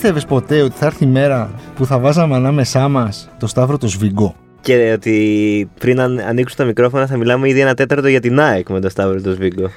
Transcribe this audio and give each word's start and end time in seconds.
Πίστευες 0.00 0.24
ποτέ 0.26 0.60
ότι 0.62 0.76
θα 0.76 0.86
έρθει 0.86 1.04
η 1.04 1.06
μέρα 1.06 1.50
που 1.76 1.86
θα 1.86 1.98
βάζαμε 1.98 2.36
ανάμεσά 2.36 2.88
μας 2.88 3.28
το 3.38 3.46
Σταύρο 3.46 3.78
το 3.78 3.88
Σβιγκό; 3.88 4.34
Και 4.60 4.92
ότι 4.94 5.68
πριν 5.80 6.00
αν, 6.00 6.18
ανοίξουν 6.18 6.56
τα 6.58 6.64
μικρόφωνα 6.64 7.06
θα 7.06 7.16
μιλάμε 7.16 7.48
ήδη 7.48 7.60
ένα 7.60 7.74
τέταρτο 7.74 8.08
για 8.08 8.20
την 8.20 8.40
ΑΕΚ 8.40 8.68
με 8.68 8.80
το 8.80 8.88
Σταύρο 8.88 9.20
το 9.20 9.30
Σβίγκο. 9.30 9.70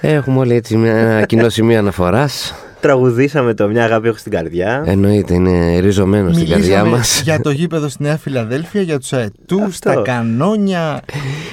Έχουμε 0.00 0.38
όλοι 0.38 0.54
έτσι 0.54 0.76
μια- 0.76 0.96
ένα 0.96 1.22
κοινό 1.26 1.48
σημείο 1.48 1.78
αναφοράς. 1.78 2.54
Τραγουδήσαμε 2.80 3.54
το 3.54 3.68
Μια 3.68 3.84
αγάπη 3.84 4.08
έχω 4.08 4.16
στην 4.16 4.32
καρδιά. 4.32 4.82
Εννοείται, 4.86 5.34
είναι 5.34 5.78
ριζωμένο 5.78 6.32
στην 6.32 6.48
καρδιά 6.48 6.84
μας. 6.84 7.20
για 7.24 7.40
το 7.40 7.50
γήπεδο 7.50 7.88
στη 7.88 8.02
Νέα 8.02 8.16
Φιλαδέλφια, 8.16 8.80
για 8.80 8.98
τους 8.98 9.12
αετούς, 9.12 9.62
Αυτό. 9.64 9.92
τα 9.94 10.00
κανόνια, 10.04 11.00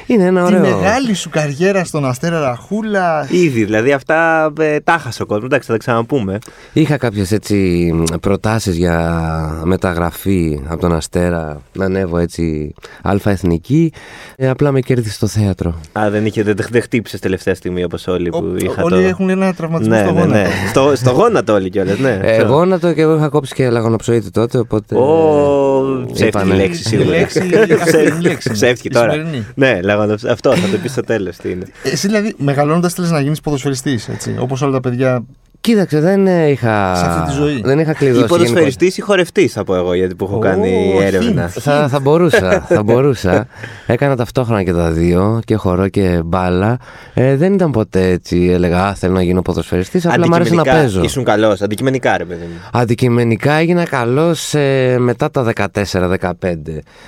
Είναι 0.05 0.23
ένα 0.25 0.45
τη 0.45 0.55
ωραίο. 0.55 0.75
μεγάλη 0.77 1.13
σου 1.13 1.29
καριέρα 1.29 1.83
στον 1.83 2.05
Αστέρα 2.05 2.39
Ραχούλα. 2.39 3.27
Ήδη, 3.31 3.63
δηλαδή 3.63 3.91
αυτά 3.91 4.51
ε, 4.59 4.79
τα 4.79 4.97
χάσε 4.97 5.21
ο 5.21 5.25
κόσμος. 5.25 5.45
Εντάξει, 5.45 5.67
θα 5.67 5.73
τα 5.73 5.79
ξαναπούμε. 5.79 6.37
Είχα 6.73 6.97
κάποιες 6.97 7.31
έτσι 7.31 7.89
προτάσεις 8.21 8.75
για 8.75 9.21
μεταγραφή 9.63 10.61
από 10.67 10.81
τον 10.81 10.93
Αστέρα 10.95 11.61
να 11.73 11.85
ανέβω 11.85 12.17
έτσι 12.17 12.73
αλφα 13.01 13.31
εθνική. 13.31 13.91
Ε, 14.35 14.49
απλά 14.49 14.71
με 14.71 14.79
κέρδισε 14.79 15.19
το 15.19 15.27
θέατρο. 15.27 15.79
Α, 15.99 16.09
δεν, 16.09 16.25
είχε, 16.25 16.43
δεν, 16.43 16.55
δεν 16.71 16.81
χτύπησες 16.81 17.19
τελευταία 17.19 17.55
στιγμή 17.55 17.83
όπως 17.83 18.07
όλοι 18.07 18.29
που 18.29 18.37
Ο- 18.53 18.55
είχα 18.65 18.83
όλοι 18.83 19.01
το. 19.03 19.07
έχουν 19.07 19.29
ένα 19.29 19.53
τραυματισμό 19.53 19.93
ναι, 19.95 20.01
στο 20.03 20.11
ναι, 20.13 20.19
γόνατο. 20.19 20.39
ναι. 20.39 20.47
στο, 20.69 20.91
στο 20.95 21.12
γόνατο 21.13 21.53
όλοι 21.53 21.69
κιόλας, 21.69 21.97
ναι. 21.99 22.19
Ε, 22.21 22.41
γόνατο 22.41 22.93
και 22.93 23.01
εγώ 23.01 23.15
είχα 23.15 23.29
κόψει 23.29 23.53
και 23.53 23.69
λαγονοψοίτη 23.69 24.31
τότε, 24.31 24.57
οπότε... 24.57 24.95
Ω, 24.95 26.05
ψεύτικη 26.13 26.27
είπανε. 26.27 26.55
λέξη 26.55 26.79
Η 26.79 26.83
σίγουρα. 26.83 27.09
λέξη, 27.17 27.39
αυτή 27.39 27.97
η 27.97 28.21
λέξη. 28.21 28.49
είναι. 28.49 28.53
Ψεύτικη 28.53 28.87
Η 28.87 28.91
τώρα. 28.91 29.11
σημερινή. 29.11 29.45
Ναι, 29.55 29.79
λέγοντα 29.81 30.17
αυτό, 30.29 30.55
θα 30.55 30.69
το 30.69 30.77
πεις 30.81 30.91
στο 30.91 31.01
τέλος 31.01 31.35
τι 31.37 31.49
είναι. 31.49 31.65
Εσύ 31.83 32.07
δηλαδή 32.07 32.33
μεγαλώνοντας 32.37 32.93
θέλεις 32.93 33.11
να 33.11 33.19
γίνεις 33.19 33.41
ποδοσφαιριστής, 33.41 34.09
έτσι. 34.09 34.35
Όπως 34.39 34.61
όλα 34.61 34.71
τα 34.71 34.79
παιδιά. 34.79 35.23
Κοίταξε, 35.63 35.99
δεν 35.99 36.27
ε, 36.27 36.49
είχα... 36.49 36.95
Σε 36.95 37.05
αυτή 37.05 37.29
τη 37.29 37.35
ζωή. 37.35 37.61
Δεν 37.63 37.79
είχα 37.79 37.91
Ή 37.91 37.93
κλειδώσει 37.93 38.25
ποδοσφαιριστή 38.25 38.85
ή 38.85 39.01
χορευτής, 39.01 39.53
θα 39.53 39.63
πω 39.63 39.75
εγώ, 39.75 39.93
γιατί 39.93 40.15
που 40.15 40.25
έχω 40.25 40.35
Ω, 40.35 40.39
κάνει 40.39 40.93
έρευνα. 41.01 41.09
hint. 41.09 41.23
γενικότερα. 41.23 41.49
Θα, 41.49 41.87
θα 41.87 41.99
μπορούσα, 41.99 42.65
θα 42.67 42.83
μπορούσα. 42.83 43.47
Έκανα 43.85 44.15
ταυτόχρονα 44.15 44.63
και 44.63 44.73
τα 44.73 44.91
δύο, 44.91 45.39
και 45.45 45.55
χορό 45.55 45.87
και 45.87 46.21
μπάλα. 46.25 46.77
Ε, 47.13 47.35
δεν 47.35 47.53
ήταν 47.53 47.71
ποτέ 47.71 48.07
έτσι, 48.09 48.49
έλεγα, 48.51 48.85
α, 48.85 48.93
θέλω 48.95 49.13
να 49.13 49.21
γίνω 49.21 49.41
ποδοσφαιριστής, 49.41 50.05
απλά 50.05 50.27
μου 50.27 50.35
άρεσε 50.35 50.53
να 50.53 50.61
Αντικειμενικά 50.61 50.85
παίζω. 50.85 51.03
Ήσουν 51.03 51.23
καλός, 51.23 51.61
αντικειμενικά 51.61 52.17
ρε 52.17 52.25
παιδί 52.25 52.45
μου. 52.45 52.59
Αντικειμενικά 52.71 53.53
έγινα 53.53 53.85
καλός 53.85 54.53
μετά 54.97 55.31
τα 55.31 55.53
14-15. 55.81 56.29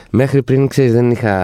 Μέχρι 0.10 0.44
πριν, 0.44 0.68
ξέρεις, 0.68 0.94
δεν 0.94 1.12
είχα 1.12 1.36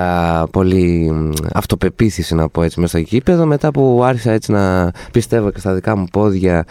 πολύ 0.52 1.12
μ, 1.12 1.30
αυτοπεποίθηση 1.54 2.36
να 2.36 2.50
πω 2.50 2.64
έτσι 2.64 2.80
μέσα 2.80 2.98
στο 2.98 3.08
γήπεδο. 3.10 3.46
Μετά 3.46 3.72
που 3.72 4.02
άρχισα 4.06 4.32
έτσι 4.32 4.52
να 4.52 4.92
πιστεύω 5.12 5.52
και 5.52 5.60
στα 5.60 5.74
δικά 5.74 5.96
μου 5.96 6.06
πόδια 6.12 6.66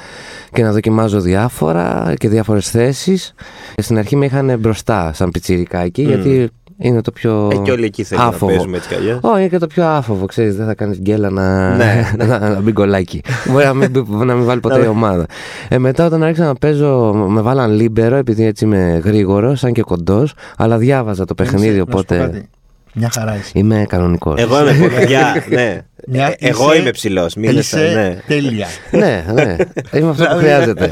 και 0.52 0.62
να 0.62 0.72
δοκιμάζω 0.72 1.20
διάφορα 1.20 2.14
και 2.18 2.28
διάφορες 2.28 2.70
θέσεις. 2.70 3.34
Στην 3.76 3.98
αρχή 3.98 4.16
με 4.16 4.24
είχαν 4.24 4.56
μπροστά 4.58 5.10
σαν 5.14 5.30
πιτσιρικάκι 5.30 6.02
γιατί 6.02 6.48
είναι 6.82 7.00
το 7.02 7.12
πιο 7.12 7.48
Ε, 7.52 7.56
και 7.56 7.70
όλοι 7.70 7.84
εκεί 7.84 8.04
θέλουν 8.04 8.24
να 8.24 8.30
άφοβο. 8.30 8.52
παίζουμε 8.52 8.76
έτσι 8.76 8.88
κι 8.88 8.94
αλλιώς. 8.94 9.18
Όχι, 9.22 9.38
είναι 9.40 9.48
και 9.48 9.58
το 9.58 9.66
πιο 9.66 9.86
άφοβο, 9.86 10.26
ξέρεις, 10.26 10.56
δεν 10.56 10.66
θα 10.66 10.74
κάνεις 10.74 10.98
γκέλα 10.98 11.30
να, 11.30 11.76
Ναι, 11.76 12.10
να, 12.26 12.38
να 12.38 12.60
μπει 12.60 12.72
γκολάκι. 12.72 13.20
Μπορεί 13.50 13.64
να 13.64 13.74
μην, 13.74 13.90
μπει- 13.90 14.08
να 14.24 14.34
μην 14.34 14.44
βάλει 14.44 14.60
ποτέ 14.60 14.74
Να 14.74 14.80
η 14.80 14.86
μην- 14.88 14.96
ομάδα. 14.96 15.26
Ε, 15.68 15.78
μετά 15.78 16.06
όταν 16.06 16.22
άρχισα 16.22 16.44
να 16.46 16.54
παίζω, 16.54 17.12
με 17.28 17.40
βάλαν 17.40 17.70
λίμπερο, 17.72 18.16
επειδή 18.16 18.44
έτσι 18.44 18.64
είμαι 18.64 19.00
γρήγορος, 19.04 19.58
σαν 19.58 19.72
και 19.72 19.82
κοντός, 19.82 20.34
αλλά 20.56 20.78
διάβαζα 20.78 21.24
το 21.24 21.34
παιχνίδι, 21.34 21.66
Είσαι, 21.66 21.74
να 21.74 21.78
σου 21.80 21.84
πω 21.86 21.96
οπότε 21.98 22.16
κάτι. 22.18 22.48
Μια 22.94 23.10
χαρά 23.12 23.36
είσαι. 23.36 23.50
είμαι 23.54 23.84
κανονικός. 23.88 24.40
Εγώ 24.40 24.70
είμαι 24.70 24.88
παιδιά, 24.88 25.44
ναι. 25.48 25.82
Μια- 26.06 26.26
Ε, 26.26 26.34
Εγώ 26.48 26.70
είσαι- 26.70 26.80
είμαι 26.80 26.90
ψηλός. 26.90 27.34
Μην 27.34 27.58
Είσαι 27.58 27.78
ναι. 27.94 28.16
τέλεια. 28.34 28.66
ναι, 28.90 29.24
ναι. 29.32 29.56
Είμαι 29.92 30.10
αυτό 30.10 30.24
που 30.24 30.36
Δηλαδή, 30.38 30.38
χρειάζεται. 30.38 30.90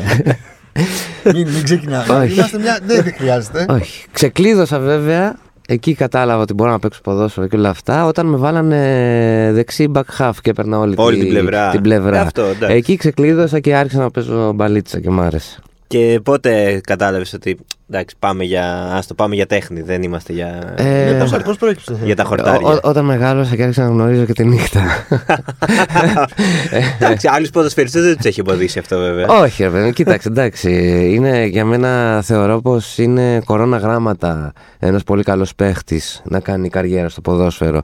μην, 1.25 1.49
μην 1.49 1.63
ξεκινάμε. 1.65 2.15
Όχι. 2.15 2.33
Είμαστε 2.33 2.59
μια. 2.59 2.79
Δεν 2.87 3.03
δεν 3.03 3.15
χρειάζεται. 3.17 3.67
Όχι. 3.69 4.05
Ξεκλείδωσα 4.13 4.79
βέβαια. 4.79 5.37
Εκεί 5.71 5.95
κατάλαβα 5.95 6.43
ότι 6.43 6.55
μπορώ 6.55 6.71
να 6.71 6.79
παίξω 6.79 7.01
ποδόσφαιρο 7.03 7.47
και 7.47 7.57
όλα 7.57 7.69
αυτά. 7.69 8.07
Όταν 8.07 8.27
με 8.27 8.37
βάλανε 8.37 9.51
δεξί 9.55 9.91
back 9.95 10.03
half 10.19 10.31
και 10.43 10.51
έπαιρνα 10.51 10.79
όλη, 10.79 10.95
Όλη 10.97 11.17
τη- 11.17 11.21
την 11.23 11.31
πλευρά. 11.33 11.71
την 11.71 11.81
πλευρά. 11.81 12.17
Ε, 12.17 12.21
αυτό, 12.21 12.43
εντάξει. 12.43 12.77
Εκεί 12.77 12.97
ξεκλείδωσα 12.97 13.61
και 13.61 13.75
άρχισα 13.75 13.99
να 14.01 14.11
παίζω 14.11 14.53
μπαλίτσα 14.53 15.01
και 15.01 15.11
μ' 15.11 15.21
άρεσε. 15.21 15.59
Και 15.87 16.21
πότε 16.25 16.81
κατάλαβες 16.87 17.33
ότι 17.33 17.59
εντάξει, 17.91 18.15
πάμε 18.19 18.45
για, 18.45 18.93
άστο, 18.95 19.15
πάμε 19.15 19.35
για 19.35 19.47
τέχνη, 19.47 19.81
δεν 19.83 20.03
είμαστε 20.03 20.33
για, 20.33 20.75
Ε, 20.77 21.17
Πώς- 21.21 21.43
Πώς 21.45 21.57
προέκυψε 21.57 21.93
αυτό; 21.93 22.05
για 22.07 22.17
τα 22.17 22.23
Ό- 22.23 22.27
χορτάρια. 22.27 22.69
ό- 22.69 22.79
όταν 22.83 23.05
μεγάλωσα 23.05 23.57
και 23.57 23.63
άρχισα 23.63 23.83
να 23.83 23.89
γνωρίζω 23.89 24.25
και 24.25 24.33
τη 24.33 24.45
νύχτα. 24.45 24.81
Εντάξει, 27.01 27.29
άλλους 27.31 27.51
ποδοσφαιριστές 27.51 28.03
δεν 28.03 28.17
τους 28.17 28.25
έχει 28.25 28.41
εμποδίσει 28.41 28.79
αυτό 28.79 28.99
βέβαια. 28.99 29.27
Όχι, 29.29 29.63
ρε 29.63 29.71
παιδί, 29.71 29.93
κοίταξε, 29.93 30.29
εντάξει. 30.29 30.71
Είναι, 31.15 31.45
για 31.45 31.65
μένα 31.65 32.23
θεωρώ 32.23 32.61
πως 32.61 32.99
είναι 32.99 33.41
κορώνα 33.45 33.77
γράμματα 33.77 34.53
ένας 34.79 35.03
πολύ 35.03 35.23
καλός 35.23 35.55
παίχτης 35.55 36.23
να 36.25 36.41
κάνει 36.41 36.69
καριέρα 36.69 37.09
στο 37.09 37.21
ποδόσφαιρο. 37.21 37.81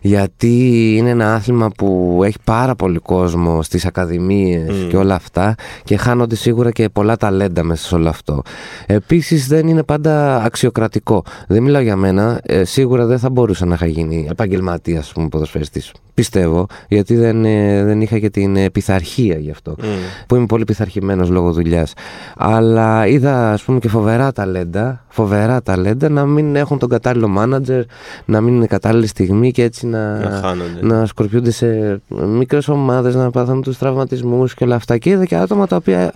Γιατί 0.00 0.94
είναι 0.96 1.10
ένα 1.10 1.34
άθλημα 1.34 1.70
που 1.76 2.20
έχει 2.24 2.36
πάρα 2.44 2.74
πολύ 2.74 2.98
κόσμο 2.98 3.62
στις 3.62 3.84
ακαδημίες 3.86 4.68
Mm. 4.70 4.86
και 4.90 4.96
όλα 4.96 5.14
αυτά 5.14 5.54
και 5.84 5.96
χάνονται 5.96 6.34
σίγουρα 6.36 6.70
και 6.70 6.88
πολλά 6.88 7.16
ταλέντα 7.16 7.62
μέσα 7.64 7.86
σε 7.86 7.94
όλο 7.94 8.08
αυτό. 8.08 8.42
Επίσης 8.86 9.41
δεν 9.46 9.68
είναι 9.68 9.82
πάντα 9.82 10.42
αξιοκρατικό. 10.42 11.24
Δεν 11.48 11.62
μιλάω 11.62 11.82
για 11.82 11.96
μένα. 11.96 12.40
ε, 12.42 12.64
σίγουρα 12.64 13.06
δεν 13.06 13.18
θα 13.18 13.30
μπορούσα 13.30 13.66
να 13.66 13.74
είχα 13.74 13.86
γίνει 13.86 14.26
επαγγελματία, 14.30 14.98
ας 14.98 15.12
πούμε, 15.12 15.28
ποδοσφαιριστής. 15.28 15.92
Πιστεύω, 16.14 16.66
γιατί 16.88 17.16
δεν, 17.16 17.44
ε, 17.44 17.84
δεν 17.84 18.00
είχα 18.00 18.18
και 18.18 18.30
την 18.30 18.56
ε, 18.56 18.70
πειθαρχία 18.70 19.38
γι' 19.38 19.50
αυτό 19.50 19.74
Μμ. 19.78 19.84
που 20.26 20.36
είμαι 20.36 20.46
πολύ 20.46 20.64
πειθαρχημένος 20.64 21.28
λόγω 21.28 21.52
δουλειάς. 21.52 21.92
Αλλά 22.36 23.06
είδα 23.06 23.52
ας 23.52 23.62
πούμε 23.62 23.78
και 23.78 23.88
φοβερά 23.88 24.32
ταλέντα, 24.32 25.01
φοβερά 25.12 25.62
ταλέντα 25.62 26.08
να 26.08 26.24
μην 26.26 26.56
έχουν 26.56 26.78
τον 26.78 26.88
κατάλληλο 26.88 27.28
μάνατζερ, 27.28 27.82
να 28.24 28.40
μην 28.40 28.54
είναι 28.54 28.66
κατάλληλη 28.66 29.06
στιγμή 29.06 29.50
και 29.50 29.62
έτσι 29.62 29.86
να, 29.86 30.18
Να 30.18 30.30
χάνονται. 30.30 30.78
να 30.80 31.06
σκορπιούνται 31.06 31.50
σε 31.50 32.00
μικρές 32.08 32.68
ομάδες, 32.68 33.14
να 33.14 33.30
πάθουν 33.30 33.62
τους 33.62 33.78
τραυματισμούς 33.78 34.54
και 34.54 34.64
όλα 34.64 34.74
αυτά. 34.74 34.98
Και 34.98 35.10
είδα 35.10 35.24
και 35.24 35.36
άτομα 35.36 35.66
τα 35.66 35.76
οποία 35.76 36.12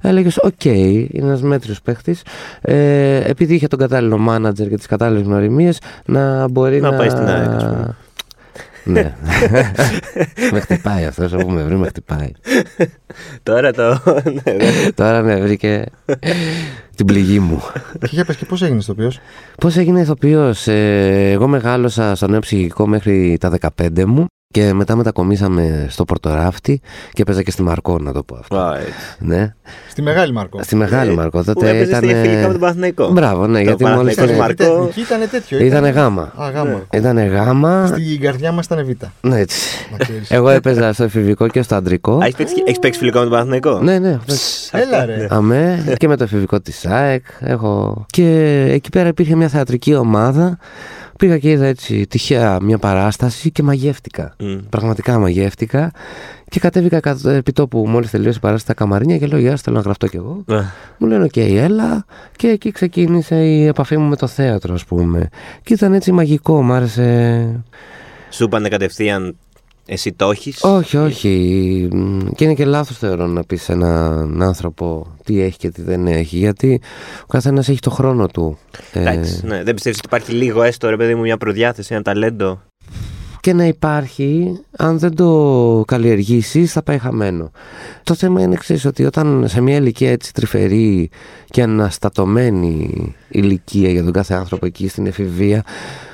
έλεγες 0.00 0.36
οκ, 0.42 0.64
είναι 0.64 1.08
ένας 1.26 1.42
μέτριος 1.42 1.82
παίχτης, 1.82 2.22
ε, 2.60 3.16
επειδή 3.16 3.54
είχε 3.54 3.66
τον 3.66 3.78
κατάλληλο 3.78 4.18
μάνατζερ 4.18 4.68
και 4.68 4.76
τις 4.76 4.86
κατάλληλες 4.86 5.22
γνωριμίες, 5.22 5.78
να 6.04 6.48
μπορεί 6.48 6.80
Να 6.80 6.90
να... 6.90 6.96
πάει 6.96 7.08
στην 7.08 7.26
ΑΕΚ, 7.28 7.48
ας 7.48 7.64
πούμε. 7.64 7.96
Ναι. 8.84 9.14
με 10.52 10.60
χτυπάει 10.60 11.04
αυτός 11.04 11.32
όπου 11.32 11.50
με 11.50 11.62
βρει, 11.62 11.76
με 11.76 11.86
χτυπάει. 11.86 12.30
Τώρα 13.42 13.72
το. 13.72 14.02
ναι, 14.44 14.52
ναι. 14.52 14.90
Τώρα 14.94 15.22
με 15.22 15.40
βρήκε 15.40 15.84
την 16.96 17.06
πληγή 17.06 17.38
μου. 17.38 17.62
Και 17.98 18.08
για 18.10 18.24
πες 18.24 18.36
και 18.36 18.44
πώς 18.44 18.62
έγινες 18.62 18.84
ηθοποιός. 18.84 19.18
Πώς 19.56 19.76
έγινε 19.76 20.00
ηθοποιός, 20.00 20.66
ε, 20.66 21.30
Εγώ 21.30 21.48
μεγάλωσα 21.48 22.14
στο 22.14 22.26
νέο 22.26 22.40
ψυχικό 22.40 22.86
μέχρι 22.86 23.36
τα 23.40 23.52
15 23.78 24.04
μου 24.04 24.26
και 24.52 24.72
μετά 24.72 24.96
μετακομίσαμε 24.96 25.86
στο 25.88 26.04
Πόρτο 26.04 26.38
Ράφτη 26.38 26.80
και 27.12 27.24
παίζα 27.24 27.42
και 27.42 27.50
στη 27.50 27.62
Μαρκό, 27.62 27.98
να 27.98 28.12
το 28.12 28.22
πω 28.22 28.36
αυτό. 28.36 28.56
Α, 28.56 28.76
έτσι. 28.78 28.92
Ναι. 29.18 29.54
Στη 29.90 30.02
Μεγάλη 30.02 30.32
Μαρκό. 30.32 30.62
Στη 30.62 30.76
Μεγάλη 30.76 31.10
Ε, 31.10 31.14
Μαρκό. 31.14 31.38
Που 31.38 31.44
Τότε 31.44 31.68
έπαιζε 31.68 31.84
ήταν. 31.90 32.02
στη 32.04 32.14
φιλικά 32.14 32.46
με 32.46 32.52
τον 32.52 32.60
Παναθηναϊκό. 32.60 33.10
Μπράβο, 33.10 33.46
ναι, 33.46 33.58
Το 33.58 33.64
γιατί 33.64 33.84
μόλις 33.84 34.14
Παναθηναϊκός 34.14 34.54
ήταν. 34.54 34.68
Μαρκό. 34.68 34.72
Ήταν 34.72 34.80
εθνική, 34.82 35.00
ήταν 35.00 35.30
τέτοιο. 35.30 35.58
Ήταν 35.64 35.84
γάμα. 35.90 36.32
Α, 36.36 36.50
γάμα. 36.50 36.82
Ήταν 36.92 37.26
γάμα. 37.28 37.86
Στην 37.86 38.20
καρδιά 38.20 38.52
μας 38.52 38.64
ήταν 38.64 38.84
β. 38.86 39.04
Ναι, 39.28 39.38
έτσι. 39.38 39.86
Να 39.90 39.96
ξέρεις. 39.96 40.30
Εγώ 40.30 40.48
έπαιζα 40.48 40.92
στο 40.92 41.04
εφηβικό 41.04 41.48
και 41.48 41.62
στο 41.62 41.74
αντρικό. 41.74 42.12
Α, 42.16 42.20
Έχεις 42.22 42.34
παίξει, 42.36 42.54
έχεις 42.64 42.78
παίξει 42.78 42.98
φιλικό 42.98 43.18
με 43.18 43.24
τον 43.24 43.32
Παναθηναϊκό; 43.32 43.80
Ναι, 43.82 43.98
ναι. 43.98 44.18
Έλα 44.70 45.04
ρε. 45.04 45.26
Αμέ, 45.30 45.94
και 45.96 46.08
με 46.08 46.16
το 46.16 46.24
εφηβικό 46.24 46.60
της 46.60 46.86
ΑΕΚ. 46.86 47.24
Έχω... 47.40 48.04
Και 48.06 48.66
εκεί 48.70 48.88
πέρα 48.90 49.08
υπήρχε 49.08 49.34
μια 49.36 49.48
θεατρική 49.48 49.94
ομάδα. 49.94 50.58
Πήγα 51.20 51.38
και 51.38 51.50
είδα 51.50 51.66
έτσι 51.66 52.06
τυχαία 52.06 52.58
μια 52.62 52.78
παράσταση 52.78 53.50
και 53.50 53.62
μαγεύτηκα. 53.62 54.34
Μμ. 54.38 54.58
Πραγματικά 54.68 55.18
μαγεύτηκα. 55.18 55.90
Και 56.48 56.60
κατέβηκα 56.60 57.00
κατ- 57.00 57.24
επί 57.26 57.52
τόπου 57.52 57.84
μόλις 57.88 58.10
τελείωσε 58.10 58.36
η 58.36 58.40
παράσταση 58.40 58.64
στα 58.72 58.84
καμαρίνια 58.84 59.18
και 59.18 59.26
λέω: 59.26 59.38
Γεια 59.38 59.50
σας, 59.50 59.56
θέλω 59.56 59.76
να 59.76 59.82
γραφτώ 59.82 60.06
κι 60.06 60.16
εγώ. 60.16 60.44
Α, 60.46 60.60
Μου 60.98 61.06
λένε: 61.08 61.24
Οκ, 61.24 61.36
έλα. 61.36 62.04
Και 62.36 62.48
εκεί 62.48 62.70
ξεκίνησε 62.70 63.36
η 63.44 63.66
επαφή 63.66 63.96
μου 63.96 64.08
με 64.08 64.16
το 64.16 64.26
θέατρο, 64.26 64.74
ας 64.74 64.84
πούμε. 64.84 65.28
Και 65.62 65.72
ήταν 65.74 65.92
έτσι 65.94 66.12
μαγικό, 66.12 66.62
μ' 66.62 66.72
άρεσε. 66.72 67.60
Σου 68.30 68.44
είπανε 68.44 68.68
κατευθείαν 68.68 69.36
εσύ 69.92 70.12
το 70.12 70.30
έχεις; 70.30 70.62
Όχι, 70.62 70.96
όχι. 70.96 71.88
Μ, 71.92 72.18
Και 72.34 72.44
είναι 72.44 72.54
και 72.54 72.64
λάθος 72.64 72.98
θεωρώ 72.98 73.26
να 73.26 73.44
πεις 73.44 73.62
σε 73.62 73.72
έναν 73.72 74.42
άνθρωπο 74.42 75.06
τι 75.24 75.40
έχει 75.40 75.56
και 75.56 75.70
τι 75.70 75.82
δεν 75.82 76.06
έχει. 76.06 76.36
Γιατί 76.36 76.80
ο 77.22 77.26
καθένας 77.26 77.68
έχει 77.68 77.78
το 77.78 77.90
χρόνο 77.90 78.26
του. 78.26 78.58
Ε, 78.92 79.00
Εντάξει, 79.00 79.46
ναι. 79.46 79.62
Δεν 79.62 79.74
πιστεύεις 79.74 79.98
ότι 79.98 80.06
υπάρχει 80.06 80.32
λίγο 80.32 80.62
έστω 80.62 80.88
ρε 80.88 80.96
παιδί 80.96 81.14
μου 81.14 81.20
μια 81.20 81.36
προδιάθεση, 81.36 81.94
ένα 81.94 82.02
ταλέντο; 82.02 82.60
και 83.40 83.52
να 83.52 83.64
υπάρχει, 83.64 84.60
αν 84.76 84.98
δεν 84.98 85.14
το 85.14 85.82
καλλιεργήσεις 85.86 86.72
θα 86.72 86.82
πάει 86.82 86.98
χαμένο. 86.98 87.50
Το 88.02 88.14
θέμα 88.14 88.40
είναι 88.42 88.54
εξής, 88.54 88.84
ότι 88.84 89.04
όταν 89.04 89.44
σε 89.48 89.60
μια 89.60 89.76
ηλικία 89.76 90.10
έτσι 90.10 90.32
τρυφερή 90.32 91.10
και 91.46 91.62
αναστατωμένη 91.62 93.14
ηλικία 93.28 93.90
για 93.90 94.02
τον 94.02 94.12
κάθε 94.12 94.34
άνθρωπο 94.34 94.66
εκεί 94.66 94.88
στην 94.88 95.06
εφηβεία, 95.06 95.64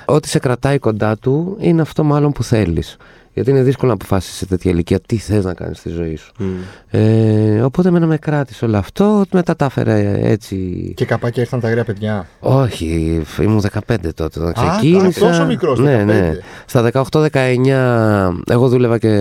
ό,τι 0.04 0.28
σε 0.28 0.38
κρατάει 0.38 0.78
κοντά 0.78 1.16
του 1.16 1.56
είναι 1.60 1.82
αυτό 1.82 2.04
μάλλον 2.04 2.32
που 2.32 2.42
θέλεις. 2.42 2.96
Γιατί 3.36 3.50
είναι 3.50 3.62
δύσκολο 3.62 3.88
να 3.90 3.94
αποφάσεις 3.94 4.34
σε 4.36 4.46
τέτοια 4.46 4.70
ηλικία 4.70 5.00
τι 5.00 5.16
θες 5.16 5.44
να 5.44 5.54
κάνεις 5.54 5.78
στη 5.78 5.88
ζωή 5.88 6.16
σου. 6.16 6.32
Μμ. 6.38 6.46
Ε, 6.90 7.60
οπότε 7.62 7.88
εμένα 7.88 8.06
με 8.06 8.16
κράτησε 8.16 8.64
όλο 8.64 8.76
αυτό. 8.76 9.24
Μετά 9.32 9.56
τα 9.56 9.64
έφερε 9.64 10.18
έτσι. 10.22 10.56
Και 10.96 11.04
καπάκια 11.04 11.42
ήρθαν 11.42 11.60
τα 11.60 11.68
αγραία 11.68 11.84
παιδιά. 11.84 12.26
Όχι, 12.40 13.22
ήμουν 13.40 13.60
15 13.60 13.96
τότε 14.14 14.40
όταν 14.40 14.64
Α, 14.68 14.70
ξεκίνησα. 14.78 15.20
τόσο 15.20 15.44
μικρός, 15.46 15.78
Ναι, 15.78 16.02
15. 16.02 16.04
ναι. 16.06 16.32
Στα 16.66 16.82
18-19 16.82 18.30
εγώ 18.50 18.68
δούλευα 18.68 18.98
και 18.98 19.20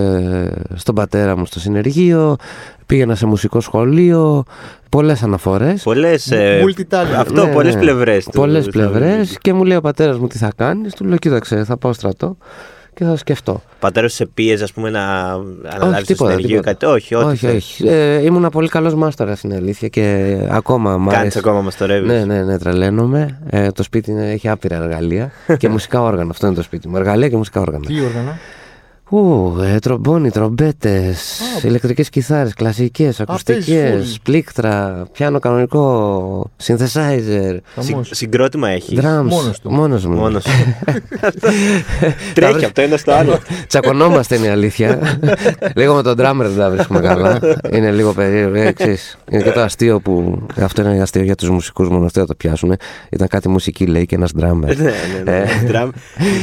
στον 0.76 0.96
πατέρα 0.96 1.38
μου 1.38 1.46
στο 1.46 1.60
συνεργείο. 1.60 2.36
Πήγαινα 2.86 3.16
σε 3.16 3.26
μουσικό 3.26 3.60
σχολείο. 3.60 4.44
Πολλές 4.90 5.24
αναφορές. 5.24 5.84
Πολλές, 5.84 6.32
ε, 6.32 6.64
Multi-talent. 6.66 7.16
Αυτό, 7.18 7.46
Ναι, 7.46 7.52
πολλές 7.54 7.74
ναι. 7.74 7.80
πλευρές. 7.80 8.24
του 8.26 8.32
Πολλές 8.32 8.64
σταυρού. 8.66 8.90
πλευρές 8.92 9.38
και 9.42 9.54
μου 9.54 9.64
λέει 9.64 9.78
ο 9.78 9.82
πατέρας 9.82 10.18
μου 10.18 10.28
τι 10.28 10.38
θα 10.38 10.52
κάνεις; 10.56 10.94
Του 10.94 11.06
λέω 11.06 11.18
κοίταξε 11.18 11.64
θα 11.64 11.78
πάω 11.78 11.94
στρατό 11.94 12.38
και 12.96 13.04
θα 13.04 13.16
σκεφτώ. 13.16 13.52
Ο 13.52 13.62
πατέρας 13.80 14.14
σε 14.14 14.26
πίεζε, 14.26 14.64
ας 14.64 14.72
πούμε, 14.74 14.90
να 14.90 15.02
αναλάβεις 15.64 15.98
το 16.00 16.06
τίποτα, 16.06 16.30
συνεργείο 16.32 16.58
ή 16.58 16.60
τίποτα. 16.60 16.72
κάτι; 16.72 16.86
Όχι, 16.86 17.16
ό,τι 17.16 17.26
όχι, 17.26 17.38
θες. 17.46 17.54
όχι. 17.56 17.88
Ε, 17.88 18.24
ήμουν 18.24 18.50
πολύ 18.50 18.68
καλός 18.68 18.96
μάστορας 18.96 19.42
είναι 19.42 19.56
αλήθεια 19.56 19.88
και 19.88 20.38
ακόμα 20.50 20.98
μ' 20.98 21.04
Κάνεις 21.08 21.20
αρέσει. 21.20 21.38
ακόμα 21.38 21.62
μας 21.62 21.78
το 21.78 21.86
ρεύεις. 21.86 22.12
Ναι, 22.12 22.26
ναι, 22.26 22.44
ναι, 22.44 22.58
τρελαίνομαι. 22.60 23.40
Ε, 23.50 23.72
το 23.72 23.84
σπίτι 23.84 24.12
είναι- 24.12 24.32
έχει 24.32 24.50
άπειρα 24.50 24.76
εργαλεία 24.76 25.32
και 25.58 25.70
μουσικά 25.70 26.02
όργανα. 26.02 26.30
Αυτό 26.30 26.48
είναι 26.48 26.56
το 26.56 26.62
σπίτι 26.64 26.88
μου. 26.88 26.98
Εργαλεία 26.98 27.30
και 27.30 27.38
μουσικά 27.38 27.62
όργανα. 27.62 27.86
Τι 27.86 28.02
όργανα; 28.02 28.38
Ου, 29.10 29.54
ε, 29.64 29.80
τρομπόνι, 29.80 30.30
τρομπέτες, 30.32 31.40
Α, 31.64 31.68
ηλεκτρικές 31.68 32.10
κιθάρες, 32.10 32.54
κλασικές, 32.54 33.20
ακουστικές, 33.20 34.14
full. 34.16 34.20
πλήκτρα, 34.24 35.06
πιάνο 35.12 35.40
κανονικό, 35.40 36.52
synthesizer, 36.66 37.58
Χαμός. 37.76 38.08
Συ- 38.08 38.16
Συγκρότημα 38.16 38.70
έχεις; 38.70 39.00
drums. 39.00 39.24
Μόνος 39.24 39.60
του. 39.60 39.72
Μόνος 39.72 40.06
μου. 40.06 40.16
Μόνος. 40.16 40.44
Τρέχει 42.34 42.66
από 42.66 42.74
το 42.74 42.82
ένα 42.82 42.98
στο 42.98 43.12
άλλο. 43.12 43.40
Τσακωνόμαστε 43.68 44.36
είναι 44.36 44.46
η 44.46 44.50
αλήθεια. 44.50 45.00
λίγο 45.76 45.94
με 45.96 46.02
τον 46.02 46.16
drummer 46.20 46.46
δεν 46.46 46.58
τα 46.58 46.70
βρίσκουμε 46.70 47.00
καλά. 47.00 47.40
είναι 47.72 47.92
λίγο 47.92 48.14
περίεργο. 48.14 48.56
Ε, 48.56 48.72
ξέρεις, 48.72 49.18
είναι 49.32 49.44
και 49.44 49.52
το 49.52 49.62
αστείο 49.62 50.00
που. 50.00 50.42
Αυτό 50.62 50.82
είναι 50.82 51.02
αστείο 51.02 51.22
για 51.24 51.36
τους 51.36 51.50
μουσικούς 51.50 51.90
μόνο 51.90 52.06
αυτό 52.06 52.20
θα 52.20 52.26
το 52.26 52.36
πιάσουν. 52.36 52.76
Ήταν 53.10 53.28
κάτι 53.28 53.50
μουσική 53.50 53.86
λέει 53.86 54.06
και 54.06 54.16
ένας 54.16 54.32
drummer. 54.40 54.76
Ναι, 54.78 54.92
ναι, 55.24 55.32
ναι. 55.32 55.44
Τους 55.44 55.72
drum- 55.72 55.90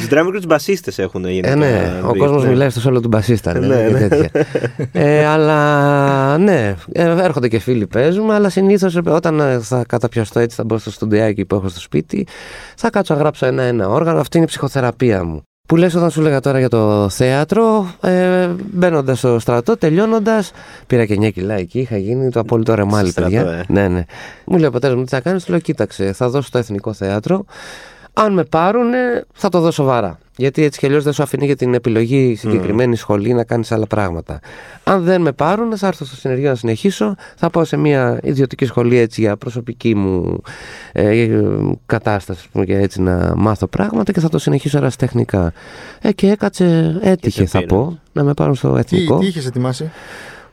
Τους 0.00 0.08
drummer 0.11 0.26
και 0.31 0.37
τους 0.37 0.47
μπασίστες 0.47 0.99
έχουν 0.99 1.25
γίνει. 1.29 1.49
Ε, 1.49 1.55
ναι, 1.55 2.00
ο 2.06 2.17
κόσμος 2.17 2.44
μιλάει 2.52 2.70
στο 2.70 2.81
σόλο 2.81 3.00
του 3.00 3.08
μπασίστα. 3.08 3.58
Ναι, 3.58 3.66
Ναι, 3.66 3.87
και 3.87 3.93
ναι. 3.93 4.08
τέτοια. 4.08 4.31
ε, 4.93 5.26
αλλά 5.26 6.38
ναι, 6.38 6.75
ε, 6.93 7.02
έρχονται 7.22 7.49
και 7.49 7.58
φίλοι 7.58 7.87
παίζουμε, 7.87 8.34
αλλά 8.34 8.49
συνήθως 8.49 8.99
όταν 9.06 9.40
ε, 9.40 9.58
θα 9.60 9.84
καταπιαστώ 9.88 10.40
έτσι, 10.40 10.56
θα 10.56 10.64
μπω 10.64 10.78
στο 10.78 10.90
στοντιάκι 10.90 11.44
που 11.44 11.54
έχω 11.54 11.69
στο 11.69 11.81
σπίτι, 11.81 12.26
θα 12.76 12.90
κάτσω 12.90 13.14
να 13.14 13.20
γράψω 13.20 13.46
ένα-ένα 13.46 13.88
όργανο. 13.88 14.20
Αυτή 14.20 14.37
είναι 14.37 14.46
η 14.46 14.49
ψυχοθεραπεία 14.49 15.25
μου. 15.25 15.43
Που 15.69 15.76
λες 15.76 15.94
όταν 15.94 16.10
σου 16.10 16.20
λέγα 16.20 16.40
τώρα 16.40 16.58
για 16.58 16.69
το 16.69 17.08
θέατρο, 17.08 17.94
ε, 18.00 18.49
μπαίνοντας 18.72 19.19
στο 19.19 19.38
στρατό, 19.38 19.76
τελειώνοντας, 19.76 20.50
πήρα 20.87 21.05
και 21.06 21.14
9 21.14 21.31
κιλά 21.32 21.55
εκεί, 21.55 21.78
είχα 21.81 21.96
γίνει 21.96 22.31
το 22.31 22.40
απόλυτο 22.40 22.75
ρεμάλι, 22.75 23.10
Στο 23.10 23.22
παιδιά. 23.22 23.40
στρατό, 23.40 23.58
ε. 23.58 23.64
Ναι, 23.69 23.88
ναι. 23.88 24.05
Μου 24.46 24.56
λέει 24.58 24.66
ο 24.66 24.70
πατέρας 24.70 24.96
μου 24.96 25.02
τι 25.02 25.08
θα 25.08 25.20
κάνεις, 25.20 25.44
του 25.44 25.50
λέω: 25.50 25.60
Κοίταξε, 25.60 26.12
θα 26.12 26.28
δώσω 26.28 26.46
στο 26.46 26.58
εθνικό 26.58 26.93
θέατρο. 26.93 27.44
Αν 28.12 28.32
με 28.32 28.44
πάρουν, 28.44 28.90
θα 29.32 29.48
το 29.48 29.60
δω 29.60 29.70
σοβαρά. 29.70 30.19
Γιατί 30.43 30.65
έτσι 30.65 30.79
κι 30.79 30.87
αλλιώς 30.87 31.05
δεν 31.05 31.12
σου 31.12 31.23
αφήνει 31.23 31.47
για 31.47 31.56
την 31.56 31.75
επιλογή 31.75 32.35
συγκεκριμένη 32.35 32.97
σχολή 32.97 33.33
να 33.33 33.44
κάνεις 33.44 33.73
άλλα 33.73 33.87
πράγματα. 33.87 34.41
Αν 34.85 35.03
δεν 35.03 35.21
με 35.21 35.33
πάρουν, 35.33 35.77
θα 35.77 35.87
έρθω 35.87 36.05
στο 36.05 36.17
συνεργείο 36.17 36.49
να 36.49 36.55
συνεχίσω. 36.55 37.15
Θα 37.37 37.50
πάω 37.50 37.65
σε 37.65 37.77
μια 37.77 38.19
ιδιωτική 38.23 38.65
σχολή 38.65 38.97
έτσι 38.97 39.21
για 39.21 39.37
προσωπική 39.37 39.94
μου 39.94 40.41
ε, 40.93 41.29
κατάσταση 41.87 42.41
ας 42.43 42.49
πούμε, 42.53 42.65
και 42.65 42.77
έτσι 42.79 43.03
να 43.03 43.33
μάθω 43.37 43.67
πράγματα 43.67 44.12
και 44.12 44.21
θα 44.21 44.29
το 44.29 44.39
συνεχίσω 44.39 44.79
αραστεχνικά. 44.79 45.53
Ε, 46.00 46.12
και 46.12 46.31
έκατσε, 46.31 46.99
έτυχε 47.03 47.41
σε 47.41 47.47
θα 47.47 47.59
πήραν. 47.59 47.79
πω, 47.79 47.99
να 48.12 48.23
με 48.23 48.35
πάρουν 48.35 48.55
στο 48.55 48.73
Τι, 48.73 48.79
εθνικό. 48.79 49.19
τι 49.19 49.27
είχες 49.27 49.47
ετοιμάσει; 49.47 49.91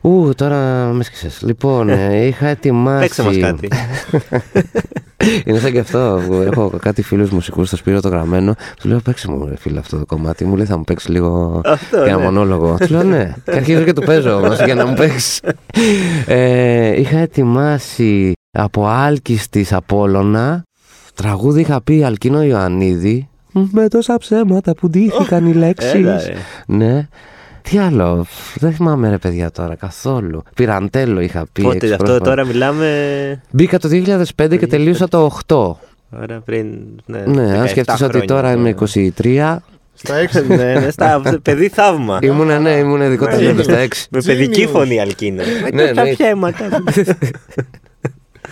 Ου, 0.00 0.30
τώρα 0.36 0.86
με 0.92 1.02
σκίσες. 1.02 1.42
Λοιπόν, 1.42 1.88
ε, 1.88 2.26
είχα 2.26 2.46
ετοιμάσει. 2.46 3.00
Παίξε 3.00 3.22
μας 3.22 3.38
κάτι. 3.38 3.68
Είναι 5.44 5.58
σαν 5.58 5.72
και 5.72 5.78
αυτό 5.78 6.22
που 6.26 6.34
έχω 6.34 6.72
κάτι 6.80 7.02
φίλους 7.02 7.30
μουσικούς 7.30 7.66
στο 7.66 7.76
Σπύρο 7.76 8.00
το 8.00 8.08
γραμμένο. 8.08 8.54
Τους 8.76 8.84
λέω 8.84 9.00
παίξε 9.00 9.30
μου, 9.30 9.46
ρε 9.48 9.56
φίλε, 9.56 9.78
αυτό 9.78 9.98
το 9.98 10.06
κομμάτι. 10.06 10.44
Μου 10.44 10.56
λέει 10.56 10.66
θα 10.66 10.76
μου 10.76 10.84
παίξεις 10.84 11.08
λίγο 11.08 11.60
Αυτό, 11.64 12.02
και 12.02 12.08
ένα 12.08 12.18
ναι. 12.18 12.22
μονόλογο. 12.22 12.76
Τους 12.78 12.90
λέω 12.90 13.02
ναι. 13.02 13.34
Και 13.44 13.50
αρχίζω 13.50 13.82
και 13.82 13.92
του 13.92 14.02
παίζω 14.02 14.36
όμως 14.36 14.64
για 14.64 14.74
να 14.74 14.86
μου 14.86 14.94
παίξεις. 14.94 15.40
Ε, 16.26 17.00
είχα 17.00 17.18
ετοιμάσει 17.18 18.32
από 18.50 18.86
Άλκης 18.86 19.48
της 19.48 19.72
Απόλωνα. 19.72 20.62
Τραγούδι 21.14 21.60
είχα 21.60 21.82
πει 21.82 22.04
Αλκίνο 22.04 22.42
Ιωαννίδη. 22.42 23.28
Με 23.52 23.88
τόσα 23.88 24.18
ψέματα 24.18 24.74
που 24.74 24.88
ντύθηκαν 24.88 25.46
οι 25.46 25.52
λέξεις. 25.52 25.92
Έλα, 25.92 26.16
ρε. 26.16 26.34
Ναι. 26.66 27.08
Τι 27.62 27.78
άλλο, 27.78 28.26
δεν 28.54 28.72
θυμάμαι 28.72 29.10
ρε 29.10 29.18
παιδιά 29.18 29.50
τώρα 29.50 29.74
καθόλου. 29.74 30.42
Πυραντέλο 30.54 31.20
είχα 31.20 31.46
πει. 31.52 31.62
Πότε 31.62 31.74
έτσι 31.76 31.92
αυτό 31.92 32.04
πρόσφατα. 32.04 32.24
τώρα 32.30 32.44
μιλάμε. 32.44 33.42
Μπήκα 33.50 33.78
το 33.78 33.88
2005 34.36 34.58
και 34.58 34.66
τελείωσα 34.66 35.08
το 35.08 35.38
8. 35.46 35.72
Άρα 36.22 36.40
πριν. 36.44 36.66
Ναι, 37.06 37.18
Ναι, 37.26 37.42
αν 37.58 37.64
17 37.66 37.68
σκεφτείς 37.68 37.94
ότι 38.00 38.10
χρόνια. 38.10 38.26
τώρα 38.26 38.52
είμαι 38.52 38.74
23. 39.18 39.56
Στα 39.94 40.16
έξι. 40.16 40.46
ναι, 40.46 40.56
ναι, 40.56 40.90
στα 40.96 41.22
παιδί 41.42 41.68
θαύμα. 41.68 42.18
Ήμουνα, 42.22 42.58
ναι, 42.58 42.70
ήμουν 42.70 43.00
ειδικό 43.00 43.24
Ναι. 43.24 43.30
ταλέντο 43.30 43.62
στα 43.62 43.78
6. 43.84 43.88
Με 44.10 44.20
παιδική 44.22 44.64
Genius. 44.66 44.70
φωνή 44.70 45.00
Αλκίνα. 45.00 45.42
Ναι, 45.72 45.82
Με 45.84 45.92
τα 45.92 46.02
ναι. 46.02 46.10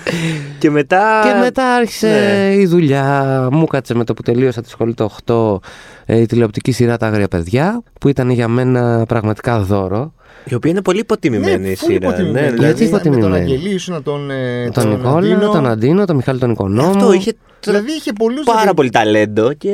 ψέματα. 0.08 0.48
Και 0.58 0.70
μετά. 0.70 1.20
Και 1.24 1.38
μετά 1.44 1.74
άρχισε 1.74 2.08
ναι. 2.08 2.54
η 2.54 2.66
δουλειά. 2.66 3.48
Μου 3.52 3.66
κάτσε 3.66 3.94
με 3.94 4.04
το 4.04 4.14
που 4.14 4.22
τελείωσα 4.22 4.60
τη 4.62 4.68
σχολή 4.68 4.94
το 4.94 5.10
8 5.26 5.68
ε, 6.06 6.20
η 6.20 6.26
τηλεοπτική 6.26 6.72
σειρά 6.72 6.96
Τα 6.96 7.06
Άγρια 7.06 7.28
Παιδιά, 7.28 7.82
που 8.00 8.08
ήταν 8.08 8.30
για 8.30 8.48
μένα 8.48 9.04
πραγματικά 9.08 9.60
δώρο. 9.60 10.12
Η 10.44 10.54
οποία 10.54 10.70
είναι 10.70 10.82
πολύ 10.82 10.98
υποτιμημένη 11.00 11.68
η 11.70 11.76
full 11.80 11.84
σειρά. 11.84 11.94
υποτιμημένη. 11.94 12.50
Ναι, 12.50 12.56
Γιατί 12.56 12.84
Δηλαδή, 12.84 12.84
Με 12.84 12.90
τον 12.90 13.10
υποτιμημένη; 13.10 13.52
Αγγελή 13.52 13.74
ήσουν 13.74 14.02
τον. 14.02 14.30
ε, 14.30 14.70
τον 14.72 14.88
Νικόλα, 14.88 15.16
Αντίνο. 15.16 15.50
τον 15.52 15.66
Αντίνο, 15.66 16.04
τον 16.04 16.16
Μιχάλη 16.16 16.38
τον 16.38 16.50
Οικονόμο. 16.50 16.88
Αυτό 16.90 17.12
είχε 17.12 17.32
Δηλαδή 17.70 17.90
είχε 17.92 18.12
πολλούς. 18.12 18.44
πάρα 18.44 18.74
πολύ 18.74 18.90
ταλέντο 18.90 19.52
και. 19.52 19.70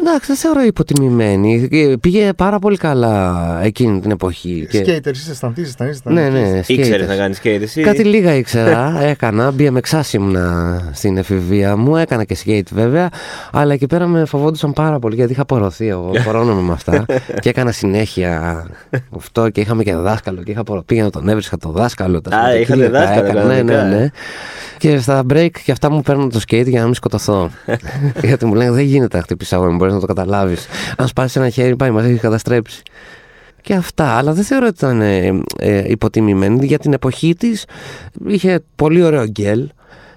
Εντάξει, 0.00 0.26
δεν 0.26 0.36
θεωρώ 0.36 0.62
υποτιμημένη. 0.62 1.68
Ε, 1.72 1.94
Πήγε 2.00 2.32
πάρα 2.36 2.58
πολύ 2.58 2.76
καλά 2.76 3.58
εκείνη 3.62 4.00
την 4.00 4.10
εποχή. 4.10 4.66
Και... 4.70 4.78
Σκέιτερ, 4.78 5.12
είσαι 5.14 5.30
αισθαντή, 5.30 5.60
αισθαντή. 5.62 6.14
Ναι, 6.14 6.28
ναι, 6.28 6.60
Ήξερες 6.66 7.04
skaters. 7.04 7.08
να 7.08 7.16
κάνεις 7.16 7.38
skate 7.44 7.60
εσύ; 7.62 7.80
Κάτι 7.82 8.04
λίγα 8.04 8.34
ήξερα, 8.34 8.94
έκανα, 9.10 9.50
μπήκα 9.50 9.70
με 9.70 9.80
ξάσιμνα 9.80 10.80
στην 10.92 11.16
εφηβεία 11.16 11.76
μου, 11.76 11.96
έκανα 11.96 12.24
και 12.24 12.36
skate 12.44 12.62
βέβαια, 12.72 13.08
αλλά 13.52 13.72
εκεί 13.72 13.86
πέρα 13.86 14.06
με 14.06 14.24
φοβόντουσαν 14.24 14.72
πάρα 14.72 14.98
πολύ 14.98 15.14
γιατί 15.14 15.32
είχα 15.32 15.44
πορωθεί 15.44 15.88
εγώ, 15.88 16.10
πορώνομαι 16.24 16.60
με 16.62 16.72
αυτά 16.72 17.04
και 17.40 17.48
έκανα 17.48 17.72
συνέχεια 17.72 18.66
αυτό 19.16 19.48
και 19.50 19.60
είχαμε 19.60 19.82
και 19.82 19.94
δάσκαλο 19.94 20.42
και 20.42 20.50
είχα 20.50 20.62
πορωθεί, 20.62 20.84
πήγαινα 20.84 21.10
τον 21.10 21.28
έβρισκα 21.28 21.56
το 21.56 21.70
δάσκαλο. 21.70 22.20
Τα 22.20 22.30
Α, 22.36 22.40
Σαββατοκύριακα 22.40 22.74
είχατε 22.74 22.88
δάσκαλο 22.98 23.26
έκανα, 23.28 23.44
Ναι, 23.44 23.62
ναι, 23.62 23.72
κανονικά. 23.72 23.96
ναι. 23.98 24.08
Και 24.78 24.98
στα 24.98 25.24
break 25.32 25.48
και 25.64 25.72
αυτά 25.72 25.90
μου 25.90 26.02
παίρνουν 26.02 26.30
το 26.30 26.40
skate 26.48 26.66
για 26.66 26.78
να 26.80 26.84
μην 26.84 26.94
σκοτωθώ. 26.94 27.37
γιατί 28.28 28.46
μου 28.46 28.54
λένε 28.54 28.70
δεν 28.70 28.84
γίνεται 28.84 29.16
να 29.16 29.22
χτυπήσεις 29.22 29.52
αγώνα, 29.52 29.76
μπορείς 29.76 29.94
να 29.94 30.00
το 30.00 30.06
καταλάβεις. 30.06 30.66
Αν 30.96 31.06
σπάσεις 31.06 31.36
ένα 31.36 31.48
χέρι, 31.48 31.76
πάει, 31.76 31.90
μα 31.90 32.04
έχει 32.04 32.18
καταστρέψεις. 32.18 32.82
Και 33.62 33.74
αυτά, 33.74 34.16
αλλά 34.16 34.32
δεν 34.32 34.44
θεωρώ 34.44 34.66
ότι 34.66 34.74
ήταν 34.76 35.00
ε, 35.00 35.40
ε, 35.58 35.82
υποτιμημένη. 35.86 36.66
Για 36.66 36.78
την 36.78 36.92
εποχή 36.92 37.34
της 37.34 37.64
είχε 38.26 38.60
πολύ 38.76 39.02
ωραίο 39.02 39.26
γκέλ 39.26 39.68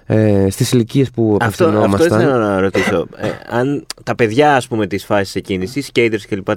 ε, 0.06 0.46
στις 0.50 0.72
ηλικίες 0.72 1.10
που 1.10 1.36
Αυτό, 1.40 1.64
αυτό 1.64 1.78
απευθυνόμασταν. 1.78 2.20
ήθελα 2.20 2.38
να 2.38 2.60
ρωτήσω. 2.60 3.06
Ε, 3.16 3.28
αν 3.48 3.86
τα 4.04 4.14
παιδιά, 4.14 4.56
ας 4.56 4.68
πούμε, 4.68 4.86
της 4.86 5.04
φάσης 5.04 5.34
εκείνης, 5.34 5.76
οι 5.76 5.84
skaters 5.94 6.20
κλπ. 6.28 6.48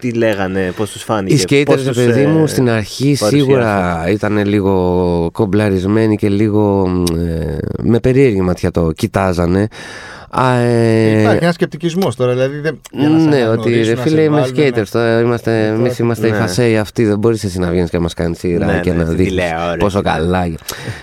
Τι 0.00 0.12
λέγανε, 0.12 0.72
πώς 0.76 0.90
τους 0.90 1.02
φάνηκε. 1.02 1.34
Οι 1.34 1.62
skaters, 1.62 1.64
πώς 1.66 1.82
ρε 1.84 1.88
τους, 1.88 1.96
παιδί 2.04 2.22
ε, 2.22 2.26
μου, 2.26 2.46
στην 2.46 2.70
αρχή 2.70 3.16
παρουσιάσαν. 3.18 3.38
σίγουρα 3.38 4.04
ήταν 4.08 4.46
λίγο 4.46 5.28
κομπλαρισμένοι 5.32 6.16
και 6.16 6.28
λίγο 6.28 6.92
ε, 7.16 7.56
με 7.82 8.00
περίεργη 8.00 8.40
ματιά 8.40 8.70
το 8.70 8.92
κοιτάζανε. 8.92 9.68
Α, 10.36 10.54
ε, 10.54 11.20
Υπάρχει 11.20 11.42
ένας 11.42 11.54
σκεπτικισμός 11.54 12.16
τώρα. 12.16 12.32
Δηλαδή, 12.32 12.58
δεν, 12.58 12.80
για 12.92 13.08
να 13.08 13.18
σε 13.18 13.24
ναι, 13.28 13.36
αναγνωρίσουν, 13.36 13.80
ότι 13.80 13.82
ρε 13.88 13.94
να 13.94 14.02
φίλε 14.02 14.16
σε 14.16 14.22
είμαι 14.22 14.40
βάλουν, 14.40 14.56
skaters. 14.56 14.88
Τώρα 14.90 15.20
είμαστε, 15.20 15.66
εμείς 15.66 15.98
είμαστε 15.98 16.26
οι 16.26 16.30
Ναι. 16.30 16.36
φασέοι 16.36 16.78
αυτοί. 16.78 17.04
Δεν 17.04 17.18
μπορείς 17.18 17.44
εσύ 17.44 17.58
να 17.58 17.70
βγαίνεις 17.70 17.90
και 17.90 17.96
να 17.96 18.02
μας 18.02 18.14
κάνεις 18.14 18.38
σειρά 18.38 18.66
Ναι, 18.66 18.80
και 18.80 18.90
ναι, 18.90 18.96
να 18.96 19.04
στην 19.04 19.16
δείχνεις 19.16 19.42
τηλεόραση. 19.42 19.76
πόσο 19.78 20.02
καλά. 20.02 20.44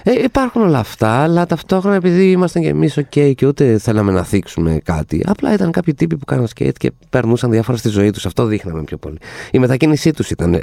Ε, 0.03 0.11
υπάρχουν 0.23 0.61
όλα 0.61 0.79
αυτά, 0.79 1.09
αλλά 1.09 1.45
ταυτόχρονα 1.45 1.95
επειδή 1.95 2.31
ήμασταν 2.31 2.61
κι 2.61 2.67
εμείς 2.67 2.99
OK 2.99 3.31
και 3.35 3.45
ούτε 3.45 3.77
θέλαμε 3.77 4.11
να 4.11 4.23
θίξουμε 4.23 4.77
κάτι. 4.83 5.21
Απλά 5.25 5.53
ήταν 5.53 5.71
κάποιοι 5.71 5.93
τύποι 5.93 6.17
που 6.17 6.25
κάναν 6.25 6.47
skate 6.57 6.77
και 6.77 6.91
περνούσαν 7.09 7.51
διάφορα 7.51 7.77
στη 7.77 7.89
ζωή 7.89 8.11
τους. 8.11 8.25
Αυτό 8.25 8.45
δείχναμε 8.45 8.83
πιο 8.83 8.97
πολύ. 8.97 9.17
Η 9.51 9.59
μετακίνησή 9.59 10.11
τους 10.11 10.29
ήταν 10.29 10.53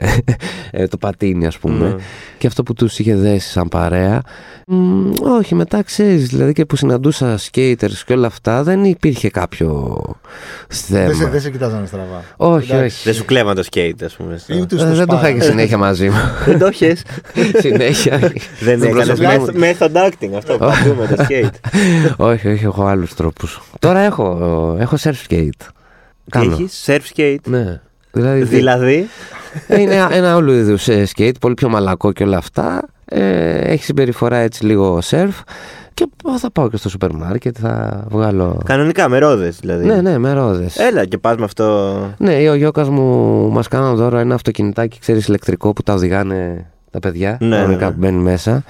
ε, 0.70 0.86
το 0.86 0.96
πατίνι, 0.96 1.46
ας 1.46 1.58
πούμε. 1.58 1.88
Ναι. 1.88 1.94
Και 2.38 2.46
αυτό 2.46 2.62
που 2.62 2.74
τους 2.74 2.98
είχε 2.98 3.16
δέσει 3.16 3.48
σαν 3.50 3.68
παρέα. 3.68 4.20
Μ, 4.66 5.10
όχι, 5.38 5.54
μετά 5.54 5.82
ξέρεις, 5.82 6.26
δηλαδή 6.28 6.52
και 6.52 6.64
που 6.64 6.76
συναντούσα 6.76 7.38
skaters 7.38 7.92
και 8.06 8.12
όλα 8.12 8.26
αυτά, 8.26 8.57
δεν 8.62 8.84
υπήρχε 8.84 9.30
κάποιο 9.30 9.96
θέμα. 10.68 11.06
Δεν 11.06 11.14
σε, 11.14 11.26
δεν 11.26 11.40
σε 11.40 11.50
κοιτάζανε 11.50 11.86
στραβά. 11.86 12.24
Όχι, 12.36 12.72
Εντάξει. 12.72 12.94
όχι. 12.96 13.02
Δεν 13.04 13.14
σου 13.14 13.24
κλέβαν 13.24 13.54
το 13.56 13.64
skate, 13.72 14.02
ας 14.04 14.12
πούμε. 14.16 14.36
στο- 14.38 14.54
Ή 14.54 14.60
ούτε 14.60 14.74
Ε, 14.74 14.78
στο 14.78 14.88
δεν 14.88 15.06
το 15.06 15.12
είχα 15.14 15.22
σπάρα. 15.22 15.32
και 15.32 15.40
συνέχεια 15.40 15.78
μαζί 15.78 16.08
μου. 16.08 16.16
Δεν 16.46 16.58
το 16.58 16.66
είχες. 16.72 17.02
συνέχεια. 17.64 18.18
Δεν 18.18 18.32
Στην 18.78 18.82
έκανες 18.82 19.06
προσωπική 19.06 19.38
μου- 19.58 19.64
method 19.64 19.92
acting 20.08 20.30
αυτό 20.36 20.52
που 20.52 20.58
παντού 20.58 20.94
με 20.98 21.06
το 21.16 21.24
skate. 21.28 21.70
όχι, 22.32 22.48
όχι, 22.48 22.64
έχω 22.64 22.86
άλλους 22.86 23.14
τρόπους. 23.14 23.60
Τώρα 23.78 23.98
έχω, 24.00 24.76
έχω 24.80 24.96
surf 25.00 25.14
skate. 25.28 25.50
Τι 26.24 26.30
Κάνω. 26.30 26.52
έχεις, 26.52 26.84
surf 26.86 27.16
skate; 27.16 27.36
Ναι. 27.44 27.80
Δηλαδή, 28.12 28.42
Δηλαδή; 28.42 29.08
ε, 29.66 29.80
είναι 29.80 30.06
ένα 30.10 30.36
όλου 30.36 30.52
είδους 30.52 30.86
skate, 31.16 31.32
πολύ 31.40 31.54
πιο 31.54 31.68
μαλακό 31.68 32.12
και 32.12 32.22
όλα 32.24 32.36
αυτά. 32.36 32.82
Ε, 33.04 33.58
έχει 33.58 33.84
συμπεριφορά 33.84 34.36
έτσι 34.36 34.64
λίγο 34.64 35.00
σερφ. 35.00 35.36
Και 35.98 36.08
θα 36.38 36.50
πάω 36.50 36.68
και 36.68 36.76
στο 36.76 36.88
σούπερ 36.88 37.12
μάρκετ, 37.12 37.56
θα 37.60 38.04
βγάλω. 38.08 38.62
Κανονικά 38.64 39.08
με 39.08 39.18
ρόδες 39.18 39.58
δηλαδή. 39.60 39.86
Ναι, 39.86 40.00
ναι, 40.00 40.18
με 40.18 40.32
ρόδες. 40.32 40.76
Έλα 40.76 41.04
και 41.04 41.18
πας 41.18 41.36
με 41.36 41.44
αυτό. 41.44 41.98
Ναι, 42.18 42.50
ο 42.50 42.54
Γιώκας 42.54 42.88
μου 42.88 43.04
μας 43.50 43.68
κάναν 43.68 43.96
δώρο 43.96 44.18
ένα 44.18 44.34
αυτοκινητάκι, 44.34 44.98
ξέρεις, 44.98 45.26
ηλεκτρικό 45.26 45.72
που 45.72 45.82
τα 45.82 45.94
οδηγάνε 45.94 46.66
τα 46.90 46.98
παιδιά. 46.98 47.38
Ναι, 47.40 47.56
κανονικά 47.56 47.80
ναι, 47.80 47.86
ναι. 47.86 47.92
που 47.92 47.98
μπαίνουν 47.98 48.22
μέσα. 48.22 48.64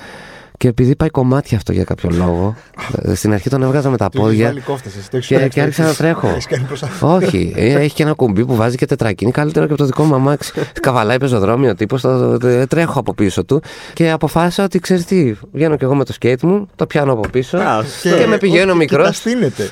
Και 0.59 0.69
επειδή 0.69 0.97
πάει 0.97 1.09
κομμάτια 1.09 1.57
αυτό 1.57 1.73
για 1.73 1.85
κάποιο 1.85 2.11
λόγο, 2.13 2.55
ε, 3.03 3.15
στην 3.15 3.33
αρχή 3.33 3.49
τον 3.49 3.63
έβγαζα 3.63 3.91
με 3.91 3.97
τα 3.97 4.09
Του 4.09 4.17
έχεις 4.19 4.29
πόδια. 4.31 4.47
βάλει 4.47 4.61
κόφτες, 4.61 4.97
εσύ, 4.97 5.11
το 5.11 5.17
έχεις 5.17 5.29
Και- 5.29 5.35
κάνει 5.37 5.49
και 5.49 5.61
αυτός, 5.61 5.79
άρχισα 5.79 5.83
να 5.83 5.89
έχεις- 5.89 5.99
τρέχω. 6.21 6.29
έχεις 6.35 6.47
κάνει 6.47 6.65
προσπάθεια. 6.65 7.09
Όχι, 7.09 7.53
ε, 7.57 7.73
έχει 7.73 7.95
και 7.95 8.03
ένα 8.03 8.13
κουμπί 8.13 8.45
που 8.45 8.55
βάζει 8.57 8.77
και 8.77 8.87
τετρακίνη 8.87 9.31
καλύτερο 9.31 9.67
και 9.67 9.73
από 9.73 9.81
το 9.81 9.87
δικό 9.87 10.03
μου 10.05 10.15
αμάξι. 10.15 10.53
Καβαλάει 10.81 11.19
πεζοδρόμιο 11.19 11.75
τύπος, 11.75 12.01
το, 12.01 12.39
το- 12.39 12.67
τρέχω 12.67 12.99
από 12.99 13.15
πίσω 13.15 13.45
του 13.45 13.63
και 13.93 14.11
αποφάσισα 14.11 14.65
ότι 14.65 14.79
ξέρεις 14.79 15.05
τι, 15.05 15.35
βγαίνω 15.53 15.77
κι 15.77 15.85
εγώ 15.85 15.95
με 15.95 16.05
το 16.05 16.13
σκέιτ 16.13 16.43
μου, 16.43 16.69
το 16.77 16.87
πιάνω 16.87 17.13
από 17.13 17.29
πίσω 17.31 17.59
Α, 17.59 17.83
και, 18.03 18.27
με 18.27 18.37
πηγαίνω 18.39 18.71
ό,τι 18.71 18.79
μικρός. 18.79 19.07
Και 19.07 19.13
τα 19.13 19.13
στείνεται. 19.13 19.71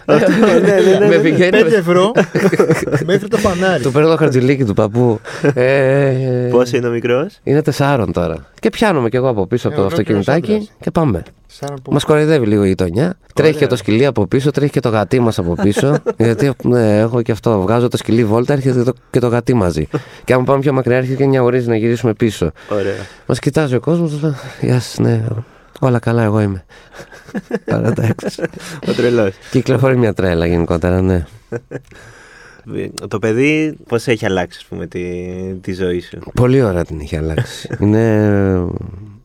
με 1.09 1.17
πηγαίνει. 1.23 1.51
5 1.63 1.73
ευρώ 1.77 2.13
μέχρι 3.07 3.29
το 3.29 3.37
φανάρι. 3.37 3.83
Του 3.83 3.93
παίρνω 3.93 4.09
το 4.09 4.17
χαρτζιλίκι 4.17 4.65
του 4.65 4.75
παππού. 4.75 5.21
Ε, 5.55 6.49
Πόσο 6.51 6.77
είναι 6.77 6.87
ο 6.89 6.91
μικρός; 6.91 7.39
Είναι 7.43 7.63
τεσσάρων 7.63 8.13
τώρα. 8.13 8.47
Και 8.61 8.71
πιάνομαι 8.71 9.09
κι 9.09 9.17
εγώ 9.17 9.29
από 9.29 9.47
πίσω 9.47 9.69
από 9.69 9.77
Ε, 9.77 9.79
το 9.79 9.85
ο 9.85 9.87
Ευρωπαίος 9.87 10.19
αυτοκινητάκι 10.19 10.53
άντρας. 10.55 10.73
και 10.81 10.91
πάμε. 10.91 11.23
Σαν 11.47 11.77
που- 11.83 11.93
Μας 11.93 12.05
κοροϊδεύει 12.05 12.47
λίγο 12.47 12.65
η 12.65 12.69
γειτονιά. 12.69 13.19
Τρέχει 13.35 13.59
και 13.59 13.67
το 13.67 13.77
σκυλί 13.77 14.07
από 14.07 14.27
πίσω, 14.27 14.51
τρέχει 14.51 14.71
και 14.73 14.81
το 14.81 14.89
γατί 14.89 15.21
μας 15.21 15.39
από 15.39 15.55
πίσω. 15.63 15.97
γιατί 16.19 16.53
ναι, 16.63 16.99
έχω 16.99 17.23
και 17.23 17.33
αυτό. 17.33 17.61
Βγάζω 17.61 17.89
το 17.89 17.97
σκυλί 17.97 18.25
βόλτα, 18.25 18.53
έρχεται 18.53 18.83
το, 18.83 18.93
και 19.11 19.19
το 19.21 19.27
γατί 19.29 19.55
μαζί. 19.55 19.89
και 20.25 20.33
άμα 20.33 20.45
πάμε 20.45 20.61
πιο 20.61 20.73
μακριά, 20.73 20.97
έρχεται 20.97 21.17
και 21.17 21.25
νιαουρίζει 21.27 21.69
να 21.69 21.77
γυρίσουμε 21.77 22.13
πίσω. 22.15 22.51
Ωραία. 22.71 22.95
Μας 23.27 23.39
κοιτάζει 23.39 23.75
ο 23.75 23.81
κόσμος, 23.81 24.11
του 24.11 24.19
λέω 24.23 24.35
Γεια 24.61 24.81
σας, 24.81 24.99
ναι. 24.99 25.25
Όλα 25.81 25.99
καλά, 25.99 26.23
εγώ 26.23 26.41
είμαι. 26.41 26.65
Άρα 27.71 27.89
εντάξει. 27.89 28.43
Ο 28.89 28.93
τρελός. 28.93 29.33
Κυκλοφορεί 29.51 29.97
μια 29.97 30.13
τρέλα 30.15 30.47
γενικότερα, 30.47 31.03
ναι. 31.03 31.25
Το 33.09 33.19
παιδί 33.19 33.77
πώς 33.89 34.07
έχει 34.07 34.27
αλλάξει, 34.27 34.59
ας 34.61 34.67
πούμε, 34.69 34.87
τη, 34.87 35.05
τη 35.61 35.73
ζωή 35.73 36.01
σου; 36.01 36.19
Πολύ 36.35 36.63
ωραία 36.63 36.85
την 36.85 37.01
έχει 37.01 37.17
αλλάξει. 37.17 37.69
Είναι 37.81 38.25
ε, 38.25 38.65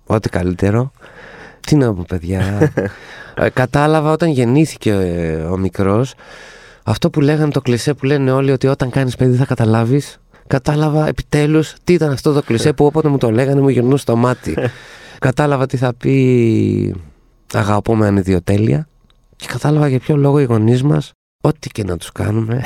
ό,τι 0.06 0.30
καλύτερο. 0.30 0.92
Τι 1.60 1.76
να 1.76 1.94
πω, 1.94 2.06
παιδιά. 2.08 2.42
Ε, 3.36 3.50
κατάλαβα 3.50 4.12
όταν 4.12 4.30
γεννήθηκε 4.30 4.92
ε, 4.92 5.36
ο 5.36 5.58
μικρός 5.58 6.14
αυτό 6.84 7.10
που 7.10 7.22
λέγανε 7.22 7.52
το 7.52 7.62
κλισέ 7.62 7.94
που 7.94 8.06
λένε 8.06 8.32
όλοι 8.32 8.52
ότι 8.52 8.68
όταν 8.68 8.90
κάνεις 8.90 9.16
παιδί 9.16 9.36
θα 9.36 9.46
καταλάβεις. 9.46 10.18
Κατάλαβα 10.48 11.08
επιτέλους 11.08 11.74
τι 11.84 11.94
ήταν 11.94 12.12
αυτό 12.12 12.34
το 12.34 12.42
κλισέ 12.42 12.74
που 12.74 12.86
όποτε 12.86 13.08
μου 13.08 13.18
το 13.18 13.32
λέγανε 13.32 13.62
μου 13.62 13.70
γυρνούσε 13.70 14.06
το 14.06 14.16
μάτι. 14.16 14.58
κατάλαβα 15.20 15.66
τι 15.66 15.78
θα 15.78 15.94
πει 15.94 16.96
αγαπώ 17.54 17.96
με 17.96 18.08
ανιδιοτέλεια 18.08 18.88
και 19.36 19.46
κατάλαβα 19.48 19.88
για 19.88 20.00
ποιο 20.00 20.16
λόγο 20.16 20.40
οι 20.40 20.44
γονείς 20.44 20.84
μας 20.84 21.12
ό,τι 21.42 21.70
και 21.70 21.84
να 21.84 21.98
τους 21.98 22.12
κάνουμε 22.12 22.62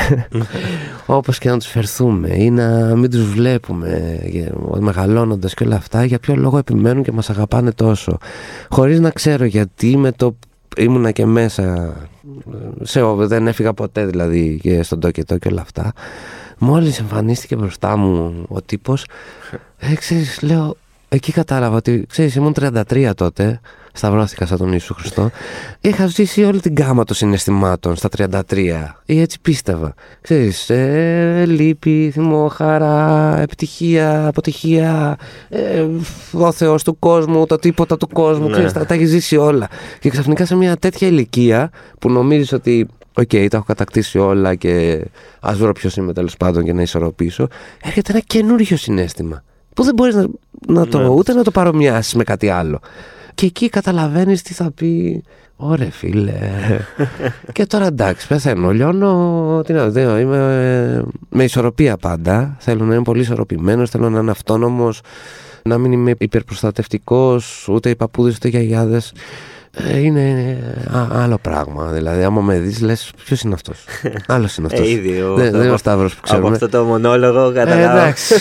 όπως 1.05 1.37
και 1.37 1.49
να 1.49 1.57
τους 1.57 1.67
φερθούμε 1.67 2.29
ή 2.35 2.49
να 2.49 2.95
μην 2.95 3.09
τους 3.09 3.25
βλέπουμε 3.25 4.19
ε, 4.21 4.79
μεγαλώνοντας 4.79 5.53
και 5.53 5.63
όλα 5.63 5.75
αυτά 5.75 6.05
για 6.05 6.19
ποιο 6.19 6.35
λόγο 6.35 6.57
επιμένουν 6.57 7.03
και 7.03 7.11
μας 7.11 7.29
αγαπάνε 7.29 7.71
τόσο. 7.71 8.17
Χωρίς 8.69 8.99
να 8.99 9.09
ξέρω 9.09 9.45
γιατί 9.45 9.97
με 9.97 10.11
το 10.11 10.35
ήμουνα 10.77 11.11
και 11.11 11.25
μέσα 11.25 11.93
σε, 12.81 13.01
δεν 13.03 13.47
έφυγα 13.47 13.73
ποτέ 13.73 14.05
δηλαδή 14.05 14.59
και 14.61 14.83
στον 14.83 14.99
τόκετο 14.99 15.37
και 15.37 15.47
όλα 15.47 15.61
αυτά. 15.61 15.93
Μόλις 16.57 16.99
εμφανίστηκε 16.99 17.55
μπροστά 17.55 17.97
μου 17.97 18.45
ο 18.47 18.61
τύπος 18.61 19.05
ε, 19.77 19.95
ξέρεις 19.95 20.41
λέω 20.41 20.77
εκεί 21.09 21.31
κατάλαβα 21.31 21.75
ότι 21.75 22.05
ξέρεις 22.09 22.35
ήμουν 22.35 22.53
33 22.59 23.11
τότε 23.15 23.59
σταυρώθηκα 23.93 24.45
σαν 24.45 24.57
τον 24.57 24.71
Ιησού 24.71 24.93
Χριστό 24.93 25.29
είχα 25.81 26.05
ζήσει 26.07 26.43
όλη 26.43 26.59
την 26.59 26.73
γάμα 26.79 27.03
των 27.03 27.15
συναισθημάτων 27.15 27.95
στα 27.95 28.09
33 28.49 28.55
ή 29.05 29.21
έτσι 29.21 29.37
πίστευα 29.41 29.93
ξέρεις 30.21 30.69
ε, 30.69 31.43
λύπη, 31.47 32.09
θυμό, 32.13 32.47
χαρά 32.47 33.37
επιτυχία, 33.41 34.27
αποτυχία 34.27 35.17
ε, 35.49 35.85
ο 36.31 36.51
Θεός 36.51 36.83
του 36.83 36.99
κόσμου 36.99 37.45
το 37.45 37.55
τίποτα 37.55 37.97
του 37.97 38.07
κόσμου 38.07 38.45
Ναι. 38.47 38.51
ξέρεις, 38.51 38.71
τα, 38.73 38.85
τα 38.85 38.93
έχει 38.93 39.05
ζήσει 39.05 39.37
όλα 39.37 39.67
και 39.99 40.09
ξαφνικά 40.09 40.45
σε 40.45 40.55
μια 40.55 40.77
τέτοια 40.77 41.07
ηλικία 41.07 41.69
που 41.99 42.09
νομίζεις 42.09 42.51
ότι 42.53 42.87
Οκ, 43.17 43.29
τα 43.29 43.57
έχω 43.57 43.63
κατακτήσει 43.63 44.17
όλα 44.17 44.55
και 44.55 45.05
ας 45.39 45.57
βρω 45.57 45.71
ποιος 45.71 45.95
είμαι 45.95 46.13
τέλος 46.13 46.37
πάντων 46.37 46.63
και 46.63 46.73
να 46.73 46.81
ισορροπήσω. 46.81 47.47
Έρχεται 47.83 48.11
ένα 48.11 48.21
καινούριο 48.27 48.77
συνέστημα 48.77 49.43
που 49.75 49.83
δεν 49.83 49.93
μπορείς 49.93 50.15
να, 50.15 50.25
να 50.67 50.87
το, 50.87 50.99
Ναι. 50.99 51.07
ούτε 51.07 51.33
να 51.33 51.43
το 51.43 51.51
παρομοιάσεις 51.51 52.13
με 52.13 52.23
κάτι 52.23 52.49
άλλο. 52.49 52.79
Και 53.35 53.45
εκεί 53.45 53.69
καταλαβαίνεις 53.69 54.41
τι 54.41 54.53
θα 54.53 54.71
πει. 54.71 55.23
Ωρε 55.57 55.89
φίλε. 55.91 56.33
και 57.53 57.65
τώρα 57.65 57.85
εντάξει, 57.85 58.27
πεθαίνω. 58.27 58.71
Λιώνω. 58.71 59.61
Τι 59.65 59.73
να 59.73 59.89
δω, 59.89 60.17
είμαι 60.17 60.37
ε, 60.37 61.01
με 61.29 61.43
ισορροπία 61.43 61.97
πάντα. 61.97 62.55
Θέλω 62.59 62.85
να 62.85 62.93
είμαι 62.93 63.03
πολύ 63.03 63.21
ισορροπημένος, 63.21 63.89
θέλω 63.89 64.09
να 64.09 64.19
είμαι 64.19 64.31
αυτόνομος, 64.31 65.01
να 65.63 65.77
μην 65.77 65.91
είμαι 65.91 66.13
υπερπροστατευτικός, 66.17 67.67
ούτε 67.69 67.89
οι 67.89 67.95
παππούδες 67.95 68.35
ούτε 68.35 68.47
οι 68.47 68.51
γιαγιάδες. 68.51 69.13
Ε, 69.71 69.99
Είναι 69.99 70.57
α, 70.95 71.07
άλλο 71.23 71.37
πράγμα. 71.41 71.91
Δηλαδή, 71.91 72.23
άμα 72.23 72.41
με 72.41 72.59
δεις, 72.59 72.81
λες 72.81 73.11
ποιος 73.25 73.41
είναι 73.41 73.53
αυτός; 73.53 73.85
Άλλος 74.27 74.57
είναι 74.57 74.67
αυτός. 74.71 74.87
Ε, 74.87 74.91
ήδη. 74.91 75.21
ο- 75.21 75.33
δεν, 75.35 75.45
δεν 75.51 75.53
είναι 75.59 75.63
ο 75.63 75.67
από- 75.69 75.77
Σταύρος 75.77 76.11
που 76.13 76.19
Από 76.23 76.27
ξέρουμε. 76.31 76.53
αυτό 76.53 76.69
το 76.69 76.83
μονόλογο 76.83 77.49
Ε, 77.49 77.53
καταλάβω. 77.53 77.97
εντάξει. 77.97 78.33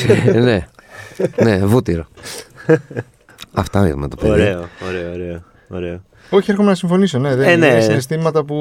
ναι. 0.43 0.65
ναι, 1.43 1.59
βούτυρο. 1.67 2.07
Αυτά 3.53 3.97
με 3.97 4.09
το 4.09 4.17
παιδί. 4.17 4.31
Ωραίο, 4.31 4.69
ωραίο, 4.89 5.13
ωραίο. 5.13 5.43
ωραίο. 5.69 6.03
Όχι, 6.31 6.51
έρχομαι 6.51 6.69
να 6.69 6.75
συμφωνήσω. 6.75 7.19
Ναι, 7.19 7.37
δεν 7.37 7.49
Ε, 7.49 7.57
ναι. 7.57 7.67
είναι 7.67 7.81
συναισθήματα 7.81 8.45
που 8.45 8.57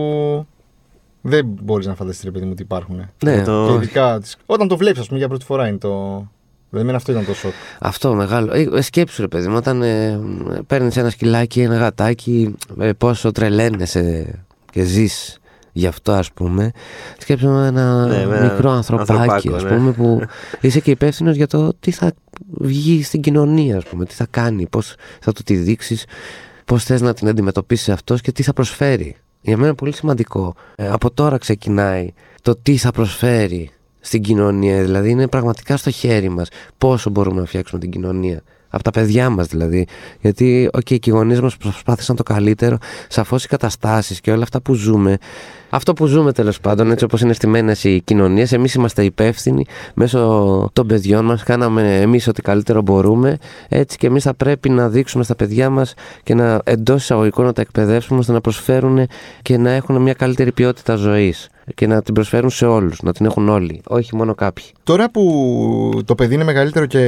δεν 1.22 1.46
μπορείς 1.62 1.86
να 1.86 1.96
φανταστείς, 1.96 2.24
ρε 2.24 2.32
παιδί 2.32 2.46
μου, 2.46 2.52
ότι 2.54 2.62
υπάρχουν. 2.62 3.10
Ναι, 3.24 3.42
Το- 3.44 3.66
Και 3.66 3.72
όχι. 3.72 3.76
ειδικά 3.76 4.20
τις- 4.20 4.38
όταν 4.46 4.68
το 4.68 4.78
βλέπεις, 4.78 5.00
ας 5.00 5.06
πούμε, 5.08 5.20
για 5.20 5.28
πρώτη 5.28 5.46
φορά 5.46 5.68
είναι 5.68 5.78
το. 5.78 6.26
Δηλαδή, 6.70 6.92
αυτό 6.96 7.12
ήταν 7.12 7.26
το 7.26 7.34
σοκ. 7.34 7.52
Αυτό 7.80 8.14
μεγάλο. 8.14 8.54
Ε, 8.54 8.68
ε, 8.74 8.82
σκέψου 8.82 9.22
ρε 9.22 9.28
παιδί 9.28 9.48
μου, 9.48 9.56
όταν 9.56 9.82
ε, 9.82 10.20
παίρνεις 10.68 10.98
ένα 10.98 11.10
σκυλάκι, 11.10 11.62
ένα 11.62 11.78
γατάκι, 11.78 12.56
ε, 12.80 12.92
πόσο 12.94 13.32
τρελαίνεσαι 13.32 14.34
και 14.72 14.84
ζεις 14.84 15.38
γι' 15.72 15.88
αυτό 15.88 16.12
ας 16.12 16.32
πούμε. 16.32 16.72
Σκέψου 17.18 17.48
με 17.50 17.68
ένα 17.68 18.06
Ναι, 18.06 18.26
με 18.26 18.38
ένα 18.38 18.52
μικρό 18.54 18.72
ανθρωπάκι, 18.72 19.12
ανθρωπάκο, 19.12 19.56
ας 19.56 19.64
ναι. 19.64 19.70
πούμε, 19.70 19.92
που 19.92 20.22
είσαι 20.62 20.80
και 20.80 20.92
υπεύθυνος 20.92 21.36
για 21.36 21.48
το 21.48 21.74
τι 21.80 21.92
θα 21.92 22.12
βγει 22.52 23.04
στην 23.04 23.22
κοινωνία, 23.22 23.78
ας 23.78 23.84
πούμε, 23.84 24.06
τι 24.06 24.14
θα 24.14 24.28
κάνει, 24.30 24.68
πώς 24.68 24.96
θα 25.20 25.32
του 25.32 25.44
τη 25.44 25.56
δείξεις, 25.56 26.06
πώς 26.66 26.84
θες 26.84 27.02
να 27.02 27.14
την 27.14 27.28
αντιμετωπίσει 27.28 27.92
αυτός 27.92 28.22
και 28.22 28.32
τι 28.32 28.44
θα 28.44 28.54
προσφέρει. 28.54 29.16
Για 29.42 29.56
μένα 29.56 29.68
είναι 29.68 29.76
πολύ 29.76 29.94
σημαντικό. 29.94 30.56
Ε, 30.76 30.88
από 30.88 31.12
τώρα 31.12 31.38
ξεκινάει 31.38 32.14
το 32.42 32.56
τι 32.56 32.78
θα 32.78 32.92
προσφέρει 32.92 33.72
στην 34.00 34.22
κοινωνία. 34.22 34.82
Δηλαδή 34.84 35.10
είναι 35.10 35.28
πραγματικά 35.28 35.78
στο 35.78 35.92
χέρι 35.92 36.30
μας 36.30 36.48
πόσο 36.78 37.10
μπορούμε 37.10 37.40
να 37.40 37.46
φτιάξουμε 37.46 37.82
την 37.82 37.92
κοινωνία. 37.92 38.42
Από 38.76 38.84
τα 38.84 38.92
παιδιά 38.92 39.30
μας 39.30 39.48
δηλαδή. 39.48 39.88
Γιατί 40.20 40.70
okay, 40.74 41.00
και 41.00 41.10
οι 41.10 41.10
γονείς 41.10 41.42
μας 41.42 41.58
προσπάθησαν 41.58 42.16
το 42.16 42.24
καλύτερο. 42.24 42.78
Σαφώς 43.08 43.44
οι 43.44 43.48
καταστάσεις 43.48 44.22
και 44.22 44.32
όλα 44.32 44.44
αυτά 44.44 44.62
που 44.62 44.74
ζούμε. 44.74 45.18
Αυτό 45.70 45.94
που 45.94 46.06
ζούμε 46.06 46.32
τέλος 46.32 46.60
πάντων, 46.60 46.92
έτσι 46.92 47.04
όπως 47.04 47.22
είναι 47.22 47.34
στημένες 47.34 47.84
οι 47.84 48.02
κοινωνίες, 48.04 48.52
εμείς 48.52 48.74
είμαστε 48.74 49.04
υπεύθυνοι 49.04 49.66
μέσω 49.94 50.70
των 50.74 50.88
παιδιών 50.88 51.26
μας. 51.26 51.44
Κάναμε 51.44 52.02
εμείς 52.02 52.28
ό,τι 52.28 52.42
καλύτερο 52.42 52.82
μπορούμε. 52.82 53.38
Έτσι 53.70 53.98
και 53.98 54.08
εμείς 54.08 54.24
θα 54.24 54.34
πρέπει 54.34 54.70
να 54.70 54.90
δείξουμε 54.90 55.24
στα 55.24 55.36
παιδιά 55.36 55.70
μας 55.70 55.94
και 56.24 56.34
να 56.34 56.62
εντός 56.64 57.02
εισαγωγικών 57.02 57.46
να 57.46 57.54
τα 57.54 57.62
εκπαιδεύσουμε 57.62 58.20
ώστε 58.20 58.32
να 58.32 58.42
προσφέρουν 58.42 59.08
και 59.42 59.58
να 59.58 59.72
έχουν 59.72 60.02
μια 60.02 60.14
καλύτερη 60.14 60.52
ποιότητα 60.52 60.96
ζωής 60.96 61.50
και 61.76 61.88
να 61.88 62.02
την 62.02 62.14
προσφέρουν 62.14 62.50
σε 62.50 62.66
όλους, 62.66 63.02
να 63.02 63.14
την 63.14 63.26
έχουν 63.26 63.50
όλοι, 63.50 63.82
όχι 63.88 64.16
μόνο 64.16 64.36
κάποιοι. 64.36 64.66
Τώρα 64.84 65.12
που 65.12 66.02
το 66.06 66.16
παιδί 66.16 66.34
είναι 66.34 66.44
μεγαλύτερο 66.44 66.86
και. 66.86 67.02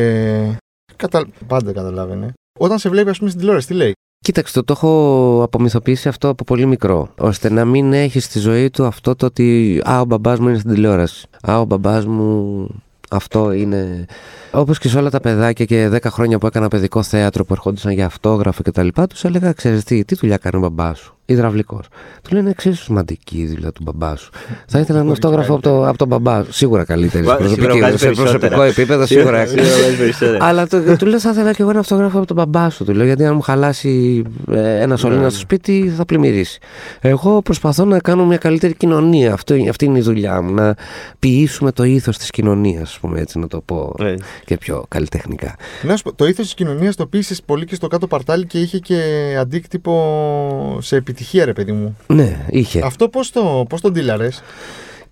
Κατα... 0.95 1.27
Πάντα 1.47 1.71
καταλάβαινε. 1.71 2.33
Όταν 2.59 2.79
σε 2.79 2.89
βλέπει, 2.89 3.09
ας 3.09 3.17
πούμε, 3.17 3.29
στην 3.29 3.41
τηλεόραση, 3.41 3.67
τι 3.67 3.73
λέει; 3.73 3.93
Κοίταξε, 4.25 4.61
το 4.61 4.73
έχω 4.73 5.41
απομυθοποιήσει 5.43 6.07
αυτό 6.07 6.29
από 6.29 6.43
πολύ 6.43 6.65
μικρό. 6.65 7.09
ώστε 7.17 7.49
να 7.49 7.65
μην 7.65 7.93
έχεις 7.93 8.23
στη 8.23 8.39
ζωή 8.39 8.69
του 8.69 8.85
αυτό 8.85 9.15
το 9.15 9.25
ότι 9.25 9.81
Α, 9.89 9.99
ο 9.99 10.05
μπαμπάς 10.05 10.39
μου 10.39 10.47
είναι 10.47 10.57
στην 10.57 10.71
τηλεόραση. 10.71 11.27
Α, 11.49 11.59
ο 11.59 11.65
μπαμπάς 11.65 12.05
μου 12.05 12.67
αυτό 13.09 13.51
είναι. 13.51 14.05
Όπως 14.51 14.79
και 14.79 14.87
σε 14.89 14.97
όλα 14.97 15.09
τα 15.09 15.19
παιδάκια 15.19 15.65
και 15.65 15.89
10 15.93 15.99
χρόνια 16.05 16.37
που 16.37 16.47
έκανα 16.47 16.67
παιδικό 16.67 17.03
θέατρο 17.03 17.45
που 17.45 17.53
ερχόντουσαν 17.53 17.91
για 17.91 18.05
αυτόγραφο 18.05 18.61
κτλ. 18.63 18.87
Τους 19.09 19.23
έλεγα: 19.23 19.53
Ξέρεις 19.53 19.83
τι, 19.83 20.05
τι 20.05 20.15
δουλειά 20.15 20.37
κάνει 20.37 20.55
ο 20.55 20.59
μπαμπάς 20.59 20.99
σου; 20.99 21.14
Υδραυλικός. 21.27 21.87
Του 22.21 22.35
λένε 22.35 22.49
εξίσου 22.49 22.83
σημαντική 22.83 23.37
η 23.37 23.47
δουλειά 23.47 23.71
του 23.71 23.81
μπαμπά 23.83 24.15
σου. 24.15 24.29
Θα 24.67 24.79
ήθελα 24.79 24.97
ένα 24.99 25.07
Μπορεί 25.07 25.11
αυτόγραφο 25.11 25.53
από, 25.53 25.61
το, 25.61 25.87
από 25.87 25.97
τον 25.97 26.07
μπαμπά 26.07 26.43
σου. 26.43 26.53
Σίγουρα 26.53 26.83
καλύτερη. 26.83 27.23
Βα- 27.25 27.35
Προσωπική, 27.35 27.61
σίγουρα 27.61 27.79
βγάζεις 27.79 27.99
σε 27.99 28.05
προσωπικό 28.11 28.39
περισσότερα. 28.39 28.65
επίπεδο 28.65 29.05
σίγουρα. 29.05 29.45
Σίγουρα 29.45 29.67
βγάζεις 29.77 29.97
περισσότερα. 29.97 30.45
Αλλά 30.45 30.67
του, 30.67 30.95
του 30.99 31.05
λέω, 31.05 31.19
θα 31.19 31.29
ήθελα 31.29 31.51
και 31.53 31.61
εγώ 31.61 31.69
ένα 31.71 31.79
αυτόγραφο 31.79 32.17
από 32.17 32.27
τον 32.27 32.35
μπαμπά 32.35 32.69
σου. 32.69 32.83
Του 32.83 32.93
λέω, 32.93 33.05
γιατί 33.05 33.25
αν 33.25 33.35
μου 33.35 33.41
χαλάσει 33.41 34.23
ε, 34.51 34.79
ένα 34.81 34.97
σωλήνα 34.97 35.21
Ναι. 35.21 35.29
στο 35.29 35.39
σπίτι, 35.39 35.93
θα 35.97 36.05
πλημμυρίσει. 36.05 36.59
Εγώ 37.01 37.41
προσπαθώ 37.41 37.85
να 37.85 37.99
κάνω 37.99 38.25
μια 38.25 38.37
καλύτερη 38.37 38.73
κοινωνία. 38.75 39.33
Αυτό, 39.33 39.55
αυτή 39.69 39.85
είναι 39.85 39.97
η 39.97 40.01
δουλειά 40.01 40.41
μου. 40.41 40.53
Να 40.53 40.75
ποιήσουμε 41.19 41.71
το 41.71 41.83
ήθος 41.83 42.17
της 42.17 42.29
κοινωνίας, 42.29 42.81
ας 42.81 42.99
πούμε 42.99 43.19
έτσι, 43.19 43.39
να 43.39 43.47
το 43.47 43.61
πω 43.65 43.93
Ναι. 43.99 44.13
και 44.45 44.57
πιο 44.57 44.85
καλλιτεχνικά. 44.87 45.55
Να 45.81 45.95
σου 45.95 46.03
πω, 46.03 46.13
το 46.13 46.25
ήθος 46.25 46.45
της 46.45 46.53
κοινωνίας 46.53 46.95
το 46.95 47.05
πείσες 47.05 47.41
πολύ 47.45 47.65
και 47.65 47.75
στο 47.75 47.87
κάτω 47.87 48.07
παρτάλι 48.07 48.45
και 48.45 48.59
είχε 48.59 48.79
και 48.79 48.99
αντίκτυπο 49.39 49.93
σε 50.81 50.95
επιτυχία, 50.95 51.13
ρε 51.43 51.53
παιδί 51.53 51.71
μου. 51.71 51.97
Ναι, 52.07 52.45
είχε. 52.49 52.81
Αυτό 52.85 53.09
πώς 53.09 53.31
το, 53.31 53.65
πώς 53.69 53.81
το 53.81 53.91
ντίλαρε. 53.91 54.29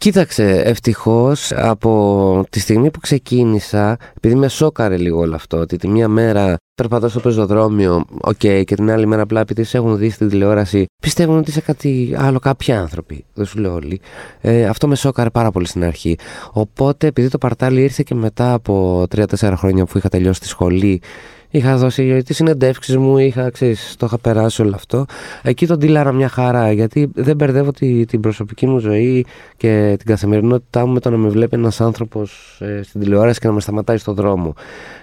Κοίταξε, 0.04 0.62
ευτυχώς 0.66 1.52
από 1.52 2.46
τη 2.50 2.60
στιγμή 2.60 2.92
που 2.92 3.00
ξεκίνησα, 3.00 3.98
επειδή 4.14 4.36
με 4.36 4.48
σόκαρε 4.48 4.98
λίγο 4.98 5.20
όλο 5.20 5.36
αυτό, 5.36 5.58
ότι 5.58 5.78
τη 5.78 5.88
μία 5.88 6.08
μέρα 6.08 6.58
περπατώ 6.76 7.10
στο 7.10 7.20
πεζοδρόμιο, 7.20 8.06
οκ, 8.22 8.38
και 8.38 8.64
την 8.64 8.92
άλλη 8.92 9.06
μέρα 9.06 9.22
απλά 9.22 9.40
επειδή 9.40 9.64
σε 9.64 9.78
έχουν 9.78 9.98
δει 9.98 10.10
στην 10.10 10.30
τηλεόραση, 10.30 10.86
πιστεύουν 11.02 11.38
ότι 11.38 11.50
είσαι 11.50 11.62
κάτι 11.62 12.14
άλλο, 12.18 12.40
κάποιοι 12.40 12.74
άνθρωποι. 12.74 13.26
Δεν 13.34 13.46
σου 13.46 13.60
λέω 13.60 13.74
όλοι. 13.74 14.02
Ε, 14.42 14.66
αυτό 14.66 14.88
με 14.88 14.96
σόκαρε 14.96 15.30
πάρα 15.30 15.52
πολύ 15.52 15.68
στην 15.68 15.84
αρχή. 15.84 16.18
Οπότε, 16.52 17.08
επειδή 17.08 17.30
το 17.30 17.38
παρτάλι 17.38 17.82
ήρθε 17.82 18.04
και 18.06 18.16
μετά 18.16 18.54
από 18.54 19.06
3-4 19.16 19.54
χρόνια 19.56 19.86
που 19.86 19.98
είχα 19.98 20.10
τελειώσει 20.10 20.40
τη 20.40 20.48
σχολή, 20.48 21.02
Είχα 21.56 21.78
δώσει 21.78 22.24
τις 22.24 22.36
συνεντεύξεις 22.36 22.98
μου, 22.98 23.18
είχα, 23.18 23.50
ξέρεις, 23.50 23.96
το 23.98 24.06
είχα 24.06 24.18
περάσει 24.18 24.62
όλο 24.62 24.76
αυτό. 24.76 25.06
Εκεί 25.42 25.68
τον 25.68 25.80
τίλαρα 25.80 26.12
μια 26.12 26.28
χαρά, 26.28 26.72
γιατί 26.72 27.10
δεν 27.14 27.36
μπερδεύω 27.36 27.72
τη, 27.72 28.06
την 28.06 28.20
προσωπική 28.20 28.66
μου 28.68 28.78
ζωή 28.78 29.26
και 29.58 29.96
την 29.98 30.08
καθημερινότητά 30.08 30.86
μου 30.86 30.94
με 30.94 31.00
το 31.00 31.10
να 31.10 31.18
με 31.18 31.30
βλέπει 31.30 31.56
ένας 31.56 31.82
άνθρωπος 31.82 32.58
ε, 32.60 32.82
στην 32.84 33.02
τηλεόραση 33.02 33.40
και 33.40 33.48
να 33.48 33.54
με 33.54 33.62
σταματάει 33.62 33.98
στον 33.98 34.16
δρόμο. 34.16 34.54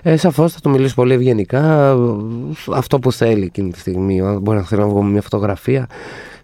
Ε, 0.02 0.16
Σαφώς 0.16 0.52
θα 0.52 0.60
του 0.60 0.70
μιλήσω 0.70 0.94
πολύ 0.94 1.14
ευγενικά, 1.14 1.90
ε, 1.90 1.96
αυτό 2.74 2.98
που 2.98 3.12
θέλει 3.12 3.44
εκείνη 3.44 3.70
τη 3.70 3.78
στιγμή. 3.78 4.20
Αν 4.20 4.40
Μπορεί 4.40 4.58
να 4.58 4.64
θέλω 4.64 4.82
να 4.82 4.88
βγω 4.88 5.02
με 5.02 5.10
μια 5.10 5.22
φωτογραφία 5.22 5.86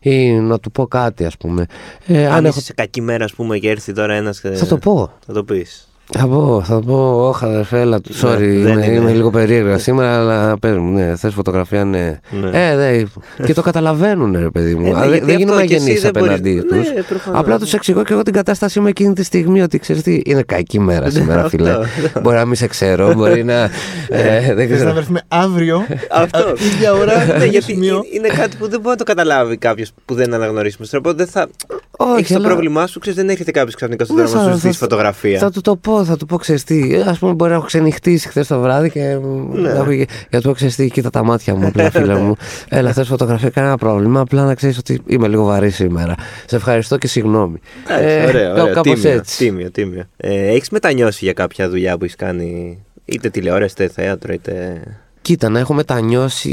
ή 0.00 0.32
να 0.32 0.58
του 0.58 0.70
πω 0.70 0.86
κάτι, 0.86 1.24
ας 1.24 1.36
πούμε. 1.36 1.66
Ε, 2.06 2.26
Αν 2.26 2.32
αν 2.32 2.38
είσαι 2.38 2.48
έχω... 2.48 2.60
σε 2.60 2.72
κακή 2.72 3.00
μέρα, 3.00 3.24
ας 3.24 3.32
πούμε, 3.32 3.58
και 3.58 3.70
έρθει 3.70 3.92
τώρα 3.92 4.14
ένας. 4.14 4.40
Θα 4.54 4.66
το 4.66 4.78
πω. 4.78 5.12
Θα 5.26 5.32
το 5.32 5.44
πεις. 5.44 5.88
Θα 6.12 6.26
πω, 6.26 6.62
θα 6.64 6.80
πω, 6.80 7.28
όχι 7.28 7.44
αδερφέ, 7.44 7.80
έλα, 7.80 7.98
sorry, 8.22 8.36
δεν 8.38 8.48
είμαι, 8.52 8.70
είναι. 8.84 8.84
είμαι 8.94 9.12
λίγο 9.12 9.30
περίεργα 9.30 9.78
σήμερα, 9.78 10.16
αλλά 10.16 10.58
πες 10.58 10.76
μου, 10.76 10.92
ναι, 10.92 11.16
θες 11.16 11.34
φωτογραφία, 11.34 11.84
ναι. 11.84 12.18
Ναι. 12.30 12.70
Ε, 12.70 12.74
ναι, 12.74 13.02
και 13.46 13.54
το 13.54 13.62
καταλαβαίνουν, 13.62 14.36
ρε 14.38 14.50
παιδί 14.50 14.74
μου. 14.74 14.86
Ε, 14.86 14.90
ναι, 14.90 14.96
Α, 14.96 15.00
δεν- 15.00 15.10
γιατί 15.10 15.24
δεν 15.26 15.34
αυτό 15.34 15.38
γίνομαι 15.42 15.64
και 15.64 15.74
εσύ 15.74 15.82
αγενής 15.84 16.02
δεν 16.02 16.10
μπορείς- 16.14 16.30
απέναντί 16.38 16.54
Ναι, 16.54 16.82
τους. 16.94 17.06
προφανώς. 17.08 17.40
Απλά 17.40 17.58
τους 17.58 17.72
εξηγώ 17.74 18.02
και 18.04 18.12
εγώ 18.12 18.22
την 18.22 18.32
κατάστασή 18.32 18.80
μου 18.80 18.86
εκείνη 18.86 19.12
τη 19.14 19.22
στιγμή 19.24 19.62
ότι 19.62 19.78
ξέρεις 19.78 20.02
τι, 20.02 20.22
είναι 20.24 20.42
κακή 20.42 20.80
μέρα 20.80 21.10
σήμερα, 21.10 21.36
Αυτό, 21.44 21.48
φίλε. 21.48 21.70
αυτό. 21.70 22.20
Μπορεί 22.20 22.36
να 22.36 22.44
μην 22.44 22.54
σε 22.54 22.66
ξέρω, 22.66 23.14
μπορεί 23.14 23.44
να. 23.44 23.54
ε, 24.08 24.54
δεν 24.54 24.56
Θες 24.56 24.68
να 24.70 24.74
ξέρω. 24.76 24.92
βρεθούμε 24.92 25.20
αύριο, 25.28 25.84
Αυτό. 26.10 26.38
α, 26.38 26.52
ίδια 26.74 26.92
ώρα, 26.92 27.24
Ναι, 27.24 27.34
ίδιο 27.34 27.46
γιατί 27.46 27.72
σημείο. 27.72 28.02
είναι 28.12 28.28
κάτι 28.28 28.56
που 28.56 28.68
δεν 28.68 28.78
μπορεί 28.80 28.88
να 28.90 28.96
το 28.96 29.04
καταλάβει 29.04 29.56
κάποιος 29.56 29.92
που 30.04 30.14
δεν 30.14 30.34
αναγνωρίσουμε. 30.34 30.86
Οπότε 30.96 31.16
δεν 31.16 31.26
θα. 31.26 31.48
Όχι, 31.98 32.18
Έχεις 32.18 32.28
το 32.28 32.34
αλλά- 32.34 32.46
πρόβλημά 32.48 32.86
σου, 32.86 32.98
ξέρεις, 32.98 33.18
δεν 33.18 33.28
έρχεται 33.28 33.50
κάποιος 33.50 33.74
ξαφνικά 33.74 34.04
στο 34.04 34.14
Ναι, 34.14 34.22
δρόμο 34.22 34.36
να 34.36 34.44
θα- 34.46 34.52
σου 34.52 34.58
στήσει 34.58 34.72
θα- 34.78 34.78
φωτογραφία. 34.86 35.38
Θα 35.38 35.50
του 35.50 35.60
το 35.60 35.76
πω, 35.76 36.04
θα 36.04 36.16
του 36.16 36.26
πω 36.26 36.36
ξέρεις 36.36 36.64
τι. 36.64 36.94
Α 36.96 37.16
πούμε, 37.20 37.32
μπορεί 37.32 37.50
να 37.50 37.56
έχω 37.56 37.66
ξενυχτήσει 37.66 38.28
χθες 38.28 38.46
το 38.46 38.60
βράδυ 38.60 38.90
και. 38.90 39.18
Ναι. 39.52 39.60
να 39.60 39.70
έχω- 39.70 39.90
Για 39.92 40.06
να 40.30 40.40
του 40.40 40.48
πω 40.48 40.54
ξέρεις 40.54 40.76
τι, 40.76 40.90
κοίτα 40.90 41.10
τα 41.10 41.24
μάτια 41.24 41.54
μου, 41.54 41.66
απλά 41.66 41.90
φίλε 41.90 42.14
μου. 42.20 42.34
Έλα, 42.68 42.92
θες 42.92 43.08
φωτογραφία, 43.08 43.50
κανένα 43.50 43.76
πρόβλημα. 43.76 44.20
Απλά 44.20 44.44
να 44.44 44.54
ξέρεις 44.54 44.78
ότι 44.78 45.00
είμαι 45.06 45.28
λίγο 45.28 45.44
βαρύ 45.44 45.70
σήμερα. 45.70 46.14
Σε 46.46 46.56
ευχαριστώ 46.56 46.96
και 46.96 47.06
συγγνώμη. 47.06 47.58
Εντάξει, 47.88 48.26
ωραία, 48.36 48.48
κά- 48.52 48.60
ωραία. 48.62 48.72
κάπως 48.74 49.00
Τίμιο, 49.00 49.16
έτσι. 49.16 49.36
τίμιο, 49.44 49.70
τίμιο. 49.70 50.04
Ε, 50.16 50.46
έχεις 50.48 50.70
μετανιώσει 50.70 51.24
για 51.24 51.32
κάποια 51.32 51.68
δουλειά 51.68 51.96
που 51.98 52.04
έχεις 52.04 52.16
κάνει, 52.16 52.78
είτε 53.04 53.28
τηλεόραση, 53.30 53.74
είτε 53.78 53.88
θέατρο, 53.88 54.32
είτε. 54.32 54.82
Κοίτα, 55.26 55.48
να 55.48 55.58
έχω 55.58 55.74
μετανιώσει 55.74 56.50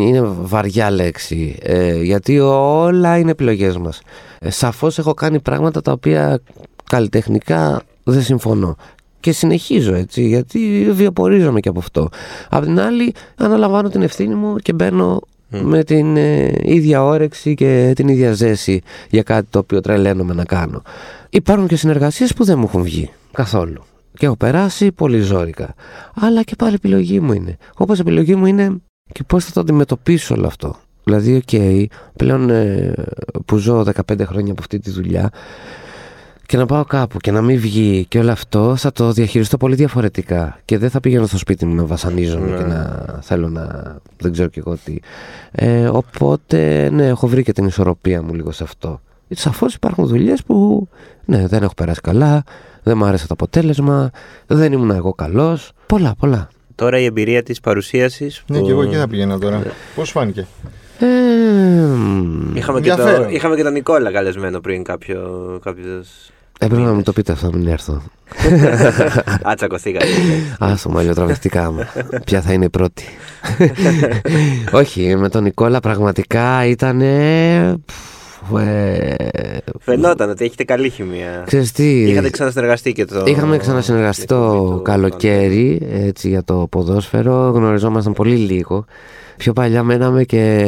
είναι 0.00 0.20
βαριά 0.40 0.90
λέξη. 0.90 1.58
Ε, 1.62 2.02
γιατί 2.02 2.38
όλα 2.38 3.18
είναι 3.18 3.30
επιλογές 3.30 3.76
μας. 3.76 4.00
Ε, 4.38 4.50
σαφώς 4.50 4.98
έχω 4.98 5.14
κάνει 5.14 5.40
πράγματα 5.40 5.80
τα 5.82 5.92
οποία 5.92 6.40
καλλιτεχνικά 6.84 7.82
δεν 8.04 8.22
συμφωνώ. 8.22 8.76
Και 9.20 9.32
συνεχίζω 9.32 9.94
έτσι, 9.94 10.26
γιατί 10.26 10.88
βιοπορίζομαι 10.90 11.60
και 11.60 11.68
από 11.68 11.78
αυτό. 11.78 12.08
Απ' 12.48 12.64
την 12.64 12.80
άλλη, 12.80 13.14
αναλαμβάνω 13.36 13.88
την 13.88 14.02
ευθύνη 14.02 14.34
μου 14.34 14.56
και 14.56 14.72
μπαίνω 14.72 15.20
Μμ. 15.48 15.58
με 15.68 15.84
την 15.84 16.16
ε, 16.16 16.52
ίδια 16.62 17.04
όρεξη 17.04 17.54
και 17.54 17.92
την 17.94 18.08
ίδια 18.08 18.32
ζέση 18.32 18.82
για 19.10 19.22
κάτι 19.22 19.46
το 19.50 19.58
οποίο 19.58 19.80
τρελαίνομαι 19.80 20.34
να 20.34 20.44
κάνω. 20.44 20.82
Υπάρχουν 21.30 21.66
και 21.66 21.76
συνεργασίες 21.76 22.34
που 22.34 22.44
δεν 22.44 22.58
μου 22.58 22.64
έχουν 22.68 22.82
βγει 22.82 23.10
καθόλου. 23.32 23.82
Και 24.18 24.26
έχω 24.26 24.36
περάσει 24.36 24.92
πολύ 24.92 25.20
ζώρικα. 25.20 25.74
Αλλά 26.14 26.42
και 26.42 26.56
πάλι 26.56 26.74
επιλογή 26.74 27.20
μου 27.20 27.32
είναι. 27.32 27.56
Όπως 27.76 27.98
επιλογή 27.98 28.34
μου 28.34 28.46
είναι 28.46 28.76
και 29.12 29.22
πώς 29.26 29.44
θα 29.44 29.52
το 29.52 29.60
αντιμετωπίσω 29.60 30.34
όλο 30.34 30.46
αυτό. 30.46 30.76
Δηλαδή, 31.04 31.34
οκ, 31.34 31.60
πλέον 32.16 32.50
ε, 32.50 32.92
που 33.44 33.56
ζω 33.56 33.84
15 34.06 34.20
χρόνια 34.24 34.52
από 34.52 34.60
αυτή 34.60 34.78
τη 34.78 34.90
δουλειά 34.90 35.30
και 36.46 36.56
να 36.56 36.66
πάω 36.66 36.84
κάπου 36.84 37.18
και 37.18 37.30
να 37.30 37.42
μην 37.42 37.60
βγει 37.60 38.04
και 38.08 38.18
όλο 38.18 38.30
αυτό 38.32 38.76
θα 38.76 38.92
το 38.92 39.12
διαχειριστώ 39.12 39.56
πολύ 39.56 39.74
διαφορετικά 39.74 40.58
και 40.64 40.78
δεν 40.78 40.90
θα 40.90 41.00
πηγαίνω 41.00 41.26
στο 41.26 41.38
σπίτι 41.38 41.66
μου 41.66 41.74
να 41.74 41.84
βασανίζομαι 41.84 42.50
Ναι. 42.50 42.56
και 42.56 42.62
να 42.62 43.04
θέλω 43.20 43.48
να 43.48 43.96
δεν 44.16 44.32
ξέρω 44.32 44.48
και 44.48 44.58
εγώ 44.58 44.76
τι. 44.84 44.98
Ε, 45.50 45.86
οπότε 45.86 46.90
ναι, 46.92 47.06
έχω 47.06 47.26
βρει 47.28 47.42
και 47.42 47.52
την 47.52 47.64
ισορροπία 47.64 48.22
μου 48.22 48.34
λίγο 48.34 48.50
σε 48.52 48.62
αυτό. 48.62 49.00
Σαφώς 49.28 49.74
υπάρχουν 49.74 50.06
δουλειές 50.06 50.42
που 50.42 50.88
ναι, 51.24 51.46
δεν 51.46 51.62
έχω 51.62 51.74
περάσει 51.74 52.00
καλά, 52.00 52.42
δεν 52.88 52.96
μου 52.96 53.04
άρεσε 53.04 53.26
το 53.26 53.32
αποτέλεσμα, 53.32 54.10
δεν 54.46 54.72
ήμουν 54.72 54.90
εγώ 54.90 55.12
καλός. 55.12 55.72
Πολλά, 55.86 56.14
πολλά. 56.18 56.48
Τώρα 56.74 56.98
η 56.98 57.04
εμπειρία 57.04 57.42
της 57.42 57.60
παρουσίασης. 57.60 58.44
Ναι, 58.46 58.60
και 58.60 58.70
εγώ 58.70 58.82
εκεί 58.82 58.96
θα 58.96 59.08
πηγαίνα 59.08 59.38
τώρα. 59.38 59.62
Πώς 59.94 60.10
φάνηκε; 60.10 60.46
Ε, 60.98 61.06
μ, 61.06 62.56
Είχαμε 62.56 62.80
και, 62.80 62.88
το, 62.88 63.02
Ενδιαφέρον. 63.02 63.30
είχαμε 63.34 63.56
και 63.56 63.62
τον 63.62 63.72
Νικόλα 63.72 64.12
καλεσμένο 64.12 64.60
πριν 64.60 64.82
κάποιο. 64.82 65.20
κάποιος... 65.64 66.08
έπρεπε 66.58 66.82
να 66.82 66.92
μου 66.92 67.02
το 67.02 67.12
πείτε 67.12 67.32
αυτό, 67.32 67.50
να 67.50 67.56
μην 67.56 67.68
έρθω. 67.68 68.02
Α, 69.48 69.54
τσακωθήκατε. 69.56 70.06
Άστο 70.58 70.90
μαλλιό 70.90 71.14
τραβηχτήκαμε. 71.14 71.88
Ποια 72.24 72.40
θα 72.40 72.52
είναι 72.52 72.64
η 72.64 72.70
πρώτη. 72.70 73.04
Όχι, 74.80 75.16
με 75.16 75.28
τον 75.28 75.42
Νικόλα 75.42 75.80
πραγματικά 75.80 76.64
ήταν. 76.66 77.02
Φαινόταν 79.80 80.30
ότι 80.30 80.44
έχετε 80.44 80.64
καλή 80.64 80.90
χημεία. 80.90 81.42
Ξέρεις 81.46 81.72
τι, 81.72 82.02
Είχατε 82.02 82.30
ξανασυνεργαστεί 82.30 82.92
και 82.92 83.04
το. 83.04 83.24
είχαμε 83.26 83.56
ξανασυνεργαστεί 83.56 84.22
στην 84.22 84.36
εκπομπή 84.36 84.58
το 84.58 84.74
του- 84.76 84.82
καλοκαίρι 84.82 85.80
έτσι, 85.90 86.28
για 86.28 86.44
το 86.44 86.66
ποδόσφαιρο. 86.70 87.50
Γνωριζόμασταν 87.54 88.12
πολύ 88.12 88.36
λίγο. 88.36 88.84
Πιο 89.38 89.52
παλιά 89.52 89.82
μέναμε 89.82 90.24
και 90.24 90.64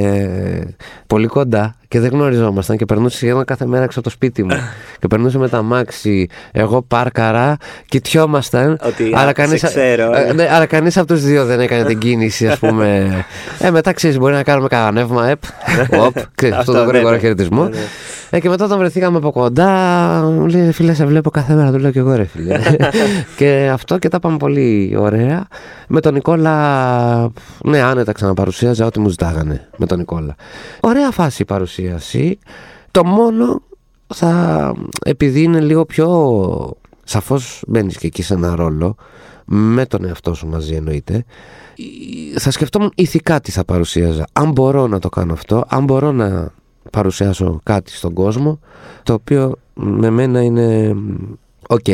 πολύ 1.07 1.27
κοντά 1.27 1.75
και 1.89 2.01
δεν 2.01 2.11
γνωριζόμασταν 2.11 2.77
και 2.77 2.85
περνούσε 2.85 3.17
σχεδόν 3.17 3.45
κάθε 3.45 3.67
μέρα 3.67 3.85
έξω 3.85 3.99
από 3.99 4.09
το 4.09 4.15
σπίτι 4.15 4.43
μου. 4.43 4.57
και 5.01 5.07
περνούσε 5.07 5.39
με 5.39 5.49
τα 5.49 5.63
μάξι, 5.63 6.29
εγώ 6.53 6.83
πάρκαρα, 6.83 7.57
κοιτιόμασταν. 7.89 8.79
Ότι 8.87 9.13
αλλά 9.15 9.31
α, 9.31 9.33
κανείς, 9.33 9.61
σε 9.61 9.67
ξέρω. 9.67 10.15
ε, 10.15 10.33
ναι, 10.33 10.49
αλλά 10.51 10.67
κανείς 10.67 10.97
από 10.97 11.07
τους 11.07 11.23
δύο 11.23 11.45
δεν 11.45 11.61
έκανε 11.61 11.85
την 11.85 11.99
κίνηση, 12.05 12.49
ας 12.49 12.59
πούμε. 12.59 13.11
ε, 13.59 13.71
μετά 13.71 13.93
ξέρεις, 13.93 14.19
μπορεί 14.19 14.35
να 14.35 14.43
κάνουμε 14.43 14.69
κανένα 14.69 14.91
νεύμα, 14.91 15.29
επ, 15.29 15.41
οπ, 16.07 16.17
ξέρεις, 16.35 16.57
αυτό 16.57 16.73
το 16.73 16.79
Αυτό, 16.79 16.91
ναι, 16.91 16.97
γρήγορο 16.97 17.15
ναι. 17.15 17.21
χαιρετισμό. 17.21 17.63
Ναι, 17.63 17.69
ναι. 17.69 17.85
Ε, 18.33 18.41
και 18.41 18.49
μετά 18.49 18.65
όταν 18.65 18.79
βρεθήκαμε 18.79 19.17
από 19.17 19.31
κοντά, 19.33 19.69
μου 20.33 20.47
λέει 20.47 20.73
φίλε, 20.73 20.95
σε 20.95 21.07
βλέπω 21.07 21.31
κάθε 21.31 21.55
μέρα. 21.55 21.71
Του 21.71 21.79
λέω 21.79 21.91
και 21.91 21.99
εγώ 21.99 22.15
ρε 22.15 22.25
φίλε. 22.25 22.61
και 23.37 23.71
αυτό 23.73 23.99
και 23.99 24.09
τα 24.09 24.21
πάμε 24.21 24.37
πολύ 24.37 24.97
ωραία. 24.99 25.47
Με 25.89 26.01
τον 26.01 26.15
Νικόλα, 26.15 27.31
ναι, 27.65 27.81
άνετα 27.81 28.13
ξαναπαρουσίαζα 28.61 28.87
ό,τι 28.87 29.01
μου 29.01 29.09
ζητάγανε 29.09 29.69
με 29.77 29.87
τον 29.87 29.99
Νικόλα. 29.99 30.35
Ωραία 30.81 31.11
φάση 31.11 31.43
η 31.43 31.45
παρουσίαση. 31.45 32.39
Το 32.91 33.05
μόνο 33.05 33.63
θα, 34.07 34.75
επειδή 35.05 35.43
είναι 35.43 35.61
λίγο 35.61 35.85
πιο. 35.85 36.73
Σαφώς 37.05 37.63
μπαίνεις 37.67 37.97
και 37.97 38.07
εκεί 38.07 38.23
σε 38.23 38.35
ένα 38.35 38.55
ρόλο, 38.55 38.95
με 39.45 39.87
τον 39.87 40.05
εαυτό 40.05 40.35
σου 40.35 40.47
μαζί 40.47 40.75
εννοείται, 40.75 41.25
θα 42.39 42.51
σκεφτόμουν 42.51 42.93
ηθικά 42.95 43.41
τι 43.41 43.51
θα 43.51 43.65
παρουσίαζα. 43.65 44.27
Αν 44.33 44.51
μπορώ 44.51 44.87
να 44.87 44.99
το 44.99 45.09
κάνω 45.09 45.33
αυτό, 45.33 45.65
αν 45.69 45.85
μπορώ 45.85 46.13
να 46.13 46.53
παρουσιάσω 46.91 47.61
κάτι 47.63 47.93
στον 47.93 48.13
κόσμο, 48.13 48.61
το 49.03 49.13
οποίο 49.13 49.57
με 49.75 50.11
μένα 50.11 50.43
είναι 50.43 50.95
οκ. 51.69 51.89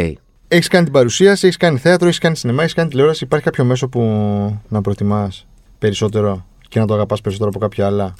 Έχεις 0.49 0.69
κάνει 0.69 0.85
την 0.85 0.93
παρουσίαση, 0.93 1.47
έχεις 1.47 1.59
κάνει 1.59 1.79
θέατρο, 1.79 2.07
έχεις 2.07 2.19
κάνει 2.19 2.37
σινεμά, 2.37 2.63
έχεις 2.63 2.75
κάνει 2.75 2.89
τηλεόραση. 2.89 3.25
Υπάρχει 3.25 3.45
κάποιο 3.45 3.65
μέσο 3.65 3.89
που 3.89 4.01
να 4.69 4.81
προτιμάς 4.81 5.47
περισσότερο; 5.79 6.47
Και 6.69 6.79
να 6.79 6.87
το 6.87 6.95
αγαπάς 6.95 7.21
περισσότερο 7.21 7.51
από 7.55 7.59
κάποια 7.59 7.87
άλλα. 7.87 8.15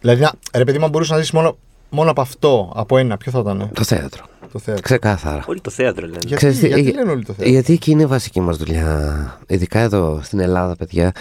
Δηλαδή, 0.00 0.20
να- 0.22 0.32
ρε 0.54 0.64
παιδί 0.64 0.78
μου, 0.78 0.84
αν 0.84 0.90
μπορούσες 0.90 1.12
να 1.12 1.18
ζήσεις 1.18 1.32
μόνο, 1.32 1.56
μόνο 1.90 2.10
από 2.10 2.20
αυτό, 2.20 2.72
από 2.74 2.98
ένα, 2.98 3.16
ποιο 3.16 3.32
θα 3.32 3.38
ήταν. 3.38 3.70
Το 3.74 3.84
θέατρο. 3.84 4.24
Το 4.52 4.58
θέατρο. 4.58 4.82
Ξεκάθαρα. 4.82 5.44
Όλοι 5.46 5.60
το 5.60 5.70
θέατρο 5.70 6.06
λένε. 6.06 6.18
Γιατί, 6.20 6.34
Ξέρεις 6.34 6.58
τι, 6.58 6.66
γιατί 6.66 6.88
ε, 6.88 6.92
λένε 6.92 7.10
όλοι 7.10 7.24
το 7.24 7.32
θέατρο; 7.32 7.52
Γιατί 7.52 7.72
εκεί 7.72 7.90
είναι 7.90 8.02
η 8.02 8.06
βασική 8.06 8.40
μας 8.40 8.56
δουλειά. 8.56 9.38
Ειδικά 9.46 9.80
εδώ 9.80 10.20
στην 10.22 10.40
Ελλάδα, 10.40 10.76
παιδιά. 10.76 11.12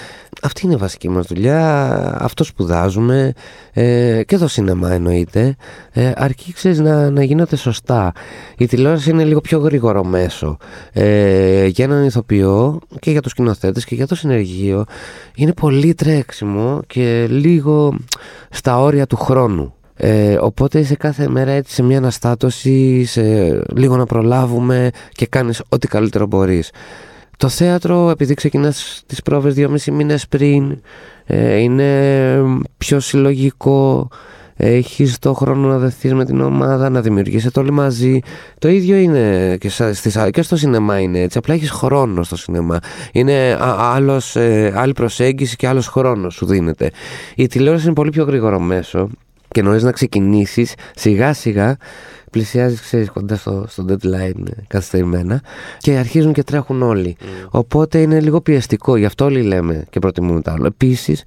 Αυτή 0.41 0.65
είναι 0.65 0.73
η 0.73 0.77
βασική 0.77 1.09
μας 1.09 1.25
δουλειά. 1.27 2.17
Αυτό 2.19 2.43
σπουδάζουμε. 2.43 3.33
Ε, 3.73 4.21
και 4.25 4.37
το 4.37 4.47
σινεμά 4.47 4.91
εννοείται. 4.91 5.55
Ε, 5.91 6.11
αρκεί, 6.15 6.53
ξέρεις, 6.53 6.79
να, 6.79 7.09
να 7.09 7.23
γίνεται 7.23 7.55
σωστά. 7.55 8.11
Η 8.57 8.67
τηλεόραση 8.67 9.09
είναι 9.09 9.23
λίγο 9.23 9.41
πιο 9.41 9.59
γρήγορο 9.59 10.03
μέσο. 10.03 10.57
Ε, 10.93 11.65
για 11.65 11.85
έναν 11.85 12.03
ηθοποιό 12.03 12.79
και 12.99 13.11
για 13.11 13.21
τους 13.21 13.31
σκηνοθέτες 13.31 13.85
και 13.85 13.95
για 13.95 14.07
το 14.07 14.15
συνεργείο 14.15 14.85
είναι 15.35 15.53
πολύ 15.53 15.93
τρέξιμο 15.93 16.81
και 16.87 17.27
λίγο 17.29 17.95
στα 18.49 18.81
όρια 18.81 19.07
του 19.07 19.15
χρόνου. 19.15 19.73
Ε, 19.95 20.37
οπότε 20.41 20.79
είσαι 20.79 20.95
κάθε 20.95 21.27
μέρα 21.29 21.51
έτσι 21.51 21.73
σε 21.73 21.83
μια 21.83 21.97
αναστάτωση, 21.97 23.03
σε 23.05 23.21
λίγο 23.75 23.97
να 23.97 24.05
προλάβουμε 24.05 24.89
και 25.11 25.25
κάνεις 25.25 25.61
ό,τι 25.69 25.87
καλύτερο 25.87 26.25
μπορείς. 26.25 26.71
Το 27.37 27.49
θέατρο, 27.49 28.09
επειδή 28.09 28.33
ξεκινάς 28.33 29.03
τις 29.05 29.21
πρόβες 29.21 29.53
δυόμισι 29.53 29.91
μήνες 29.91 30.27
πριν, 30.27 30.81
ε, 31.25 31.55
είναι 31.57 32.41
πιο 32.77 32.99
συλλογικό, 32.99 34.07
έχεις 34.55 35.19
το 35.19 35.33
χρόνο 35.33 35.67
να 35.67 35.77
δεθείς 35.77 36.13
με 36.13 36.25
την 36.25 36.41
ομάδα, 36.41 36.89
να 36.89 37.01
δημιουργήσετε 37.01 37.59
όλοι 37.59 37.71
μαζί. 37.71 38.19
Το 38.59 38.67
ίδιο 38.69 38.95
είναι 38.95 39.57
και, 39.59 39.69
σα- 39.69 39.93
στις, 39.93 40.17
και 40.31 40.41
στο 40.41 40.55
σινεμά 40.55 40.99
είναι 40.99 41.19
έτσι, 41.19 41.37
απλά 41.37 41.53
έχεις 41.53 41.69
χρόνο 41.71 42.23
στο 42.23 42.35
σινεμά. 42.35 42.79
Είναι 43.11 43.57
α- 43.61 43.93
άλλος, 43.93 44.35
ε, 44.35 44.73
άλλη 44.75 44.93
προσέγγιση 44.93 45.55
και 45.55 45.67
άλλος 45.67 45.87
χρόνος 45.87 46.33
σου 46.33 46.45
δίνεται. 46.45 46.91
Η 47.35 47.47
τηλεόραση 47.47 47.85
είναι 47.85 47.93
πολύ 47.93 48.09
πιο 48.09 48.23
γρήγορο 48.23 48.59
μέσο 48.59 49.09
και 49.51 49.61
νωρίς 49.61 49.83
να 49.83 49.91
ξεκινήσεις 49.91 50.73
σιγά 50.95 51.33
σιγά 51.33 51.77
πλησιάζεις 52.31 52.81
ξέρεις, 52.81 53.09
κοντά 53.09 53.35
στο, 53.35 53.65
στο 53.67 53.85
deadline 53.89 54.47
ε, 54.47 54.51
καθυστερημένα 54.67 55.41
και 55.77 55.97
αρχίζουν 55.97 56.33
και 56.33 56.43
τρέχουν 56.43 56.81
όλοι. 56.81 57.17
Οπότε 57.49 58.01
είναι 58.01 58.19
λίγο 58.19 58.41
πιεστικό, 58.41 58.95
γι' 58.95 59.05
αυτό 59.05 59.25
όλοι 59.25 59.41
λέμε 59.41 59.85
και 59.89 59.99
προτιμούν 59.99 60.41
τα 60.41 60.51
άλλο. 60.51 60.65
Επίσης, 60.65 61.23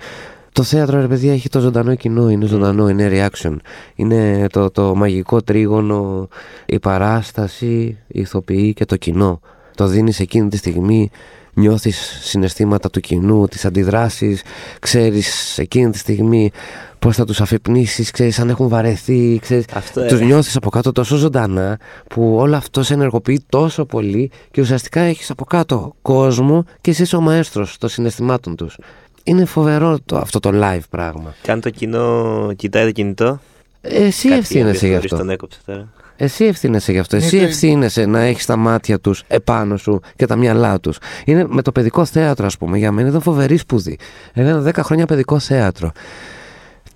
το 0.52 0.62
θέατρο, 0.62 1.00
ρε 1.00 1.06
παιδιά, 1.06 1.32
έχει 1.32 1.48
το 1.48 1.60
ζωντανό 1.60 1.94
κοινό, 1.94 2.30
είναι 2.30 2.46
ζωντανό, 2.46 2.88
είναι 2.88 3.08
reaction. 3.12 3.56
Είναι 3.94 4.46
το, 4.50 4.70
το 4.70 4.94
μαγικό 4.94 5.42
τρίγωνο, 5.42 6.28
η 6.66 6.78
παράσταση, 6.78 7.98
η 8.06 8.20
ηθοποιή 8.20 8.72
και 8.72 8.84
το 8.84 8.96
κοινό. 8.96 9.40
Το 9.74 9.86
δίνεις 9.86 10.20
εκείνη 10.20 10.48
τη 10.48 10.56
στιγμή, 10.56 11.10
νιώθεις 11.54 12.20
συναισθήματα 12.22 12.90
του 12.90 13.00
κοινού, 13.00 13.46
τις 13.46 13.64
αντιδράσεις, 13.64 14.42
ξέρεις 14.78 15.58
εκείνη 15.58 15.90
τη 15.90 15.98
στιγμή 15.98 16.50
πώς 16.98 17.16
θα 17.16 17.24
τους 17.24 17.40
αφυπνήσεις, 17.40 18.10
ξέρεις 18.10 18.38
αν 18.38 18.48
έχουν 18.48 18.68
βαρεθεί, 18.68 19.38
ξέρεις, 19.38 19.64
Αυτό, 19.72 20.00
ε. 20.00 20.06
τους 20.06 20.20
νιώθεις 20.20 20.56
από 20.56 20.70
κάτω 20.70 20.92
τόσο 20.92 21.16
ζωντανά 21.16 21.78
που 22.08 22.36
όλο 22.36 22.56
αυτό 22.56 22.82
σε 22.82 22.94
ενεργοποιεί 22.94 23.44
τόσο 23.48 23.84
πολύ 23.84 24.30
και 24.50 24.60
ουσιαστικά 24.60 25.00
έχεις 25.00 25.30
από 25.30 25.44
κάτω 25.44 25.94
κόσμο 26.02 26.64
και 26.80 26.90
εσύ 26.90 27.02
είσαι 27.02 27.16
ο 27.16 27.20
μαέστρος 27.20 27.78
των 27.78 27.88
συναισθημάτων 27.88 28.56
τους. 28.56 28.78
Είναι 29.24 29.44
φοβερό 29.44 29.98
το, 30.06 30.16
αυτό 30.16 30.40
το 30.40 30.50
live 30.54 30.84
πράγμα. 30.90 31.34
Και 31.42 31.50
αν 31.50 31.60
το 31.60 31.70
κοινό 31.70 32.52
κοιτάει 32.56 32.84
το 32.84 32.90
κινητό. 32.90 33.40
Εσύ 33.80 34.28
κάτι 34.28 34.40
ευθύνεσαι 34.40 34.86
γι' 34.86 34.92
ενδιαφέρον 34.92 35.04
αυτό. 35.04 35.16
Τον 35.16 35.30
έκοψε 35.30 35.58
τώρα. 35.66 35.88
Εσύ 36.16 36.44
ευθύνεσαι 36.44 36.92
γι' 36.92 36.98
αυτό. 36.98 37.16
Ναι, 37.16 37.24
Εσύ 37.24 37.38
το- 37.38 37.44
ευθύνεσαι 37.44 38.06
να 38.06 38.20
έχεις 38.20 38.46
τα 38.46 38.56
μάτια 38.56 38.98
τους 39.00 39.22
επάνω 39.26 39.76
σου 39.76 40.00
και 40.16 40.26
τα 40.26 40.36
μυαλά 40.36 40.80
τους. 40.80 40.98
Είναι 41.24 41.44
με 41.48 41.62
το 41.62 41.72
παιδικό 41.72 42.04
θέατρο, 42.04 42.46
ας 42.46 42.56
πούμε. 42.56 42.78
Για 42.78 42.92
μένα 42.92 43.08
ήταν 43.08 43.20
φοβερή 43.20 43.56
σπουδή. 43.56 43.98
Έκανα 44.32 44.60
10 44.60 44.82
χρόνια 44.82 45.06
παιδικό 45.06 45.38
θέατρο. 45.38 45.92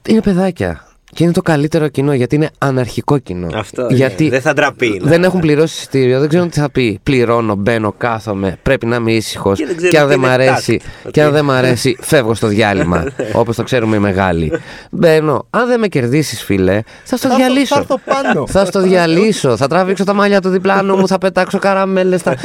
Είναι 0.08 0.20
παιδάκια. 0.20 0.87
Και 1.12 1.24
είναι 1.24 1.32
το 1.32 1.42
καλύτερο 1.42 1.88
κοινό 1.88 2.12
γιατί 2.12 2.34
είναι 2.34 2.50
αναρχικό 2.58 3.18
κοινό. 3.18 3.48
Αυτό. 3.54 3.86
γιατί 3.90 4.24
ναι. 4.24 4.30
Δεν 4.30 4.40
θα 4.40 4.52
ντραπεί. 4.52 5.00
δεν 5.02 5.24
έχουν 5.24 5.40
πληρώσει 5.40 5.74
εισιτήριο, 5.78 6.20
δεν 6.20 6.28
ξέρουν 6.28 6.50
τι 6.50 6.60
θα 6.60 6.70
πει. 6.70 6.98
Πληρώνω, 7.02 7.54
μπαίνω, 7.54 7.92
κάθομαι, 7.98 8.58
πρέπει 8.62 8.86
να 8.86 8.96
είμαι 8.96 9.12
ήσυχος. 9.12 9.58
Και 9.58 9.64
δεν 9.66 9.76
ξέρουν 9.76 9.90
Και 9.92 9.98
αν 9.98 10.04
τι 10.04 10.10
δεν 10.10 10.18
μ' 10.20 10.24
είναι 10.24 10.32
αρέσει, 10.32 10.80
task. 11.04 11.08
και 11.10 11.22
αν 11.22 11.32
δεν 11.32 11.44
μ' 11.44 11.50
αρέσει, 11.50 11.96
φεύγω 12.00 12.34
στο 12.34 12.46
διάλειμμα. 12.46 13.04
Όπως 13.32 13.56
το 13.56 13.62
ξέρουμε 13.62 13.96
οι 13.96 13.98
μεγάλοι. 13.98 14.52
Μπαίνω. 14.90 15.46
Αν 15.50 15.66
δεν 15.68 15.80
με 15.80 15.88
κερδίσεις, 15.88 16.42
φίλε, 16.42 16.80
θα 17.04 17.16
στο 17.16 17.28
Θα 17.28 17.34
έρθω- 17.34 17.46
διαλύσω. 17.46 17.74
Θα 17.74 17.80
έρθω 17.80 17.98
πάνω. 18.04 18.46
Θα 18.46 18.64
στο 18.64 18.80
διαλύσω, 18.80 19.56
θα 19.56 19.66
τραβήξω 19.68 20.04
τα 20.04 20.12
μαλλιά 20.12 20.40
του 20.40 20.48
διπλάνου 20.48 20.96
μου, 20.96 21.06
θα 21.08 21.18
πετάξω 21.18 21.58
καραμέλες. 21.58 22.22
Θα... 22.22 22.36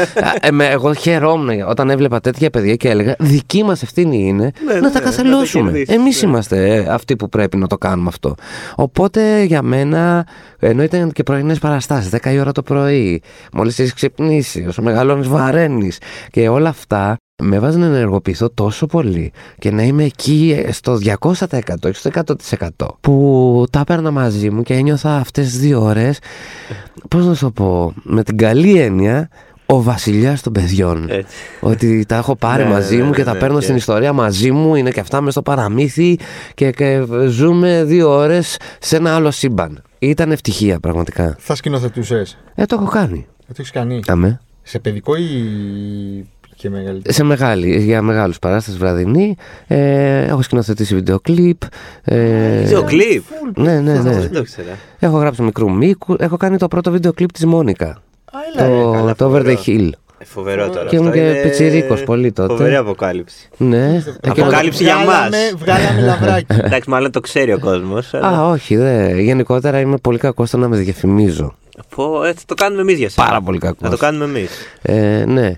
Ε, 0.42 0.52
με- 0.52 0.68
εγώ 0.70 0.94
χαιρόμουν 0.94 1.50
όταν 1.68 1.90
έβλεπα 1.90 2.20
τέτοια 2.20 2.50
παιδιά 2.50 2.76
και 2.76 2.90
έλεγα 2.90 3.16
δική 3.20 3.64
μας 3.64 3.82
ευθύνη 3.84 4.28
είναι 4.28 4.52
Ναι, 4.66 4.74
να 4.74 4.80
ναι, 4.80 4.90
τα 4.90 5.00
ναι, 5.00 5.06
καθελώσουμε. 5.06 5.64
να 5.64 5.70
το 5.70 5.76
κερδίσεις, 5.78 5.96
Εμείς 6.02 6.22
ναι. 6.24 6.30
είμαστε 6.30 6.74
ε, 6.76 6.86
αυτοί 6.90 7.16
που 7.16 7.30
πρέπει 7.30 7.58
να 7.58 7.68
το 7.68 7.78
κάνουμε 7.78 8.08
αυτό. 8.10 8.36
Οπότε 8.76 9.44
για 9.44 9.62
μένα, 9.62 10.28
ενώ 10.60 10.84
ήταν 10.84 11.12
και 11.12 11.24
πρωινές 11.24 11.60
παραστάσεις, 11.60 12.10
10 12.10 12.34
η 12.34 12.40
ώρα 12.40 12.52
το 12.52 12.64
πρωί, 12.64 13.22
μόλις 13.54 13.80
έχεις 13.80 13.94
ξυπνήσει, 13.94 14.66
όσο 14.68 14.82
μεγαλώνεις 14.82 15.28
βαραίνεις 15.28 15.98
και 16.32 16.50
όλα 16.50 16.70
αυτά. 16.70 17.18
Με 17.44 17.60
βάζουν 17.60 17.80
να 17.80 17.86
ενεργοποιηθώ 17.86 18.50
τόσο 18.50 18.86
πολύ 18.86 19.32
και 19.60 19.72
να 19.72 19.84
είμαι 19.84 20.04
εκεί 20.04 20.66
στο 20.72 20.98
200% 21.20 21.34
όχι 21.86 21.96
στο 21.96 22.10
100% 22.80 22.88
που 23.02 23.66
τα 23.72 23.80
έπαιρνα 23.80 24.12
μαζί 24.12 24.50
μου 24.50 24.62
και 24.62 24.74
ένιωθα 24.74 25.16
αυτές 25.16 25.46
τις 25.46 25.60
δύο 25.60 25.82
ώρες 25.82 26.20
πώς 27.10 27.26
να 27.26 27.34
σου 27.34 27.46
το 27.46 27.52
πω 27.52 27.94
με 28.04 28.24
την 28.24 28.38
καλή 28.38 28.80
έννοια 28.80 29.30
ο 29.76 29.82
βασιλιάς 29.82 30.42
των 30.42 30.54
παιδιών 30.54 31.06
Έτσι. 31.10 31.36
ότι 31.60 32.06
τα 32.08 32.16
έχω 32.16 32.36
πάρει 32.36 32.64
Ναι, 32.64 32.70
μαζί 32.70 32.96
ναι, 32.96 33.04
μου 33.04 33.10
ναι, 33.10 33.16
και 33.16 33.24
τα 33.24 33.34
ναι, 33.34 33.40
παίρνω 33.40 33.58
και- 33.58 33.64
στην 33.64 33.76
ιστορία 33.76 34.14
μαζί 34.14 34.52
μου 34.52 34.76
είναι 34.76 34.92
και 34.92 35.00
αυτά 35.00 35.22
μες 35.22 35.32
στο 35.34 35.42
παραμύθι 35.42 36.18
και, 36.54 36.72
και 36.72 37.06
ζούμε 37.28 37.84
δύο 37.84 38.10
ώρες 38.10 38.58
σε 38.80 38.96
ένα 38.96 39.16
άλλο 39.16 39.32
σύμπαν 39.32 39.82
ήταν 40.00 40.32
ευτυχία 40.32 40.80
πραγματικά 40.80 41.36
Θα 41.40 41.56
σκηνοθετούσες. 41.56 42.38
ε 42.56 42.66
το 42.66 42.76
έχω 42.82 42.90
κάνει 42.90 43.26
Το 43.48 43.54
έχεις 43.58 43.72
κάνει. 43.72 44.00
Αμέ. 44.08 44.40
Σε 44.64 44.80
παιδικό 44.80 45.16
ή 45.16 45.24
και 46.56 46.70
μεγαλύτερο. 46.70 47.14
σε 47.14 47.24
μεγάλη, 47.24 47.80
για 47.84 48.02
μεγάλους 48.02 48.40
παράσταση 48.40 48.78
βραδινή 48.78 49.36
ε, 49.68 50.24
έχω 50.26 50.42
σκηνοθετήσει 50.42 50.96
βίντεο 50.96 51.20
κλιπ 51.20 51.58
ε, 52.04 52.62
Βίντεο 52.64 52.84
κλιπ; 52.84 53.24
ναι 53.56 53.80
ναι 53.80 53.94
ναι 53.94 54.12
Δεν 54.20 54.32
το 54.32 54.40
ήξερα. 54.40 54.78
έχω 55.00 55.18
γράψει 55.18 55.42
μικρού 55.42 55.72
μήκου 55.72 56.16
έχω 56.20 56.38
κάνει 56.38 56.58
το 56.58 56.68
πρώτο 56.68 56.92
βίντεο 56.92 57.14
κλιπ 57.14 57.32
της 57.32 57.46
Μόνικα 57.46 58.02
Α, 58.36 58.40
έλα, 58.62 58.68
ρε. 58.76 58.82
το, 58.84 58.92
καλά, 58.92 59.16
το 59.16 59.26
Over 59.26 59.40
the 59.40 59.56
φοβερό. 59.56 59.62
Hill 59.66 59.90
Ε, 60.20 60.26
Φοβερό 60.26 60.70
τώρα. 60.70 60.86
Και 60.90 60.96
ήμουν 60.96 61.08
αυτό 61.08 61.20
και 61.20 61.26
είναι 61.30 61.42
πιτσιρίκος 61.42 62.04
πολύ 62.04 62.32
τότε. 62.32 62.54
Φοβερή 62.54 62.76
αποκάλυψη. 62.76 63.50
ναι 63.58 63.86
εκείνο 63.96 64.18
το- 64.22 64.42
Αποκάλυψη 64.42 64.84
για 64.84 64.96
Βγάλαμε- 65.04 65.30
μας. 65.30 65.54
Βγάλαμε 65.58 66.02
λαβράκι. 66.02 66.46
Εντάξει, 66.66 66.90
μάλλον 66.90 67.12
το 67.12 67.20
ξέρει 67.20 67.54
ο 67.54 67.60
κόσμος. 67.60 68.14
Α, 68.14 68.48
όχι, 68.50 68.76
δε. 68.76 69.22
Γενικότερα 69.22 69.80
είμαι 69.80 69.98
πολύ 69.98 70.18
κακός 70.18 70.48
στο 70.48 70.58
να 70.58 70.68
με 70.68 70.78
διαφημίζω. 70.78 71.56
Πω, 71.96 72.24
έτσι 72.24 72.46
το 72.48 72.54
κάνουμε 72.54 72.82
εμείς 72.82 72.98
για 72.98 73.10
σένα. 73.10 73.28
Πάρα 73.28 73.42
πολύ 73.42 73.58
κακός. 73.58 73.82
Να 73.82 73.90
το 73.90 73.98
κάνουμε 73.98 74.26
εμείς. 74.26 74.50
Ε, 74.82 75.24
ναι. 75.28 75.52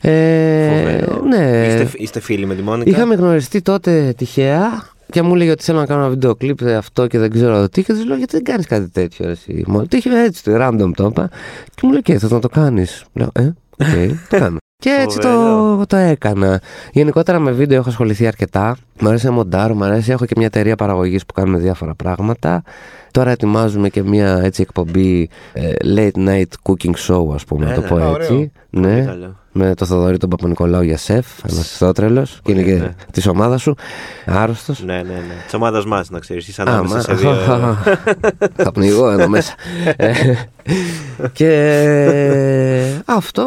Ε, 0.00 1.04
ναι. 1.28 1.66
Είστε, 1.66 1.88
είστε 1.92 2.20
φίλοι 2.20 2.46
με 2.46 2.54
τη 2.54 2.62
Μόνικα; 2.62 2.90
Είχαμε 2.90 3.14
γνωριστεί 3.14 3.62
τότε 3.62 4.14
τυχαία 4.16 4.86
και 5.12 5.22
μου 5.22 5.34
έλεγε 5.34 5.50
ότι 5.50 5.62
θέλω 5.64 5.78
να 5.78 5.86
κάνω 5.86 6.00
ένα 6.00 6.10
βίντεο 6.10 6.34
κλιπ 6.34 6.60
ε, 6.60 6.74
αυτό 6.74 7.06
και 7.06 7.18
δεν 7.18 7.30
ξέρω 7.30 7.68
τι. 7.68 7.82
Και 7.84 7.92
της 7.92 8.04
λέω 8.04 8.16
γιατί 8.16 8.32
δεν 8.36 8.44
κάνεις 8.44 8.66
κάτι 8.66 8.88
τέτοιο. 8.88 9.28
Εσύ. 9.28 9.64
Μου 9.66 9.86
το 9.86 9.96
είχε 9.96 10.22
έτσι, 10.22 10.44
το 10.44 10.52
random 10.60 10.90
το 10.94 11.06
είπα. 11.06 11.28
Και 11.74 11.80
μου 11.82 11.90
λέει 11.92 12.02
και 12.02 12.18
θες 12.18 12.30
να 12.30 12.38
το 12.40 12.48
κάνεις; 12.48 13.04
Λέω, 13.12 13.28
ε, 13.32 13.42
οκ, 13.78 14.16
το 14.28 14.38
κάνω. 14.38 14.56
Και 14.76 14.90
έτσι 15.02 15.18
το, 15.18 15.28
Φοβερό. 15.28 15.86
το 15.86 15.96
έκανα. 15.96 16.60
Γενικότερα 16.92 17.38
με 17.38 17.50
βίντεο 17.50 17.78
έχω 17.78 17.88
ασχοληθεί 17.88 18.26
αρκετά. 18.26 18.76
Μ' 19.00 19.06
αρέσει 19.08 19.26
να 19.26 19.32
μοντάρω, 19.32 19.74
μ' 19.74 19.82
αρέσει. 19.82 20.10
Έχω 20.10 20.24
και 20.24 20.34
μια 20.36 20.46
εταιρεία 20.46 20.76
παραγωγής 20.76 21.26
που 21.26 21.32
κάνουμε 21.32 21.58
διάφορα 21.58 21.94
πράγματα. 21.94 22.62
Τώρα 23.10 23.30
ετοιμάζουμε 23.30 23.88
και 23.88 24.02
μια 24.02 24.40
έτσι 24.42 24.62
εκπομπή 24.62 25.28
ε, 25.52 25.72
late 25.96 26.28
night 26.28 26.52
cooking 26.62 26.94
show, 27.08 27.34
ας 27.34 27.44
πούμε, 27.44 27.64
να 27.66 27.74
το 27.74 27.80
Έλα. 27.80 27.88
πω 27.88 27.96
Α, 27.96 28.16
έτσι. 28.20 28.52
Ωραίο. 28.76 28.90
Ναι 28.90 28.94
Πολύ 28.94 29.06
καλό. 29.06 29.36
με 29.52 29.74
το 29.74 29.84
Θοδωρή 29.86 30.16
τον 30.16 30.28
Παπα-Νικολάου 30.28 30.82
για 30.82 30.96
σεφ, 30.96 31.26
ένας 31.50 31.70
ιστότρελο 31.72 32.26
και 32.42 32.52
είναι 32.52 32.62
και 32.62 32.72
ναι. 32.74 32.94
της 33.12 33.26
ομάδας 33.26 33.62
σου. 33.62 33.74
Άρρωστος. 34.26 34.82
Ναι, 34.84 34.94
ναι, 34.94 35.02
ναι. 35.02 35.34
Της 35.44 35.54
ομάδας 35.54 35.84
μας, 35.84 36.10
να 36.10 36.18
ξέρεις. 36.18 36.48
Είσαι 36.48 36.62
Α, 36.62 36.64
ανάμεσα 36.68 36.94
μα- 36.94 37.00
σε 37.00 37.14
δύο. 37.14 37.34
Θα 38.64 38.72
πνιγώ 38.72 39.10
εδώ 39.10 39.28
μέσα. 39.28 39.54
Ε, 39.96 40.12
και 41.32 41.48
αυτό 43.04 43.42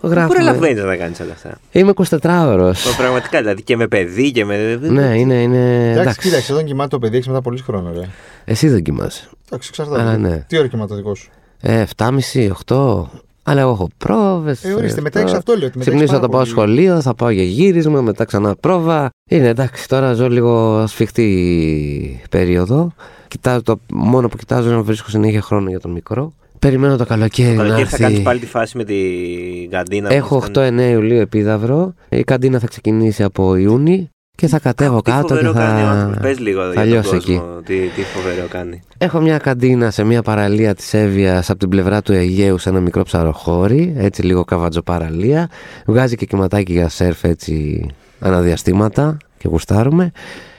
Πού 0.00 0.08
γράφουμε. 0.08 0.34
προλαβαίνει 0.34 0.80
να 0.80 0.96
κάνεις 0.96 1.20
όλα 1.20 1.32
αυτά. 1.32 1.58
Είμαι 1.72 1.92
24ωρο. 1.96 2.72
Μα 2.86 2.96
πραγματικά, 2.96 3.38
δηλαδή 3.38 3.62
και 3.62 3.76
με 3.76 3.86
παιδί 3.86 4.30
και 4.32 4.44
με. 4.44 4.78
Ναι, 4.82 5.18
είναι, 5.18 5.34
είναι. 5.34 5.82
Εντάξει, 5.90 6.00
Εντάξει, 6.00 6.18
κοίταξε, 6.20 6.52
όταν 6.52 6.64
κοιμάται 6.64 6.88
το 6.88 6.98
παιδί 6.98 7.16
έχει 7.16 7.28
μετά 7.28 7.42
πολύ 7.42 7.60
χρόνο, 7.60 7.92
ρε. 7.92 8.08
εσύ 8.44 8.68
δεν 8.68 8.82
κοιμάσαι. 8.82 9.28
Εντάξει, 9.46 9.68
εξαρτάται. 9.70 10.02
Α, 10.10 10.16
ναι. 10.16 10.44
Τι 10.48 10.58
ώρα 10.58 10.66
κοιμάται 10.66 10.88
το 10.88 10.94
δικός 10.94 11.18
σου; 11.18 11.30
Ε, 11.60 11.84
7,5, 11.96 12.50
8. 12.66 13.04
Αλλά 13.42 13.60
εγώ 13.60 13.70
έχω 13.70 13.88
πρόβες. 13.98 14.64
Ε, 14.64 14.72
ορίστε, 14.72 15.00
μετά 15.00 15.20
έχεις 15.20 15.32
αυτό, 15.32 15.52
λέω, 15.56 15.66
ότι 15.66 15.78
μετά 15.78 15.90
Ξυπνήσω, 15.90 16.14
έχεις 16.14 16.20
θα 16.20 16.28
πάρα 16.28 16.32
πάω 16.32 16.40
πολύ. 16.40 16.50
σχολείο, 16.50 17.00
θα 17.00 17.14
πάω 17.14 17.30
για 17.30 17.42
γύρισμα, 17.42 18.00
μετά 18.00 18.24
ξανά 18.24 18.56
πρόβα. 18.56 19.10
Είναι 19.30 19.48
εντάξει, 19.48 19.88
τώρα 19.88 20.12
ζω 20.12 20.28
λίγο 20.28 20.84
σφιχτή 20.86 22.20
περίοδο. 22.30 22.92
Κοιτάζω 23.28 23.62
το, 23.62 23.80
μόνο 23.92 24.28
που 24.28 24.36
κοιτάζω 24.36 24.66
είναι 24.68 24.76
να 24.76 24.82
βρίσκω 24.82 25.08
συνέχεια 25.08 25.40
χρόνο 25.42 25.68
για 25.68 25.80
τον 25.80 25.90
μικρό. 25.90 26.32
Περιμένω 26.58 26.96
το 26.96 27.06
καλοκαίρι 27.06 27.56
να 27.56 27.62
Καλοκαίρι 27.62 27.88
θα 27.88 27.96
έρθει. 27.96 28.12
κάνει 28.12 28.24
πάλι 28.24 28.38
τη 28.40 28.46
φάση 28.46 28.76
με 28.76 28.84
την 28.84 29.70
καντίνα. 29.70 30.12
Έχω 30.12 30.38
που 30.38 30.50
8-9 30.54 30.88
Ιουλίου 30.90 31.20
επίδαυρο. 31.20 31.94
Η 32.08 32.24
καντίνα 32.24 32.58
θα 32.58 32.66
ξεκινήσει 32.66 33.22
από 33.22 33.56
Ιούνι 33.56 34.10
και 34.34 34.46
θα 34.46 34.58
κατέβω 34.58 35.02
Τι 35.02 35.10
κάτω 35.10 35.26
και 35.26 35.34
φοβερό 35.34 35.52
κάνει 35.52 35.82
ο 35.82 35.86
άνθρωπος. 35.86 36.14
θα, 36.16 36.20
Πες 36.20 36.38
λίγο 36.38 36.60
θα 36.62 36.72
για 36.72 36.80
τον 36.82 36.90
λιώσω 36.90 37.10
κόσμο. 37.10 37.34
εκεί. 37.34 37.62
Τι, 37.64 37.88
τι 37.88 38.02
φοβερό 38.02 38.46
κάνει. 38.48 38.82
Έχω 38.98 39.20
μια 39.20 39.38
καντίνα 39.38 39.90
σε 39.90 40.04
μια 40.04 40.22
παραλία 40.22 40.74
της 40.74 40.94
Εύβοιας 40.94 41.50
από 41.50 41.58
την 41.58 41.68
πλευρά 41.68 42.02
του 42.02 42.12
Αιγαίου 42.12 42.58
σε 42.58 42.68
ένα 42.68 42.80
μικρό 42.80 43.02
ψαροχώρι, 43.02 43.92
έτσι 43.96 44.22
λίγο 44.22 44.44
καβατζοπαραλία. 44.44 45.48
Βγάζει 45.86 46.16
και 46.16 46.26
κυματάκι 46.26 46.72
για 46.72 46.88
σερφ 46.88 47.24
έτσι 47.24 47.86
αναδιαστήματα 48.20 49.16
και 49.38 49.48
γουστάρουμε. 49.48 50.10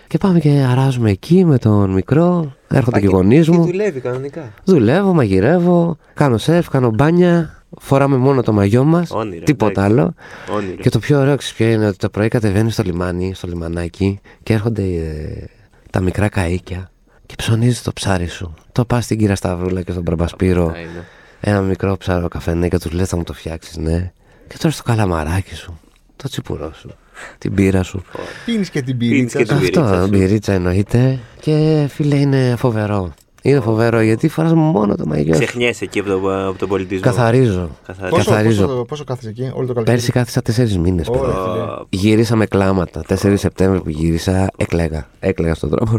Και 0.08 0.18
πάμε 0.18 0.40
και 0.40 0.50
αράζουμε 0.72 1.10
εκεί 1.12 1.46
με 1.46 1.58
τον 1.58 1.92
μικρό. 1.94 2.54
Έρχονται 2.68 3.00
και 3.00 3.06
οι 3.06 3.10
γονείς 3.10 3.50
μου. 3.50 3.66
δουλεύει 3.66 4.00
κανονικά. 4.00 4.42
Δουλεύω, 4.64 5.14
μαγειρεύω, 5.14 5.98
κάνω 6.14 6.38
σερφ, 6.38 6.70
κάνω 6.70 6.90
μπάνια. 6.90 7.63
Φοράμε 7.80 8.18
μόνο 8.18 8.42
το 8.44 8.54
μαγιό 8.54 8.84
μας. 8.84 9.12
Όνειρο, 9.12 9.44
Τίποτα 9.44 9.86
εντάξει. 9.86 10.00
άλλο. 10.02 10.14
Όνειρο. 10.58 10.76
Και 10.82 10.90
το 10.90 11.00
πιο 11.00 11.20
ωραίο 11.20 11.36
ξέρεις 11.36 11.56
ποιο 11.58 11.68
είναι 11.68 11.88
ότι 11.88 11.98
το 11.98 12.10
πρωί 12.10 12.28
κατεβαίνει 12.28 12.72
στο 12.72 12.84
λιμάνι, 12.84 13.34
στο 13.34 13.48
λιμανάκι 13.48 14.20
και 14.44 14.54
έρχονται 14.54 14.82
ε, 14.84 15.46
τα 15.90 16.00
μικρά 16.02 16.30
καΐκια 16.36 16.90
και 17.26 17.34
ψωνίζεις 17.38 17.82
το 17.82 17.94
ψάρι 17.94 18.28
σου. 18.28 18.54
Το 18.72 18.86
πας 18.86 19.04
στην 19.04 19.18
κύρα 19.18 19.36
Σταυρούλα 19.36 19.82
και 19.82 19.92
στον 19.92 20.04
Μπραμπασπύρο. 20.04 20.66
Α, 20.68 20.80
είναι. 20.80 21.06
Ένα 21.40 21.62
μικρό 21.62 21.98
ψάρο 21.98 22.28
καφενέ 22.28 22.68
και 22.68 22.78
τους 22.78 22.92
λες 22.92 23.10
θα 23.10 23.18
μου 23.18 23.24
το 23.24 23.34
φτιάξεις, 23.34 23.78
ναι. 23.78 24.12
Και 24.48 24.56
τώρα 24.60 24.74
στο 24.74 24.84
καλαμαράκι 24.84 25.56
σου, 25.56 25.80
το 26.16 26.30
τσιπουρό 26.30 26.72
σου, 26.74 26.90
την 27.38 27.54
πύρα 27.54 27.84
σου. 27.84 28.04
Πίνεις 28.46 28.70
και 28.70 28.82
την 28.82 28.98
Πίνεις 28.98 29.14
πυρίτσα. 29.16 29.38
και 29.38 29.44
την 29.46 29.54
σου. 29.56 29.60
πυρίτσα 29.62 29.84
Αυτό, 29.84 30.02
σου. 30.04 30.08
μπυρίτσα 30.10 30.54
εννοείται. 30.54 31.20
Και 31.40 31.86
φίλε 31.90 32.16
είναι 32.16 32.56
φοβερό. 32.58 33.14
Είναι 33.46 33.60
φοβερό 33.60 34.02
γιατί 34.02 34.28
φοράς 34.28 34.54
μόνο 34.54 34.96
το 34.96 35.06
μαγιό 35.06 35.34
σου. 35.34 35.40
Ξεχνιέσαι 35.42 35.84
εκεί 35.84 36.00
από, 36.00 36.10
το, 36.10 36.48
από 36.48 36.58
τον 36.58 36.70
πολιτισμό. 36.70 37.02
Καθαρίζω. 37.04 37.70
Καθαρίζω. 37.86 38.16
Πόσο, 38.16 38.30
Καθαρίζω. 38.30 38.66
πόσο, 38.68 38.84
πόσο 38.86 39.04
κάθεσαι 39.04 39.30
εκεί, 39.30 39.42
όλο 39.42 39.68
το 39.68 39.74
καλοκαίρι; 39.74 39.84
Πέρσι 39.98 40.12
κάθισα 40.12 40.42
τέσσερις 40.42 40.78
μήνες. 40.78 41.08
Ωραία, 41.08 41.22
φίλε. 41.34 41.64
Ω, 41.64 41.86
Γύρισα 41.90 42.36
με 42.36 42.46
κλάματα. 42.46 43.02
4 43.08 43.34
Σεπτέμβρη 43.38 43.80
που 43.82 43.90
γύρισα, 43.90 44.50
έκλαιγα. 44.58 45.08
Έκλαιγα 45.20 45.54
στον 45.54 45.70
δρόμο. 45.70 45.98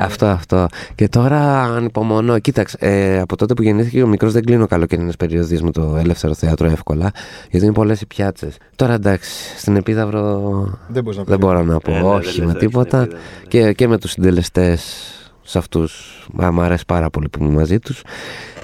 αυτό, 0.00 0.26
αυτό. 0.26 0.66
Και 0.94 1.08
τώρα 1.08 1.62
ανυπομονώ. 1.62 2.38
Κοίταξε, 2.38 2.76
ε, 2.80 3.20
από 3.20 3.36
τότε 3.36 3.54
που 3.54 3.62
γεννήθηκε 3.62 4.02
ο 4.02 4.06
μικρός 4.06 4.32
δεν 4.32 4.44
κλείνω 4.44 4.66
καλοκαιρινές 4.66 5.16
περιοδίες 5.16 5.62
με 5.62 5.70
το 5.70 5.96
ελεύθερο 5.98 6.34
θέατρο 6.34 6.66
εύκολα. 6.66 7.10
Γιατί 7.50 7.64
είναι 7.66 7.74
πολλές 7.74 8.00
οι 8.00 8.06
πιάτσες. 8.06 8.56
Τώρα 8.76 8.92
εντάξει, 8.94 9.30
στην 9.58 9.76
Επίδαυρο 9.76 10.40
Δεν 10.88 11.02
μπορείς 11.02 11.18
να 11.18 11.24
δεν 11.24 11.38
πεις. 11.38 11.46
μπορώ 11.46 11.62
να 11.62 11.78
πω 11.78 11.90
Ε, 11.90 11.94
ναι, 11.94 12.00
δεν 12.02 12.10
όχι 12.12 12.26
λες 12.26 12.38
με 12.38 12.44
όχι 12.46 12.56
τίποτα. 12.58 13.02
στην 13.04 13.12
Επίδαυρο, 13.12 13.22
ναι. 13.42 13.48
Και, 13.48 13.72
και 13.72 13.88
με 13.88 13.98
τους 13.98 14.10
συντελεστές 14.10 15.08
σε 15.44 15.58
αυτούς. 15.58 16.26
Μ' 16.32 16.60
αρέσει 16.60 16.84
πάρα 16.86 17.10
πολύ 17.10 17.28
που 17.28 17.42
είμαι 17.42 17.52
μαζί 17.52 17.78
τους. 17.78 18.02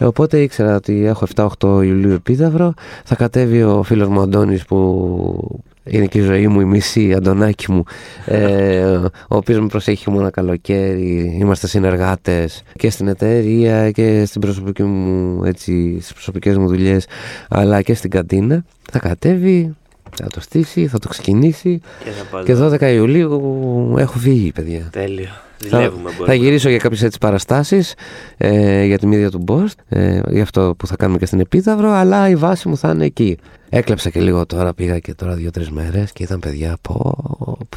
οπότε 0.01 0.43
ήξερα 0.43 0.75
ότι 0.75 1.05
έχω 1.05 1.27
7-8 1.35 1.47
Ιουλίου 1.85 2.13
Επίδαυρο. 2.13 2.75
Θα 3.05 3.15
κατέβει 3.15 3.63
ο 3.63 3.83
φίλος 3.83 4.09
μου 4.09 4.21
Αντώνης 4.21 4.65
που 4.65 5.61
είναι 5.85 6.07
και 6.07 6.19
η 6.19 6.23
ζωή 6.23 6.49
μου, 6.49 6.61
η 6.61 6.65
μισή, 6.65 7.13
Αντωνάκη 7.15 7.73
μου, 7.73 7.83
ε, 8.25 8.85
ο 9.29 9.37
οποίος 9.37 9.61
με 9.61 9.67
προσέχει 9.67 10.11
μόνο 10.11 10.31
καλοκαίρι. 10.31 11.37
Είμαστε 11.41 11.67
συνεργάτες 11.67 12.63
και 12.77 12.91
στην 12.91 13.09
εταιρεία 13.09 13.91
και 13.91 14.25
στην 14.25 14.41
προσωπική 14.41 14.83
μου, 14.83 15.45
έτσι, 15.45 15.99
στις 16.01 16.13
προσωπικές 16.13 16.57
μου 16.57 16.67
δουλειές, 16.67 17.07
αλλά 17.49 17.83
και 17.83 17.95
στην 17.95 18.11
καντίνα. 18.11 18.65
Θα 18.93 18.99
κατέβει, 18.99 19.77
θα 20.23 20.29
το 20.29 20.41
στήσει, 20.41 20.87
θα 20.87 20.99
το 20.99 21.09
ξεκινήσει 21.09 21.81
Και 22.05 22.11
θα 22.11 22.25
πάω 22.31 22.43
και 22.43 22.53
εδώ. 22.53 22.69
12 22.73 22.81
Ιουλίου 22.81 23.95
έχω 23.99 24.19
φύγει, 24.19 24.53
παιδιά. 24.53 24.89
Τέλειο. 24.93 25.29
Θα, 25.69 25.69
Δουλεύουμε 25.79 26.11
θα 26.11 26.17
μπορούμε. 26.19 26.35
γυρίσω 26.35 26.69
για 26.69 26.79
κάποιες 26.79 27.03
έτσι 27.03 27.19
παραστάσεις 27.19 27.95
ε, 28.37 28.85
για 28.85 28.99
τη 28.99 29.07
μύδια 29.07 29.31
του 29.31 29.39
Μπόστ, 29.39 29.79
ε, 29.89 30.21
για 30.29 30.43
αυτό 30.43 30.75
που 30.79 30.87
θα 30.87 30.97
κάνουμε 30.97 31.19
και 31.19 31.27
στην 31.27 31.41
Επίδαυρο, 31.41 31.91
αλλά 31.91 32.29
η 32.29 32.37
βάση 32.37 32.69
μου 32.69 32.77
θα 32.77 32.91
είναι 32.91 33.05
εκεί. 33.05 33.39
Έκλεψα 33.69 34.11
και 34.11 34.21
λίγο 34.21 34.47
τώρα, 34.47 34.75
πήγα 34.75 34.99
και 34.99 35.15
τώρα 35.15 35.35
δύο-τρεις 35.35 35.71
μέρες 35.71 36.13
και 36.13 36.23
ήταν 36.23 36.39
παιδιά, 36.39 36.77
πω, 36.83 37.15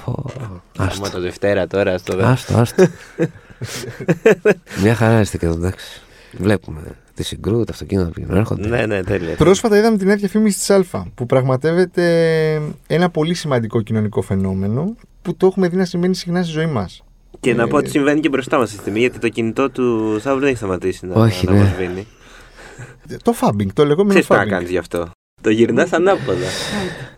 πω, 0.04 0.26
Άμα 0.78 0.90
άστο, 0.90 1.10
το 1.10 1.20
Δευτέρα 1.22 1.68
τώρα 1.68 1.98
στο 1.98 2.16
δε. 2.16 2.24
άστο, 2.26 2.58
άστο. 2.58 2.84
Μια 4.84 4.96
χαρά 4.96 5.20
είστε 5.20 5.38
και 5.38 5.46
εδώ, 5.46 5.56
εντάξει. 5.56 6.02
Βλέπουμε 6.38 6.82
τη 7.16 7.24
συγκρού, 7.24 7.64
τα 7.64 7.72
αυτοκίνητα 7.72 8.08
που 8.08 8.14
πηγαίνουν, 8.14 8.38
έρχονται. 8.38 8.68
Ναι, 8.68 8.86
ναι, 8.86 9.04
τέλεια. 9.04 9.36
Πρόσφατα 9.36 9.78
είδαμε 9.78 9.98
την 9.98 10.08
νέα 10.08 10.16
διαφήμιση 10.16 10.68
τη 10.68 10.74
Α 10.74 11.06
που 11.16 11.26
πραγματεύεται 11.26 12.06
ένα 12.88 13.10
πολύ 13.10 13.34
σημαντικό 13.34 13.82
κοινωνικό 13.82 14.22
φαινόμενο 14.22 14.96
που 15.22 15.36
το 15.36 15.46
έχουμε 15.48 15.68
δει 15.68 15.76
να 15.76 15.86
σημαίνει 15.86 16.16
συχνά 16.16 16.44
στη 16.44 16.52
ζωή 16.52 16.66
μας. 16.66 17.04
Και 17.40 17.54
να 17.54 17.64
Ε, 17.64 17.66
πω 17.66 17.78
ότι 17.78 17.90
συμβαίνει 17.90 18.20
και 18.20 18.30
μπροστά 18.30 18.56
μας 18.58 18.64
αυτή 18.66 18.76
τη 18.76 18.82
στιγμή, 18.82 19.00
γιατί 19.00 19.20
το 19.20 19.30
κινητό 19.30 19.70
του 19.70 20.18
Σάββρου 20.22 20.40
δεν 20.40 20.50
έχει 20.50 20.58
σταματήσει 20.58 21.06
να, 21.06 21.16
Όχι, 21.16 21.46
να 21.46 21.52
ναι. 21.52 21.60
μας 21.60 21.70
σβήνει. 21.70 22.08
Το 23.24 23.34
φάμπινγκ, 23.34 23.70
το 23.74 23.84
λεγόμενο 23.86 24.10
Ξέρεις 24.10 24.28
τι 24.28 24.32
να 24.34 24.38
φάμπινγκ. 24.40 24.56
κάνεις 24.58 24.70
γι' 24.72 24.78
αυτό. 24.78 25.08
Το 25.44 25.50
γυρνάς 25.50 25.94
ανάποδα. 25.94 26.46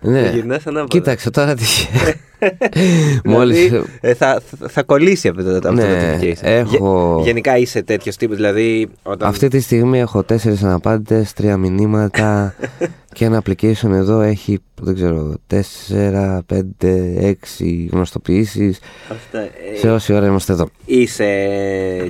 Το 0.01 0.09
Ναι. 0.09 0.29
γυρνάς 0.33 0.67
ανάποδα. 0.67 0.87
Κοίταξε 0.87 1.29
τώρα 1.29 1.53
τι. 1.55 1.63
Μόλις. 3.25 3.69
Δηλαδή, 3.69 3.85
ε, 4.01 4.13
θα, 4.13 4.41
θα, 4.59 4.67
θα 4.69 4.83
κολλήσει 4.83 5.27
αυτό 5.27 5.43
το, 5.43 5.55
αυτό 5.55 5.71
Ναι, 5.71 5.81
το 5.83 6.25
notification. 6.25 6.37
έχω- 6.41 7.13
Γε- 7.17 7.25
γενικά 7.27 7.57
είσαι 7.57 7.83
τέτοιος 7.83 8.15
τύπος, 8.15 8.35
δηλαδή. 8.35 8.87
Όταν... 9.03 9.27
Αυτή 9.29 9.47
τη 9.47 9.59
στιγμή 9.59 9.99
έχω 9.99 10.23
τέσσερις 10.23 10.63
αναπάντητες, 10.63 11.33
τρία 11.33 11.57
μηνύματα 11.57 12.55
και 13.13 13.25
ένα 13.25 13.41
application 13.45 13.89
εδώ 13.91 14.21
έχει, 14.21 14.59
δεν 14.81 14.95
ξέρω, 14.95 15.33
τέσσερα, 15.47 16.43
πέντε, 16.45 17.13
έξι 17.17 17.89
γνωστοποιήσεις 17.91 18.79
Αυτά, 19.11 19.39
ε, 19.39 19.49
σε 19.79 19.91
όση 19.91 20.13
ώρα 20.13 20.25
είμαστε 20.25 20.53
εδώ. 20.53 20.69
Είσαι 20.85 21.25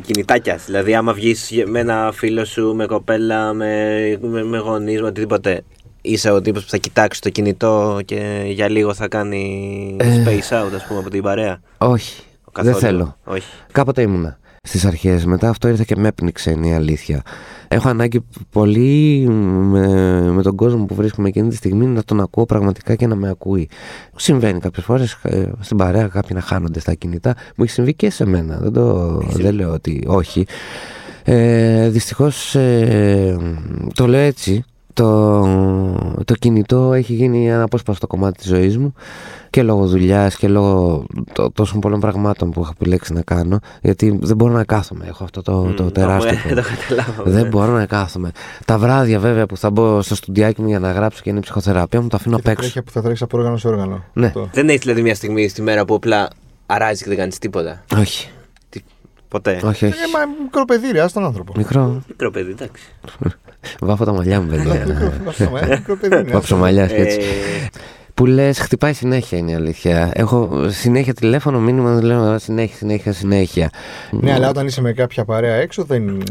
κινητάκιας. 0.05 0.65
Δηλαδή, 0.65 0.95
άμα 0.95 1.13
βγεις 1.13 1.51
με 1.65 1.79
ένα 1.79 2.11
φίλο 2.13 2.45
σου, 2.45 2.73
με 2.75 2.85
κοπέλα, 2.85 3.53
με, 3.53 3.85
με, 4.21 4.43
με 4.43 4.57
γονείς, 4.57 5.01
με 5.01 5.07
οτιδήποτε. 5.07 5.63
Είσαι 6.05 6.31
ο 6.31 6.41
τύπος 6.41 6.63
που 6.63 6.69
θα 6.69 6.77
κοιτάξει 6.77 7.21
το 7.21 7.29
κινητό 7.29 7.99
και 8.05 8.43
για 8.47 8.69
λίγο 8.69 8.93
θα 8.93 9.07
κάνει 9.07 9.95
Ε. 9.99 10.23
space 10.23 10.53
out, 10.63 10.71
ας 10.75 10.85
πούμε, 10.87 10.99
από 10.99 11.09
την 11.09 11.21
παρέα. 11.21 11.59
Όχι, 11.77 12.23
Καθόλου. 12.51 12.73
δεν 12.73 12.81
θέλω. 12.89 13.17
Όχι. 13.23 13.47
Κάποτε 13.71 14.01
ήμουνα 14.01 14.37
στις 14.61 14.85
αρχές, 14.85 15.25
μετά 15.25 15.49
αυτό 15.49 15.67
ήρθε 15.67 15.83
και 15.87 15.95
με 15.95 16.07
έπνιξε, 16.07 16.51
είναι 16.51 16.67
η 16.67 16.73
αλήθεια. 16.73 17.21
Έχω 17.67 17.89
ανάγκη 17.89 18.25
πολύ 18.51 19.27
με, 19.29 20.21
με 20.31 20.41
τον 20.41 20.55
κόσμο 20.55 20.85
που 20.85 20.95
βρίσκομαι 20.95 21.27
εκείνη 21.27 21.49
τη 21.49 21.55
στιγμή 21.55 21.85
να 21.85 22.03
τον 22.03 22.19
ακούω 22.19 22.45
πραγματικά 22.45 22.95
και 22.95 23.07
να 23.07 23.15
με 23.15 23.29
ακούει. 23.29 23.69
Συμβαίνει 24.15 24.59
κάποιες 24.59 24.85
φορές 24.85 25.17
ε, 25.23 25.51
στην 25.59 25.77
παρέα 25.77 26.07
κάποιοι 26.07 26.31
να 26.33 26.41
χάνονται 26.41 26.79
στα 26.79 26.93
κινητά. 26.93 27.35
Μου 27.55 27.63
έχει 27.63 27.71
συμβεί 27.73 27.93
και 27.93 28.09
σε 28.09 28.25
μένα, 28.25 28.57
δεν, 28.61 28.73
το, 28.73 29.17
δεν 29.17 29.53
λέω 29.53 29.71
ότι 29.73 30.03
όχι. 30.07 30.45
Ε, 31.23 31.89
δυστυχώς 31.89 32.55
ε, 32.55 33.37
το 33.93 34.07
λέω 34.07 34.21
έτσι, 34.21 34.63
το, 34.95 35.41
το 36.25 36.33
κινητό 36.33 36.93
έχει 36.93 37.13
γίνει 37.13 37.49
ένα 37.49 37.63
απόσπαστο 37.63 38.07
κομμάτι 38.07 38.37
της 38.37 38.47
ζωής 38.47 38.77
μου 38.77 38.93
και 39.49 39.63
λόγω 39.63 39.85
δουλειάς 39.87 40.35
και 40.35 40.47
λόγω 40.47 41.05
τό- 41.33 41.51
τόσων 41.53 41.79
πολλών 41.79 41.99
πραγμάτων 41.99 42.51
που 42.51 42.61
έχω 42.61 42.71
επιλέξει 42.79 43.13
να 43.13 43.21
κάνω 43.21 43.59
γιατί 43.81 44.17
δεν 44.21 44.35
μπορώ 44.35 44.53
να 44.53 44.63
κάθομαι, 44.63 45.05
έχω 45.07 45.23
αυτό 45.23 45.41
το, 45.41 45.73
το 45.75 45.83
Μμ, 45.83 45.87
τεράστιο 45.91 46.31
το- 46.31 46.37
πρόβλημα. 46.43 46.61
Το 46.61 46.67
καταλάβω. 46.89 47.23
Δεν 47.31 47.43
ναι. 47.43 47.49
μπορώ 47.49 47.71
να 47.73 47.85
κάθομαι. 47.85 48.31
Τα 48.65 48.77
βράδια 48.77 49.19
βέβαια 49.19 49.45
που 49.45 49.57
θα 49.57 49.69
μπω 49.69 50.01
στο 50.01 50.15
στουντιάκι 50.15 50.61
μου 50.61 50.67
για 50.67 50.79
να 50.79 50.91
γράψω 50.91 51.21
και 51.23 51.29
είναι 51.29 51.39
η 51.39 51.41
ψυχοθεραπεία 51.41 52.01
μου, 52.01 52.07
το 52.07 52.15
αφήνω 52.15 52.35
απ' 52.35 52.41
Και 52.41 52.45
τα 52.45 52.51
έξω. 52.51 52.61
τρέχεια 52.63 52.83
που 52.83 52.91
θα 52.91 53.01
τρέξει 53.01 53.23
από 53.23 53.37
όργανο 53.37 53.57
σε 53.57 53.67
όργανο. 53.67 54.03
Ναι. 54.13 54.25
Αυτό. 54.25 54.49
Δεν 54.53 54.69
έχει 54.69 54.77
δηλαδή 54.77 55.01
μια 55.01 55.15
στιγμή 55.15 55.47
στη 55.47 55.61
μέρα 55.61 55.85
που 55.85 55.93
απλά 55.93 56.27
αράζει 56.65 57.03
και 57.03 57.09
δεν 57.09 57.17
κάνεις 57.17 57.37
τίποτα; 57.39 57.83
Όχι, 57.97 58.29
Τι- 58.69 58.83
Ποτέ; 59.27 59.61
όχι, 59.63 59.85
Ε, 59.85 59.87
όχι. 59.87 59.97
μα 60.13 60.19
μικρό 60.43 60.65
παιδί, 60.65 60.91
ρε, 60.91 61.01
άστον 61.01 61.25
άνθρωπο. 61.25 61.53
Μικρό. 61.57 62.01
Μικρό 62.07 62.31
παιδί, 62.31 62.51
εντάξει. 62.51 62.83
Βάφω 63.81 64.05
τα 64.05 64.13
μαλλιά 64.13 64.41
μου, 64.41 64.47
παιδιά. 64.49 64.73
Μικρό- 64.73 65.61
ε, 65.61 65.67
Μικρό 65.67 65.95
παιδί. 65.97 66.15
είναι, 66.15 66.23
Βάψω 66.23 66.37
άστον. 66.37 66.57
μαλλιά 66.59 66.87
και 66.87 66.95
έτσι. 66.95 67.17
Ε, 67.19 67.23
Που 68.13 68.25
λες, 68.25 68.59
χτυπάει 68.59 68.93
συνέχεια 68.93 69.37
είναι 69.37 69.51
η 69.51 69.53
αλήθεια. 69.53 70.11
Έχω 70.13 70.65
συνέχεια 70.69 71.13
τηλέφωνο, 71.13 71.59
μήνυμα, 71.59 72.01
λέω 72.03 72.39
συνέχεια, 72.39 72.75
συνέχεια, 72.77 73.13
συνέχεια. 73.13 73.69
Ναι, 74.11 74.33
αλλά 74.33 74.49
όταν 74.49 74.65
είσαι 74.67 74.81
με 74.81 74.93
κάποια 74.93 75.25
παρέα 75.25 75.53
έξω 75.55 75.83
δεν. 75.83 76.23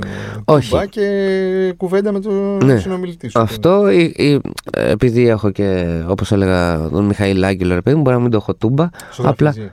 Όχι. 0.44 0.70
κουμπά 0.70 0.86
και 0.86 1.74
κουβέντα 1.76 2.12
με 2.12 2.20
τον 2.20 2.64
Ναι. 2.64 2.78
συνομιλητή 2.78 3.28
σου. 3.28 3.40
Αυτό, 3.40 3.90
ή, 3.90 4.12
ή, 4.16 4.40
επειδή 4.72 5.28
έχω 5.28 5.50
και, 5.50 5.86
όπως 6.06 6.32
έλεγα, 6.32 6.88
τον 6.88 7.04
Μιχαήλ 7.04 7.44
Άγγελο, 7.44 7.74
ρε 7.74 7.80
παιδί 7.80 7.96
μου, 7.96 8.02
μπορεί 8.02 8.16
να 8.16 8.22
μην 8.22 8.30
το 8.30 8.36
έχω 8.36 8.54
τούμπα. 8.54 8.88
Απλά 9.22 9.50
Ζωγραφίζει. 9.52 9.72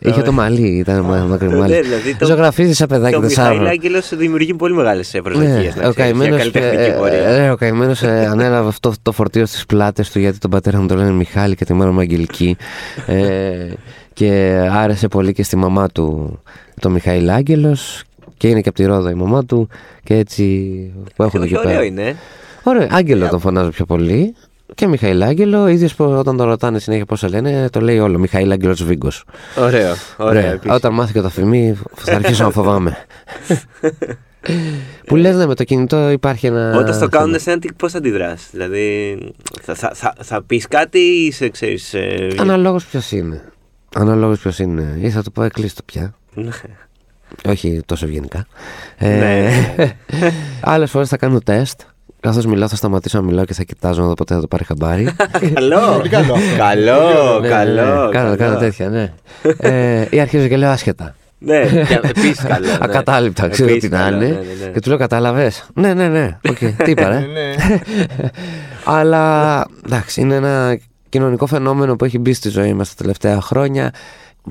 Είχε 0.00 0.22
το 0.22 0.32
μαλλί, 0.32 0.66
ήταν 0.78 1.04
μα- 1.04 1.16
μακρύ 1.28 1.48
Ναι, 1.48 1.56
μαλλί. 1.56 1.80
δηλαδή 1.80 2.14
το- 2.16 2.26
Ζωγραφίζει 2.26 2.74
σαν 2.74 2.88
παιδάκι 2.88 3.14
Το 3.14 3.20
Μιχαήλ 3.20 3.36
τεσσάρων. 3.48 3.66
Άγγελος 3.66 4.16
δημιουργεί 4.16 4.54
πολύ 4.54 4.74
μεγάλες 4.74 5.18
προσδοκίε. 5.22 5.72
Ναι, 5.76 5.88
ο 5.88 5.92
καημένος 5.92 6.50
ο 7.52 7.56
καημένος, 7.56 8.02
ε, 8.02 8.26
ανέλαβε 8.30 8.68
αυτό 8.68 8.92
το 9.02 9.12
φορτίο 9.12 9.46
στις 9.46 9.66
πλάτες 9.66 10.10
του 10.10 10.18
γιατί 10.18 10.38
τον 10.38 10.50
πατέρα 10.50 10.80
μου 10.80 10.86
τον 10.86 10.96
λένε 10.96 11.10
Μιχάλη 11.10 11.54
και 11.54 11.64
τη 11.64 11.72
μάνα 11.72 11.90
μου 11.92 12.00
Αγγελική. 12.00 12.56
ε, 13.06 13.68
και 14.12 14.58
άρεσε 14.72 15.08
πολύ 15.08 15.32
και 15.32 15.42
στη 15.42 15.56
μαμά 15.56 15.88
του 15.88 16.38
το 16.80 16.90
Μιχαήλ 16.90 17.30
Άγγελος 17.30 18.02
και 18.36 18.48
είναι 18.48 18.60
και 18.60 18.68
από 18.68 18.78
τη 18.78 18.84
Ρόδο 18.84 19.08
η 19.10 19.14
μαμά 19.14 19.44
του 19.44 19.68
και 20.04 20.14
έτσι 20.14 20.44
που 21.16 21.22
έχουν 21.22 21.42
εκεί 21.42 21.56
Ωραίο 21.56 21.70
πέρα. 21.70 21.84
είναι. 21.84 22.16
Ωραίο, 22.62 22.86
Άγγελο 22.90 23.28
τον 23.28 23.40
φωνάζω 23.40 23.68
πιο 23.70 23.84
πολύ. 23.84 24.34
Και 24.74 24.86
Μιχαήλ 24.86 25.22
Άγγελο, 25.22 25.66
ίδιο 25.68 25.88
όταν 26.06 26.36
τον 26.36 26.46
ρωτάνε 26.46 26.78
συνέχεια 26.78 27.04
πώς 27.06 27.18
σε 27.18 27.28
λένε, 27.28 27.68
το 27.70 27.80
λέει 27.80 27.98
όλο. 27.98 28.18
Μιχαήλ 28.18 28.50
Άγγελο 28.52 28.74
Βίγκος. 28.84 29.24
Ωραίο. 29.58 29.94
Ωραίο. 30.16 30.50
επίσης. 30.52 30.76
Όταν 30.76 30.92
μάθει 30.94 31.12
και 31.12 31.20
το 31.20 31.26
αφημί, 31.26 31.78
θα 31.94 32.14
αρχίσω 32.14 32.44
να 32.44 32.50
φοβάμαι. 32.50 32.96
Που 35.06 35.16
λες 35.16 35.36
ναι, 35.36 35.46
με 35.46 35.54
το 35.54 35.64
κινητό 35.64 36.10
υπάρχει 36.10 36.46
ένα. 36.46 36.76
Όταν 36.76 36.94
στο 36.94 37.08
κάνουν 37.08 37.26
θέμα. 37.26 37.36
εσένα, 37.36 37.58
τι- 37.58 37.72
πώς 37.72 37.92
θα 37.92 37.98
αντιδράσεις. 37.98 38.48
Δηλαδή, 38.50 39.18
θα, 39.62 39.74
θα, 39.74 39.90
θα, 39.94 40.14
θα 40.22 40.42
πεις 40.42 40.68
κάτι 40.68 40.98
ή 40.98 41.24
είσαι, 41.26 41.48
ξέρεις... 41.48 41.94
Ε, 41.94 42.28
Αναλόγως 42.38 42.84
ποιος 42.86 43.12
είναι. 43.12 43.42
Αναλόγως 43.94 44.38
ποιος 44.40 44.58
είναι. 44.58 44.96
Ή 45.00 45.10
θα 45.10 45.22
του 45.22 45.32
πω 45.32 45.42
κλείσ' 45.42 45.72
το 45.72 45.82
πια. 45.84 46.14
ναι. 46.34 46.50
Όχι 47.48 47.80
τόσο 47.86 48.06
ευγενικά. 48.06 48.46
Ναι. 48.98 49.50
Άλλες 50.60 50.90
φορές 50.90 51.08
θα 51.08 51.16
κάνω 51.16 51.38
τεστ. 51.40 51.80
Καθώς 52.22 52.48
μιλάω, 52.48 52.68
θα 52.68 52.76
σταματήσω 52.76 53.18
να 53.18 53.24
μιλάω 53.24 53.44
και 53.44 53.54
θα 53.54 53.62
κοιτάζω 53.62 54.00
να 54.02 54.06
δω 54.08 54.14
πότε 54.14 54.34
θα 54.34 54.40
το 54.40 54.46
πάρει 54.46 54.64
χαμπάρι. 54.64 55.14
καλό. 55.54 55.78
Πολύ 55.96 56.08
καλό 56.08 56.34
αυτό. 56.34 56.56
καλό, 56.58 57.38
Ναι, 57.40 57.48
καλό. 57.48 57.74
ναι, 57.74 57.82
Κάνω, 57.82 58.10
καλό. 58.10 58.36
κάνω 58.36 58.56
τέτοια, 58.58 58.88
ναι. 58.88 59.12
ε, 59.58 60.06
ή 60.10 60.20
αρχίζω 60.20 60.46
και 60.48 60.56
λέω 60.56 60.70
άσχετα. 60.70 61.14
Ναι, 61.38 61.60
και 61.66 62.00
επίσης 62.02 62.44
καλό. 62.44 62.66
ναι. 62.66 62.76
Ακατάληπτα, 62.80 63.48
ξέρω 63.48 63.68
Επίσης 63.68 63.88
τι 63.88 63.94
να 63.96 64.02
καλό, 64.02 64.16
είναι. 64.16 64.26
ναι, 64.26 64.32
ναι, 64.34 64.64
ναι. 64.64 64.70
Και 64.72 64.80
του 64.80 64.88
λέω, 64.88 64.98
κατάλαβες. 64.98 65.66
Ναι, 65.74 65.94
ναι, 65.94 66.08
ναι. 66.08 66.38
Οκ, 66.48 66.56
τι 66.84 66.90
είπα, 66.90 67.08
ρε. 67.08 67.14
Ναι, 67.18 67.26
ναι. 67.26 67.54
Αλλά 68.84 69.64
εντάξει, 69.86 70.20
είναι 70.20 70.34
ένα 70.34 70.78
κοινωνικό 71.08 71.46
φαινόμενο 71.46 71.96
που 71.96 72.04
έχει 72.04 72.18
μπει 72.18 72.32
στη 72.32 72.48
ζωή 72.48 72.72
μας 72.74 72.88
τα 72.88 72.94
τελευταία 73.02 73.40
χρόνια. 73.40 73.90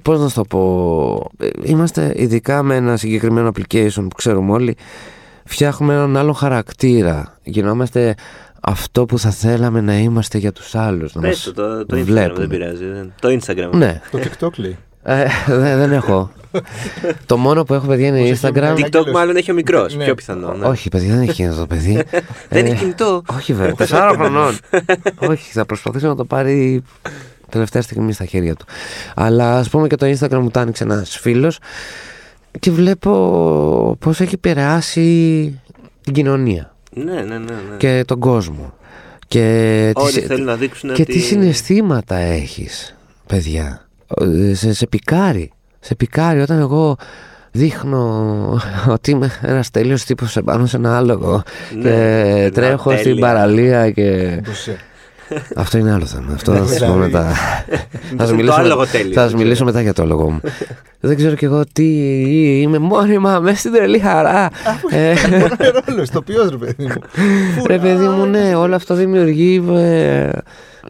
Πώς 0.01 0.19
να 0.19 0.27
σου 0.27 0.36
το 0.36 0.43
πω, 0.43 1.31
ε, 1.39 1.47
είμαστε 1.63 2.12
ειδικά 2.15 2.63
με 2.63 2.75
ένα 2.75 2.97
συγκεκριμένο 2.97 3.51
application 3.55 3.91
που 4.10 4.15
ξέρουμε 4.15 4.51
όλοι, 4.51 4.75
φτιάχνουμε 5.51 5.93
έναν 5.93 6.17
άλλο 6.17 6.33
χαρακτήρα. 6.33 7.37
Γινόμαστε 7.43 8.15
αυτό 8.61 9.05
που 9.05 9.19
θα 9.19 9.29
θέλαμε 9.29 9.81
να 9.81 9.97
είμαστε 9.97 10.37
για 10.37 10.51
τους 10.51 10.75
άλλους. 10.75 11.13
Να 11.15 11.21
Πες 11.21 11.29
μας 11.29 11.43
το, 11.43 11.53
το, 11.53 11.85
το 11.85 11.97
Instagram 11.97 12.03
βλέπουν. 12.03 12.35
δεν 12.35 12.47
πειράζει. 12.47 12.85
δεν- 12.85 13.13
Το 13.21 13.29
Instagram. 13.29 13.69
Ναι, 13.73 14.01
Το 14.11 14.19
TikTok 14.19 14.51
λέει. 14.55 14.77
ε, 15.03 15.25
δεν, 15.47 15.77
δεν 15.77 15.91
έχω. 15.91 16.31
το 17.25 17.37
μόνο 17.37 17.63
που 17.63 17.73
έχω 17.73 17.87
παιδιά 17.87 18.07
είναι 18.07 18.19
Πώς 18.19 18.29
έχει 18.29 18.39
Instagram. 18.47 18.55
ένα- 18.55 18.75
TikTok 18.75 19.11
μάλλον 19.11 19.35
έχει 19.35 19.51
ο 19.51 19.53
μικρός, 19.53 19.95
Ναι. 19.95 20.03
πιο 20.03 20.15
πιθανό. 20.15 20.53
ναι. 20.53 20.65
Όχι, 20.65 20.89
παιδιά, 20.89 21.15
δεν 21.15 21.21
έχει 21.29 21.45
αυτό 21.45 21.59
το 21.59 21.67
παιδί. 21.67 21.93
Δεν 22.49 22.65
Ε, 22.65 22.69
έχει 22.69 22.75
κινητό. 22.75 23.21
Όχι 23.37 23.53
βέβαια, 23.53 23.73
τεσσάρων 23.73 24.15
χρονών. 24.17 24.57
Όχι, 25.29 25.51
θα 25.51 25.65
προσπαθήσω 25.65 26.07
να 26.07 26.15
το 26.15 26.25
πάρει 26.25 26.83
τελευταία 27.49 27.81
στιγμή 27.81 28.13
στα 28.13 28.25
χέρια 28.25 28.55
του. 28.55 28.65
Αλλά 29.15 29.57
ας 29.57 29.69
πούμε 29.69 29.87
και 29.87 29.95
το 29.95 30.05
Instagram 30.05 30.39
μου 30.41 30.49
το 30.51 30.59
άνοιξε 30.59 30.83
ένας 30.83 31.17
φίλος 31.17 31.59
και 32.59 32.71
βλέπω 32.71 33.95
πώς 33.99 34.19
έχει 34.19 34.33
επηρεάσει 34.33 35.59
την 36.03 36.13
κοινωνία 36.13 36.75
Ναι, 36.93 37.03
ναι, 37.13 37.21
ναι. 37.21 37.37
ναι. 37.37 37.77
και 37.77 38.03
τον 38.07 38.19
κόσμο. 38.19 38.73
Και, 39.27 39.91
Όλοι 39.95 40.11
τι, 40.13 40.21
θέλουν 40.21 40.45
να 40.45 40.55
δείξουν 40.55 40.93
και 40.93 41.01
ότι... 41.01 41.11
τι 41.13 41.19
συναισθήματα 41.19 42.15
έχεις, 42.15 42.95
παιδιά. 43.27 43.87
Ε, 44.17 44.53
Σε, 44.53 44.73
σε 44.73 44.87
πικάρει. 44.87 45.51
Σε 45.79 45.95
πικάρει 45.95 46.41
όταν 46.41 46.59
εγώ 46.59 46.95
δείχνω 47.51 48.35
ότι 48.95 49.11
είμαι 49.11 49.31
ένας 49.41 49.69
τέλειος 49.71 50.03
τύπος 50.03 50.37
επάνω 50.37 50.65
σε 50.65 50.77
ένα 50.77 50.97
άλογο 50.97 51.43
Ναι, 51.75 51.81
και 51.81 51.89
ένα 51.89 52.51
τρέχω 52.51 52.91
στην 52.91 53.03
τέλεια. 53.03 53.19
παραλία 53.27 53.91
και... 53.91 54.39
Πώς 54.45 54.59
είσαι. 54.59 54.77
Αυτό 55.56 55.78
είναι 55.78 55.91
άλλο 55.94 56.06
θέμα. 56.06 56.34
Αυτό 56.34 56.52
θα 56.52 56.58
σας 56.65 56.67
πω 56.80 56.86
Δηλαδή. 56.86 57.00
μετά. 57.00 57.24
θα 58.17 58.17
σας 58.17 58.30
Το 58.30 58.36
μιλήσω, 58.36 58.54
άλογο 58.60 58.80
με- 58.80 58.88
τέλειο, 58.88 59.13
θα 59.13 59.22
σας 59.22 59.32
δεν 59.32 59.39
μιλήσω 59.41 59.65
μετά 59.65 59.82
για 59.82 59.94
το 59.94 60.02
άλογο 60.02 60.30
μου. 60.32 60.39
Δεν 61.00 61.15
ξέρω 61.15 61.36
κι 61.36 61.46
εγώ 61.46 61.63
τι 61.74 61.86
είμαι 62.62 62.78
μόνιμα 62.78 63.39
μέσα 63.39 63.58
στην 63.58 63.72
τρελή 63.72 64.00
χαρά. 64.00 64.50
Ε, 64.91 65.13
ρόλος, 65.88 66.10
το 66.10 66.22
ποιος 66.22 66.50
ρε 66.50 66.58
παιδί 66.58 66.84
μου. 66.86 67.02
Ρε 67.65 67.78
παιδί 67.78 68.08
μου, 68.08 68.26
ναι, 68.26 68.56
όλο 68.56 68.76
αυτό 68.76 68.96
δημιουργεί 68.96 69.63
ε, 69.76 70.30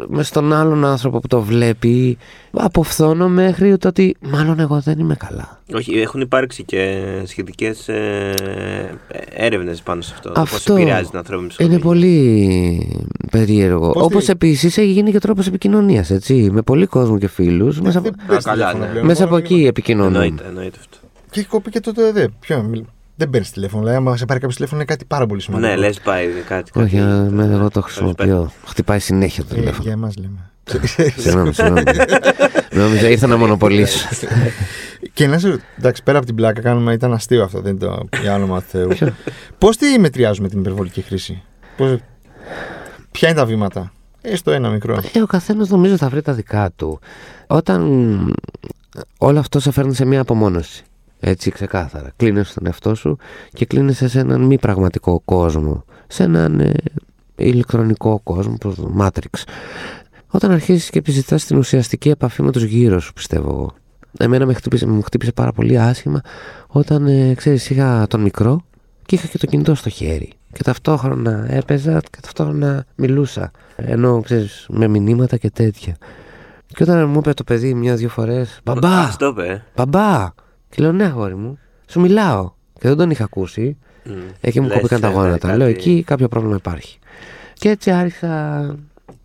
με 0.08 0.24
στον 0.24 0.54
άλλον 0.54 0.86
άνθρωπο 0.86 1.20
που 1.20 1.28
το 1.28 1.42
βλέπει 1.42 2.18
από 2.52 2.84
φθόνο 2.84 3.30
μέχρι 3.30 3.78
το 3.78 3.88
ότι 3.88 4.16
μάλλον 4.22 4.60
εγώ 4.60 4.80
δεν 4.80 5.00
είμαι 5.00 5.16
καλά. 5.16 5.60
Όχι, 5.74 6.00
έχουν 6.00 6.22
υπάρξει 6.22 6.64
και 6.64 7.02
σχετικές 7.26 7.88
ε, 7.88 8.34
έρευνες 9.34 9.82
πάνω 9.82 10.02
σε 10.02 10.12
αυτό. 10.14 10.32
Αυτό 10.36 10.74
Πώς 10.74 10.78
επηρεάζει 10.78 11.10
την 11.10 11.18
ανθρώπινη 11.18 11.50
Είναι 11.60 11.78
ψυχολογία. 11.78 11.86
πολύ 11.86 13.06
περίεργο. 13.32 13.92
Πώς 13.92 14.04
Όπως 14.04 14.26
τι- 14.26 14.32
επίσης 14.32 14.78
έχει 14.78 14.92
γίνει 14.92 15.12
και 15.12 15.20
τρόπος 15.20 15.48
επικοινωνίας, 15.48 16.10
έτσι, 16.10 16.50
με 16.52 16.62
πολύ 16.62 16.86
κόσμο 16.86 17.18
και 17.18 17.28
φίλους. 17.28 17.82
μέσα 17.82 18.00
από, 18.00 18.08
Δεν 18.10 18.18
παίρνεις 18.28 18.44
καλά, 18.46 18.56
τηλέφωνο 18.58 18.84
ναι. 18.86 18.92
πλέον, 18.92 19.06
μέσα 19.06 19.24
μόνο 19.24 19.36
από 19.36 19.44
εκεί 19.44 19.52
μήνυμα. 19.54 19.70
επικοινωνούν. 19.70 20.14
Εννοείται, 20.16 20.44
εννοείται 20.48 20.78
αυτό. 20.80 20.98
Και 21.32 21.40
έχει 21.40 21.50
κοπεί 21.50 21.70
και 21.70 21.80
το 21.80 21.92
ΤΕΔ. 21.94 22.18
Ποιο, 22.40 22.62
μιλ- 22.64 22.84
δεν 23.22 23.30
παίρνεις 23.30 23.52
τηλέφωνο. 23.52 23.82
Δηλαδή, 23.82 23.98
άμα 23.98 24.18
σε 24.18 24.26
πάρει 24.26 24.40
κάποιος 24.40 24.56
τηλέφωνο 24.56 24.82
είναι 24.82 24.90
κάτι 24.92 25.06
πάρα 25.06 25.26
πολύ 25.26 25.42
σημαντικό. 25.42 25.70
Ναι, 25.70 25.76
λες 25.78 26.00
πάει 26.00 26.28
κάτι. 26.48 26.72
Όχι, 26.76 26.96
κάτι- 26.98 27.10
ε, 27.12 27.30
με- 27.30 27.44
εγώ 27.54 27.70
το 27.70 27.82
κάτι 27.82 27.82
χρησιμοποιώ. 27.82 28.52
Χτυπάει 28.66 29.00
συνέχεια 29.00 29.44
το 29.44 29.50
Ε, 29.52 29.58
τηλέφωνο. 29.58 29.84
για 29.84 29.92
εμάς 29.92 30.16
λέμε. 30.18 30.50
Συγγνώμη, 31.18 31.54
συγγνώμη. 31.54 31.82
Νόμιζα 32.82 33.10
ήρθα 33.10 33.28
να 33.28 33.38
μονοπολίσω. 33.38 34.08
Και 35.14 35.28
να 35.28 35.38
σε 35.40 35.60
εντάξει, 35.78 36.04
πέρα 36.04 36.18
από 36.18 36.26
την 36.28 36.36
πλάκα, 36.36 36.62
κάνουμε, 36.62 36.94
ήταν 36.94 37.14
αστείο 37.14 37.44
αυτό, 37.44 37.62
δεν 37.62 37.72
είναι 37.72 37.80
το 37.86 38.08
για 38.22 38.36
όνομα 38.36 38.62
του 38.62 38.66
Θεού. 38.70 38.90
Πώς 39.58 39.78
τη 39.78 40.00
μετριάζουμε 40.00 40.48
την 40.48 40.60
υπερβολική 40.60 41.02
χρήση, 41.02 41.44
πώς, 41.78 41.98
Ποια 43.12 43.30
είναι 43.30 43.38
τα 43.38 43.46
βήματα, 43.46 43.92
Έστω 44.22 44.52
ένα 44.52 44.70
μικρό. 44.70 45.00
Ε, 45.14 45.22
ο 45.22 45.26
καθένας 45.26 45.70
νομίζω 45.70 45.98
θα 45.98 46.10
βρει 46.10 46.22
τα 46.22 46.34
δικά 46.34 46.72
του. 46.76 47.00
Όταν 47.48 47.82
όλο 49.18 49.40
αυτό 49.40 49.60
σε 49.60 49.72
φέρνει 49.72 49.96
σε 49.96 50.06
μια 50.06 50.22
απομόνωση. 50.22 50.84
Έτσι 51.24 51.52
ξεκάθαρα. 51.52 52.12
Κλείνεσαι 52.16 52.52
στον 52.52 52.66
εαυτό 52.66 52.96
σου 52.96 53.18
και 53.54 53.66
κλείνεσαι 53.66 54.08
σε 54.08 54.20
έναν 54.20 54.42
μη 54.42 54.58
πραγματικό 54.60 55.22
κόσμο. 55.26 55.84
Σε 56.08 56.24
έναν 56.24 56.60
ε, 56.60 56.74
ηλεκτρονικό 57.36 58.20
κόσμο, 58.24 58.54
όπως 58.54 58.76
το 58.76 58.96
Matrix. 59.00 59.44
Όταν 60.28 60.52
αρχίσεις 60.52 60.90
και 60.90 60.98
επιζητάς 60.98 61.46
την 61.46 61.58
ουσιαστική 61.58 62.10
επαφή 62.10 62.42
με 62.42 62.52
τους 62.52 62.64
γύρω 62.64 63.00
σου, 63.00 63.14
πιστεύω 63.14 63.50
εγώ. 63.50 63.74
Εμένα 64.18 64.46
με 64.46 64.54
χτύπησε, 64.54 64.88
μου 64.88 65.02
χτύπησε 65.02 65.32
πάρα 65.32 65.52
πολύ 65.52 65.80
άσχημα 65.80 66.22
όταν, 66.68 67.08
ε, 67.08 67.34
ξέρεις, 67.34 67.70
είχα 67.70 68.08
τον 68.10 68.22
μικρό 68.22 68.62
και 69.06 69.16
είχα 69.16 69.28
και 69.28 69.38
το 69.38 69.46
κινητό 69.46 69.76
στο 69.76 69.90
χέρι. 69.90 70.30
Και 70.54 70.64
ταυτόχρονα 70.64 71.46
έπαιζα 71.50 72.00
και 72.00 72.18
ταυτόχρονα 72.22 72.86
μιλούσα. 72.96 73.52
Ενώ, 73.76 74.22
ξέρεις, 74.22 74.66
με 74.70 74.88
μηνύματα 74.88 75.38
και 75.38 75.50
τέτοια. 75.50 75.96
Και 76.68 76.84
όταν 76.84 77.10
μου 77.10 77.18
είπε 77.18 77.34
το 77.34 77.44
παιδί 77.44 77.74
μια-δυο 77.74 78.10
φορές 78.10 78.60
«Μπαμπά, 78.64 79.00
Α, 79.00 79.16
το 79.18 79.28
είπε. 79.28 79.64
μπαμπά» 79.76 80.30
και 80.72 80.82
λέω 80.82 80.92
«Ναι, 80.92 81.04
αγόρι 81.04 81.36
μου, 81.36 81.58
σου 81.88 82.00
μιλάω». 82.00 82.52
Και 82.80 82.88
δεν 82.88 82.98
τον 82.98 83.10
είχα 83.10 83.24
ακούσει. 83.24 83.78
Μμ. 84.04 84.12
Εκεί 84.42 84.60
μου 84.60 84.68
Λες, 84.68 84.76
κόπηκαν 84.76 85.02
τα 85.02 85.08
ε, 85.08 85.12
γόνατα. 85.12 85.38
κάτι- 85.48 85.58
Λέω 85.58 85.68
εκεί 85.68 86.04
κάποιο 86.04 86.28
πρόβλημα 86.28 86.56
υπάρχει. 86.56 87.00
Και 87.54 87.70
έτσι 87.70 87.92
άρχισα 87.92 88.30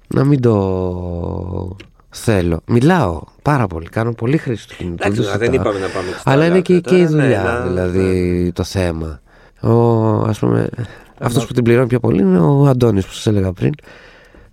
να 0.08 0.24
μην 0.24 0.40
το 0.40 1.76
θέλω. 2.10 2.60
Μιλάω 2.66 3.22
πάρα 3.42 3.66
πολύ. 3.66 3.86
Κάνω 3.88 4.12
πολύ 4.12 4.36
χρήση 4.36 4.68
του 4.68 4.74
κινητού. 4.76 4.94
Εντάξει, 5.06 5.20
το 5.20 5.38
δεν 5.38 5.38
συζητάω. 5.38 5.54
είπαμε 5.72 5.78
να 5.86 5.92
πάμε 5.92 6.08
στα 6.18 6.30
Αλλά 6.30 6.44
άλλα 6.44 6.46
είναι 6.54 6.60
και, 6.62 6.74
αυτά, 6.76 6.88
και 6.90 6.96
η 6.96 7.00
ναι, 7.00 7.06
δουλειά, 7.06 7.40
αλλά- 7.40 7.66
δηλαδή 7.66 8.52
το 8.54 8.62
θέμα. 8.64 9.20
Ο, 9.60 9.72
ας 10.20 10.38
πούμε, 10.38 10.68
αυτός 11.20 11.46
που 11.46 11.52
την 11.52 11.64
πληρώνει 11.64 11.86
πιο 11.86 12.00
πολύ 12.00 12.20
είναι 12.22 12.38
ο 12.38 12.64
Αντώνης 12.66 13.06
που 13.06 13.12
σας 13.12 13.26
έλεγα 13.26 13.52
πριν. 13.52 13.72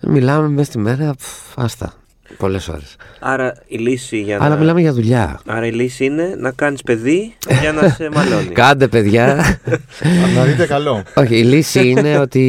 Μιλάμε 0.07 0.47
μέσα 0.49 0.63
στη 0.69 0.77
μέρα, 0.79 1.13
πφ, 1.17 1.57
άστα, 1.59 1.93
πολλές 2.37 2.67
ώρες. 2.67 2.95
Άρα 3.19 3.53
η 3.67 3.77
λύση 3.77 4.17
για 4.21 4.37
Αλλά 4.41 4.49
να... 4.49 4.55
μιλάμε 4.55 4.81
για 4.81 4.93
δουλειά. 4.93 5.39
Άρα 5.45 5.65
η 5.65 5.71
λύση 5.71 6.05
είναι 6.05 6.35
να 6.39 6.51
κάνεις 6.51 6.81
παιδί 6.81 7.33
για 7.61 7.71
να 7.71 7.89
σε 7.89 8.09
μαλώνει. 8.13 8.47
Κάντε 8.61 8.87
παιδιά. 8.87 9.57
να 10.35 10.43
δείτε 10.43 10.65
καλό. 10.65 11.03
Όχι, 11.15 11.37
η 11.37 11.43
λύση 11.43 11.87
είναι 11.89 12.17
ότι 12.17 12.41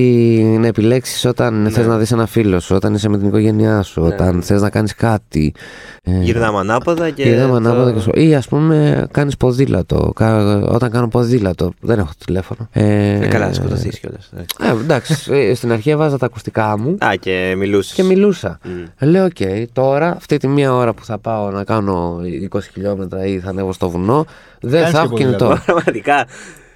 να 0.61 0.67
επιλέξεις 0.67 1.25
όταν 1.25 1.69
θες 1.71 1.87
να 1.87 1.99
δεις 1.99 2.13
ένα 2.13 2.27
φίλο 2.27 2.61
σου, 2.61 2.75
όταν 2.75 2.95
είσαι 2.95 3.09
με 3.09 3.19
την 3.19 3.27
οικογένειά 3.27 3.83
σου, 3.83 4.03
όταν 4.03 4.43
θες 4.43 4.61
να 4.61 4.71
κάνεις 4.71 4.95
κάτι. 4.95 5.55
Ε, 6.03 6.19
Γυρνάμε 6.21 6.59
ανάποδα 6.59 7.11
και. 7.11 7.23
Γυρνάμε 7.23 7.49
το- 7.51 7.57
ανάποδα 7.69 7.93
και 7.93 8.01
σου. 8.01 8.11
Ή 8.15 8.35
ας 8.35 8.49
πούμε 8.49 9.07
κάνεις 9.11 9.37
ποδήλατο. 9.37 10.13
Κα- 10.15 10.63
Όταν 10.69 10.91
κάνω 10.91 11.09
ποδήλατο. 11.09 11.73
Δεν 11.81 11.99
έχω 11.99 12.11
τηλέφωνο. 12.27 12.69
Ε, 12.73 13.19
Ε, 13.25 13.27
καλά, 13.27 13.47
θα 13.47 13.53
σκοτωθείς 13.53 13.99
κιόλας. 13.99 14.31
Ε, 14.63 14.71
εντάξει, 14.71 15.15
ε, 15.31 15.55
στην 15.55 15.73
αρχή 15.73 15.91
έβαζα 15.91 16.19
τα 16.19 16.27
ακουστικά 16.27 16.79
μου 16.79 16.97
Α, 17.05 17.15
και 17.21 17.55
μιλούσες. 17.57 17.95
και 17.95 18.03
μιλούσα. 18.03 18.59
Μμ. 18.65 19.07
Λέω, 19.09 19.25
οκ, 19.25 19.37
τώρα 19.75 20.15
αυτή 20.17 20.37
τη 20.37 20.49
μία 20.49 20.75
ώρα 20.75 20.93
που 20.93 21.05
θα 21.05 21.19
πάω 21.19 21.51
να 21.51 21.65
κάνω 21.65 22.21
20 22.53 22.59
χιλιόμετρα 22.73 23.27
ή 23.27 23.41
θα 23.41 23.49
ανέβω 23.51 23.73
στο 23.73 23.91
βουνό, 23.91 24.27
δεν 24.61 24.81
Κάνεις 24.81 24.91
θα 24.97 25.01
και 25.01 25.07
έχω 25.07 25.17
κινητό. 25.17 25.37
ποδήλατο. 25.39 25.63
Πραγματικά. 25.65 26.27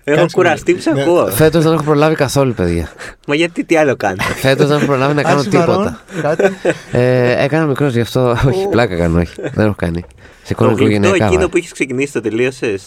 Έχω 0.04 0.16
Κάνεις 0.16 0.32
κουραστεί 0.32 0.74
που 0.74 0.80
σε 0.80 0.90
ναι. 0.90 1.02
ακούω. 1.02 1.26
Φέτος 1.26 1.64
δεν 1.64 1.72
έχω 1.72 1.82
προλάβει 1.82 2.14
καθόλου, 2.14 2.52
παιδιά. 2.54 2.88
Μα 3.26 3.34
γιατί 3.34 3.64
τι 3.64 3.76
άλλο 3.76 3.96
κάνει. 3.96 4.20
Φέτος 4.20 4.68
δεν 4.68 4.76
έχω 4.76 4.87
προλάβει 4.87 5.14
να 5.14 5.22
κάνω 5.22 5.38
Άρση 5.38 5.58
βαρών, 5.58 5.76
τίποτα. 5.76 6.00
Κάτι. 6.22 6.54
Ε, 6.92 7.44
έκανα 7.44 7.66
μικρός 7.66 7.92
γι' 7.94 8.00
αυτό. 8.00 8.30
όχι, 8.46 8.68
πλάκα 8.70 8.96
κάνω, 8.96 9.18
όχι. 9.18 9.34
Δεν 9.52 9.64
έχω 9.66 9.74
κάνει. 9.76 10.04
Σηκώνω 10.48 10.70
Το 10.70 10.76
γλυπτό 10.76 10.94
οικογενειακά. 10.94 11.24
εκείνο 11.24 11.38
βάρη. 11.40 11.50
που 11.50 11.56
έχεις 11.56 11.72
ξεκινήσει 11.72 12.12
το 12.12 12.20
τελείωσες. 12.20 12.87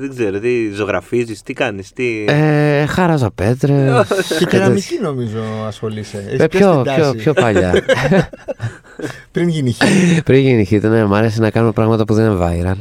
Δεν 0.00 0.10
ξέρω, 0.16 0.38
τι 0.40 0.70
ζωγραφίζεις, 0.74 1.42
τι 1.42 1.52
κάνεις. 1.52 1.92
Τι... 1.92 2.24
Ε, 2.28 2.86
χάραζα 2.86 3.30
πέτρες. 3.30 4.06
Και 4.38 4.44
κεραμική 4.44 4.98
νομίζω 5.02 5.38
ασχολείσαι. 5.66 6.24
Έχεις 6.28 6.40
Ε, 6.40 6.46
πιάσει 6.48 6.64
πιο, 6.64 6.82
την 6.82 6.92
πιο, 6.94 7.02
τάση. 7.02 7.16
πιο 7.16 7.32
παλιά. 7.32 7.72
Πριν 9.32 9.48
γίνει 9.48 9.72
χ. 9.72 9.76
Πριν 10.24 10.40
γίνει 10.40 10.68
hit, 10.70 10.80
ναι, 10.82 11.04
μου 11.04 11.14
άρεσε 11.14 11.40
να 11.40 11.50
κάνω 11.50 11.72
πράγματα 11.72 12.04
που 12.04 12.14
δεν 12.14 12.30
είναι 12.30 12.38
viral. 12.40 12.76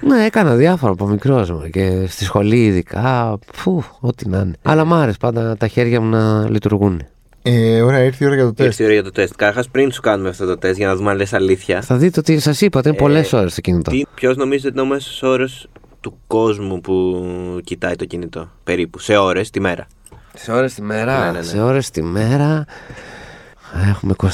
ναι, 0.00 0.24
έκανα 0.24 0.54
διάφορα 0.54 0.92
από 0.92 1.06
μικρός 1.06 1.50
μου 1.50 1.68
και 1.70 2.06
στη 2.08 2.24
σχολή 2.24 2.64
ειδικά. 2.64 3.38
Φου, 3.52 3.82
ό,τι 4.00 4.28
να 4.28 4.38
είναι. 4.38 4.52
Αλλά 4.62 4.84
μ' 4.84 4.94
άρεσε 4.94 5.16
πάντα 5.20 5.56
τα 5.56 5.66
χέρια 5.68 6.00
μου 6.00 6.08
να 6.08 6.50
λειτουργούν. 6.50 7.02
Ε, 7.48 7.80
ωραία, 7.82 8.02
ήρθε 8.04 8.24
η 8.24 8.26
ώρα 8.26 8.34
για 8.36 8.44
το 8.44 8.52
τεστ. 8.54 8.68
Ήρθε 8.68 8.82
η 8.82 8.86
ώρα 8.86 8.94
για 8.94 9.02
το 9.02 9.10
τεστ. 9.10 9.34
Κάρχα, 9.36 9.64
πριν 9.70 9.92
σου 9.92 10.00
κάνουμε 10.00 10.28
αυτό 10.28 10.46
το 10.46 10.58
τεστ 10.58 10.76
για 10.78 10.86
να 10.86 10.96
δούμε 10.96 11.10
αν 11.10 11.16
λες 11.16 11.32
αλήθεια. 11.32 11.82
Θα 11.82 11.96
δείτε 11.96 12.20
ότι 12.20 12.38
σας 12.38 12.60
είπα 12.60 12.78
ότι 12.78 12.88
είναι 12.88 12.96
Ε, 12.96 13.00
πολλές 13.00 13.32
ώρες 13.32 13.54
το 13.54 13.60
κινητό. 13.60 13.92
Ποιος 14.14 14.36
νομίζετε 14.36 14.68
ότι 14.68 14.78
είναι 14.78 14.86
ο 14.86 14.90
μέσος 14.94 15.22
όρος 15.22 15.68
του 16.00 16.18
κόσμου 16.26 16.80
που 16.80 17.24
κοιτάει 17.64 17.94
το 17.96 18.04
κινητό; 18.04 18.48
Περίπου. 18.64 18.98
Σε 18.98 19.16
ώρες 19.16 19.50
τη 19.50 19.60
μέρα. 19.60 19.86
Σε 20.34 20.52
ώρες 20.52 20.74
τη 20.74 20.82
μέρα. 20.82 21.18
Ναι, 21.18 21.30
ναι, 21.30 21.38
ναι. 21.38 21.42
Σε 21.44 21.60
ώρες 21.60 21.90
τη 21.90 22.02
μέρα. 22.02 22.64
Έχουμε 23.88 24.14
24 24.16 24.28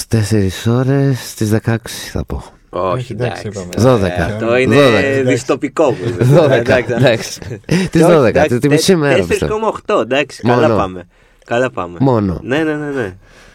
ώρες 0.66 1.30
στις 1.30 1.50
16 1.66 1.76
θα 2.12 2.24
πω. 2.24 2.42
Όχι, 2.74 3.12
εντάξει, 3.12 3.42
εντάξει. 3.46 3.68
είπαμε. 3.78 4.06
12. 4.06 4.10
Αυτό 4.32 4.56
είναι 4.56 4.76
12. 5.20 5.26
δυστοπικό. 5.26 5.92
που 5.92 6.04
είπες. 6.08 6.28
12. 6.28 6.50
Εντάξει. 6.50 6.92
Εντάξει. 6.92 7.38
Τις 7.66 7.88
Και 7.90 8.04
όχι, 8.04 8.18
12. 8.20 8.24
εντάξει, 8.24 8.58
Τη 8.58 8.68
μισή 8.68 8.96
μέρα 8.96 9.24
πιστεύω. 9.24 9.58
4,8. 9.86 10.00
Εντάξει, 10.00 10.42
καλά 10.42 10.60
Μόνο. 10.62 10.76
πάμε. 10.76 11.06
Καλά 11.44 11.70
πάμε. 11.70 11.96
Μόνο. 12.00 12.40
Ναι, 12.42 12.58
ναι, 12.62 12.74
ναι. 12.74 12.90
ναι. 12.90 13.14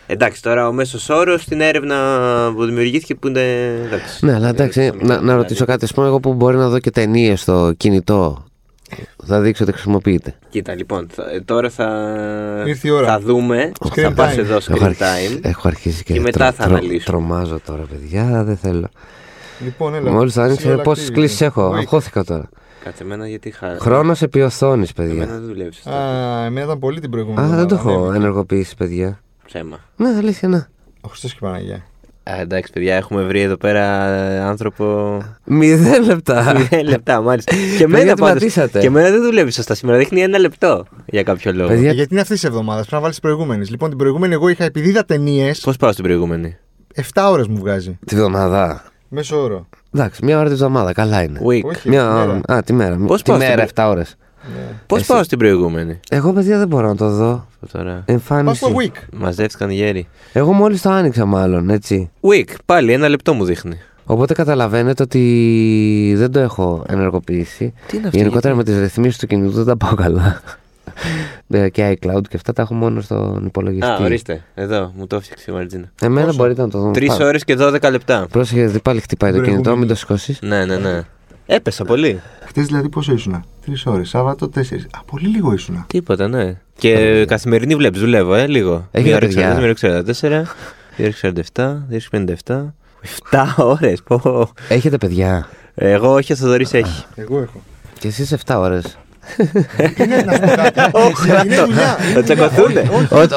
Εντάξει, 0.09 0.41
τώρα 0.41 0.67
ο 0.67 0.71
μέσος 0.71 1.09
όρος 1.09 1.41
στην 1.41 1.61
έρευνα 1.61 1.95
που 2.55 2.65
δημιουργήθηκε 2.65 3.15
που 3.15 3.27
είναι. 3.27 3.65
Εντάξει, 3.85 4.25
Ναι, 4.25 4.33
αλλά 4.33 4.47
εντάξει, 4.49 4.91
να, 5.01 5.21
να 5.21 5.35
ρωτήσω 5.35 5.65
κάτι. 5.65 5.85
Α 5.85 5.87
πούμε, 5.95 6.07
εγώ 6.07 6.19
που 6.19 6.33
μπορεί 6.33 6.57
να 6.57 6.69
δω 6.69 6.79
και 6.79 6.91
ταινίες 6.91 7.41
στο 7.41 7.73
κινητό. 7.77 8.45
Θα 9.25 9.39
δείξω 9.41 9.63
ότι 9.63 9.71
χρησιμοποιείται. 9.73 10.35
Κοίτα, 10.49 10.75
λοιπόν, 10.75 11.07
θα- 11.11 11.31
ε, 11.31 11.39
τώρα 11.41 11.69
θα, 11.69 11.87
Ήρθε 12.65 12.87
η 12.87 12.91
ώρα. 12.91 13.07
θα 13.07 13.19
δούμε. 13.19 13.71
Screen 13.85 14.01
θα 14.01 14.11
πας 14.13 14.33
time. 14.35 14.37
εδώ 14.37 14.55
Έχω 14.55 14.65
screen 14.75 14.81
αρχίσει, 14.83 15.03
time. 15.35 15.39
έχω 15.41 15.67
αρχίσει 15.67 16.03
και, 16.03 16.13
Και 16.13 16.19
μετά 16.19 16.51
θα 16.51 16.63
αναλύσουμε. 16.63 16.99
Τρομάζω 17.03 17.59
τώρα, 17.65 17.83
παιδιά. 17.91 18.43
Δεν 18.43 18.57
θέλω. 18.57 18.89
Λοιπόν, 19.63 19.95
έλα. 19.95 20.11
Μόλις 20.11 20.33
το 20.33 20.41
άνοιξα, 20.41 20.75
Serial 20.75 20.83
πόσε 20.83 21.05
activity. 21.07 21.13
κλήσει 21.13 21.45
έχω. 21.45 21.71
Wake. 21.71 21.75
Αγχώθηκα 21.77 22.23
τώρα. 22.23 22.49
Κάτσε 22.87 23.03
εμένα 23.03 23.27
γιατί 23.27 23.51
χάρη. 23.51 23.79
Χρόνος 23.79 24.21
επί 24.21 24.41
οθόνη, 24.41 24.87
Εμένα 24.97 25.15
παιδιά. 25.15 25.33
δεν 25.33 25.45
δουλεύει. 25.47 25.73
σωστά. 25.73 25.91
Α, 25.91 26.45
εμένα 26.45 26.65
ήταν 26.65 26.79
πολύ 26.79 26.99
την 26.99 27.09
προηγούμενη. 27.09 27.47
Α, 27.53 27.55
δεν 27.55 27.67
το 27.67 27.75
εβδομάδα, 27.75 27.99
έχω 27.99 28.11
ναι. 28.11 28.17
ενεργοποιήσει, 28.17 28.75
παιδιά. 28.75 29.19
Ψέμα. 29.45 29.79
Ναι, 29.95 30.07
αλήθεια, 30.17 30.47
ναι. 30.47 30.67
Ο 31.01 31.07
Χριστός 31.09 31.31
και 31.31 31.37
η 31.41 31.45
Παναγία. 31.45 31.75
Α, 32.23 32.39
εντάξει, 32.39 32.71
παιδιά, 32.73 32.95
έχουμε 32.95 33.23
βρει 33.23 33.41
εδώ 33.41 33.57
πέρα 33.57 33.83
άνθρωπο. 34.47 35.17
Μηδέν 35.45 36.03
λεπτά. 36.03 36.53
Μηδέν 36.57 36.85
λεπτά, 36.87 37.21
μάλιστα. 37.21 37.51
και 37.55 37.57
Παιδιά, 37.59 37.85
εμένα 37.85 38.13
τι 38.13 38.21
πάντως, 38.21 38.33
πατήσατε. 38.33 38.79
Και 38.79 38.87
εμένα 38.87 39.09
δεν 39.09 39.21
δουλεύει 39.21 39.51
σωστά 39.51 39.75
σήμερα. 39.75 39.97
Δείχνει 39.97 40.21
ένα 40.21 40.37
λεπτό 40.39 40.85
για 41.05 41.23
κάποιο 41.23 41.53
λόγο. 41.53 41.67
Παιδιά, 41.69 41.91
Γιατί 41.91 42.13
είναι 42.13 42.21
αυτή 42.21 42.39
τη 42.39 42.47
εβδομάδα, 42.47 42.79
πρέπει 42.79 42.93
να 42.93 42.99
βάλεις 42.99 43.19
τις 43.19 43.29
προηγούμενες. 43.29 43.69
Λοιπόν, 43.69 43.89
την 43.89 43.97
προηγούμενη 43.97 44.33
εγώ 44.33 44.47
είχα, 44.47 44.63
επειδή 44.63 44.89
είδα 44.89 45.05
ταινίες, 45.05 45.59
Πώς 45.59 45.77
πάω 45.77 45.91
στην 45.91 46.03
προηγούμενη; 46.03 46.57
7 46.95 47.01
ώρες 47.31 47.47
μου 47.47 47.57
βγάζει. 47.57 47.99
τη 48.05 48.15
βδομάδα. 48.15 48.83
Μέσο 49.09 49.41
όρο. 49.43 49.65
Εντάξει, 49.95 50.25
μία 50.25 50.39
ώρα 50.39 50.49
τη 50.49 50.55
βδομάδα, 50.55 50.93
καλά 50.93 51.23
είναι. 51.23 51.39
Week. 51.47 51.61
Όχι, 51.63 51.89
Μία 51.89 52.11
μέρα. 52.11 52.41
Α, 52.57 52.63
τη 52.63 52.73
μέρα. 52.73 52.95
Πώς 53.07 53.21
τη 53.21 53.29
πάω 53.29 53.39
μέρα, 53.39 53.51
στην- 53.51 53.63
7 53.83 53.87
ώρες. 53.89 54.15
Πώς 54.87 54.99
Εσύ; 54.99 55.07
πάω 55.07 55.23
στην 55.23 55.37
προηγούμενη; 55.37 55.99
Εγώ, 56.09 56.33
παιδιά, 56.33 56.57
δεν 56.57 56.67
μπορώ 56.67 56.87
να 56.87 56.95
το 56.95 57.09
δω. 57.09 57.47
Τώρα. 57.71 57.93
Πα 58.05 58.13
Εμφάνιση. 58.13 58.55
στο 58.55 58.73
week. 58.77 58.95
Μαζεύτηκαν 59.13 59.69
γέροι. 59.69 60.07
Εγώ 60.33 60.53
μόλις 60.53 60.81
το 60.81 60.89
άνοιξα, 60.89 61.25
μάλλον, 61.25 61.69
έτσι. 61.69 62.09
Week, 62.21 62.49
πάλι 62.65 62.91
ένα 62.93 63.07
λεπτό 63.09 63.33
μου 63.33 63.45
δείχνει. 63.45 63.77
Οπότε 64.05 64.33
καταλαβαίνετε 64.33 65.03
ότι 65.03 66.13
δεν 66.17 66.31
το 66.31 66.39
έχω 66.39 66.83
ενεργοποιήσει. 66.87 67.73
Τι 67.87 67.97
είναι 67.97 68.05
αυτό, 68.07 68.17
Γενικότερα 68.17 68.55
με 68.55 68.63
τις 68.63 68.77
ρυθμίσεις 68.79 69.17
του 69.19 69.27
κινητού 69.27 69.51
δεν 69.51 69.65
τα 69.65 69.77
πάω 69.77 69.93
καλά. 69.95 70.41
Ε, 71.49 71.69
και 71.69 71.97
iCloud 72.01 72.21
και 72.29 72.35
αυτά 72.35 72.53
τα 72.53 72.61
έχω 72.61 72.73
μόνο 72.73 73.01
στον 73.01 73.45
υπολογιστή. 73.45 73.87
Α, 73.89 73.97
ορίστε. 74.01 74.43
Εδώ, 74.53 74.91
μου 74.95 75.07
το 75.07 75.15
έφτιαξε 75.15 75.51
η 75.51 75.53
Μαρτζίνα. 75.53 75.91
Εμένα 76.01 76.25
Πόσο; 76.25 76.37
μπορείτε 76.37 76.61
να 76.61 76.69
το 76.69 76.79
δούμε. 76.79 76.93
Τρεις 76.93 77.19
ώρες 77.19 77.43
και 77.43 77.55
12 77.59 77.81
λεπτά. 77.91 78.27
Πρόσεχε, 78.31 78.59
γιατί 78.59 78.79
πάλι 78.79 78.99
χτυπάει 78.99 79.31
το 79.31 79.35
Προηγούμενη. 79.37 79.63
κινητό, 79.63 79.79
μην 79.79 79.87
το 79.87 79.95
σηκώσεις. 79.95 80.39
Ναι, 80.41 80.65
ναι, 80.65 80.77
ναι. 80.77 81.01
Έπεσα 81.45 81.83
πολύ. 81.85 82.21
Χθε 82.45 82.61
δηλαδή 82.61 82.89
πόσο 82.89 83.13
ήσουνα; 83.13 83.43
3 83.67 83.71
ώρες. 83.85 84.09
Σάββατο 84.09 84.49
4. 84.55 84.59
Α, 84.91 85.03
πολύ 85.05 85.27
λίγο 85.27 85.53
ήσουνα. 85.53 85.85
Τίποτα, 85.87 86.27
ναι. 86.27 86.57
Και 86.77 87.25
καθημερινή 87.27 87.75
βλέπεις, 87.75 87.99
δουλεύω, 87.99 88.33
ε, 88.35 88.47
λίγο. 88.47 88.87
Έχετε 88.91 89.09
Μία 89.09 89.15
ώρα 89.17 89.25
παιδιά; 89.25 89.55
40, 89.55 89.57
μία 89.57 89.63
ώρα 89.63 90.03
44, 90.03 90.45
2 90.97 91.11
ώρα 91.23 91.33
47, 91.33 91.85
2 91.89 91.97
ώρα 92.13 92.25
57. 92.45 92.73
7 93.31 93.53
ώρες, 93.57 94.03
πω. 94.03 94.49
Έχετε 94.69 94.97
παιδιά. 94.97 95.49
Εγώ 95.75 96.13
όχι, 96.13 96.33
ο 96.33 96.35
Θοδωρής 96.35 96.73
έχει. 96.73 97.05
Εγώ 97.15 97.37
έχω. 97.39 97.61
Και 97.99 98.07
εσείς 98.07 98.31
7 98.45 98.55
ώρες. 98.57 98.97
Είναι 99.97 100.21
να 100.25 100.33
σου 100.33 100.91
πω 100.91 100.99
κάτι. 101.27 101.47
Είναι 101.47 101.61
δουλειά. 101.63 101.97
Θα 102.13 102.23
τσακωθούνε. 102.23 102.89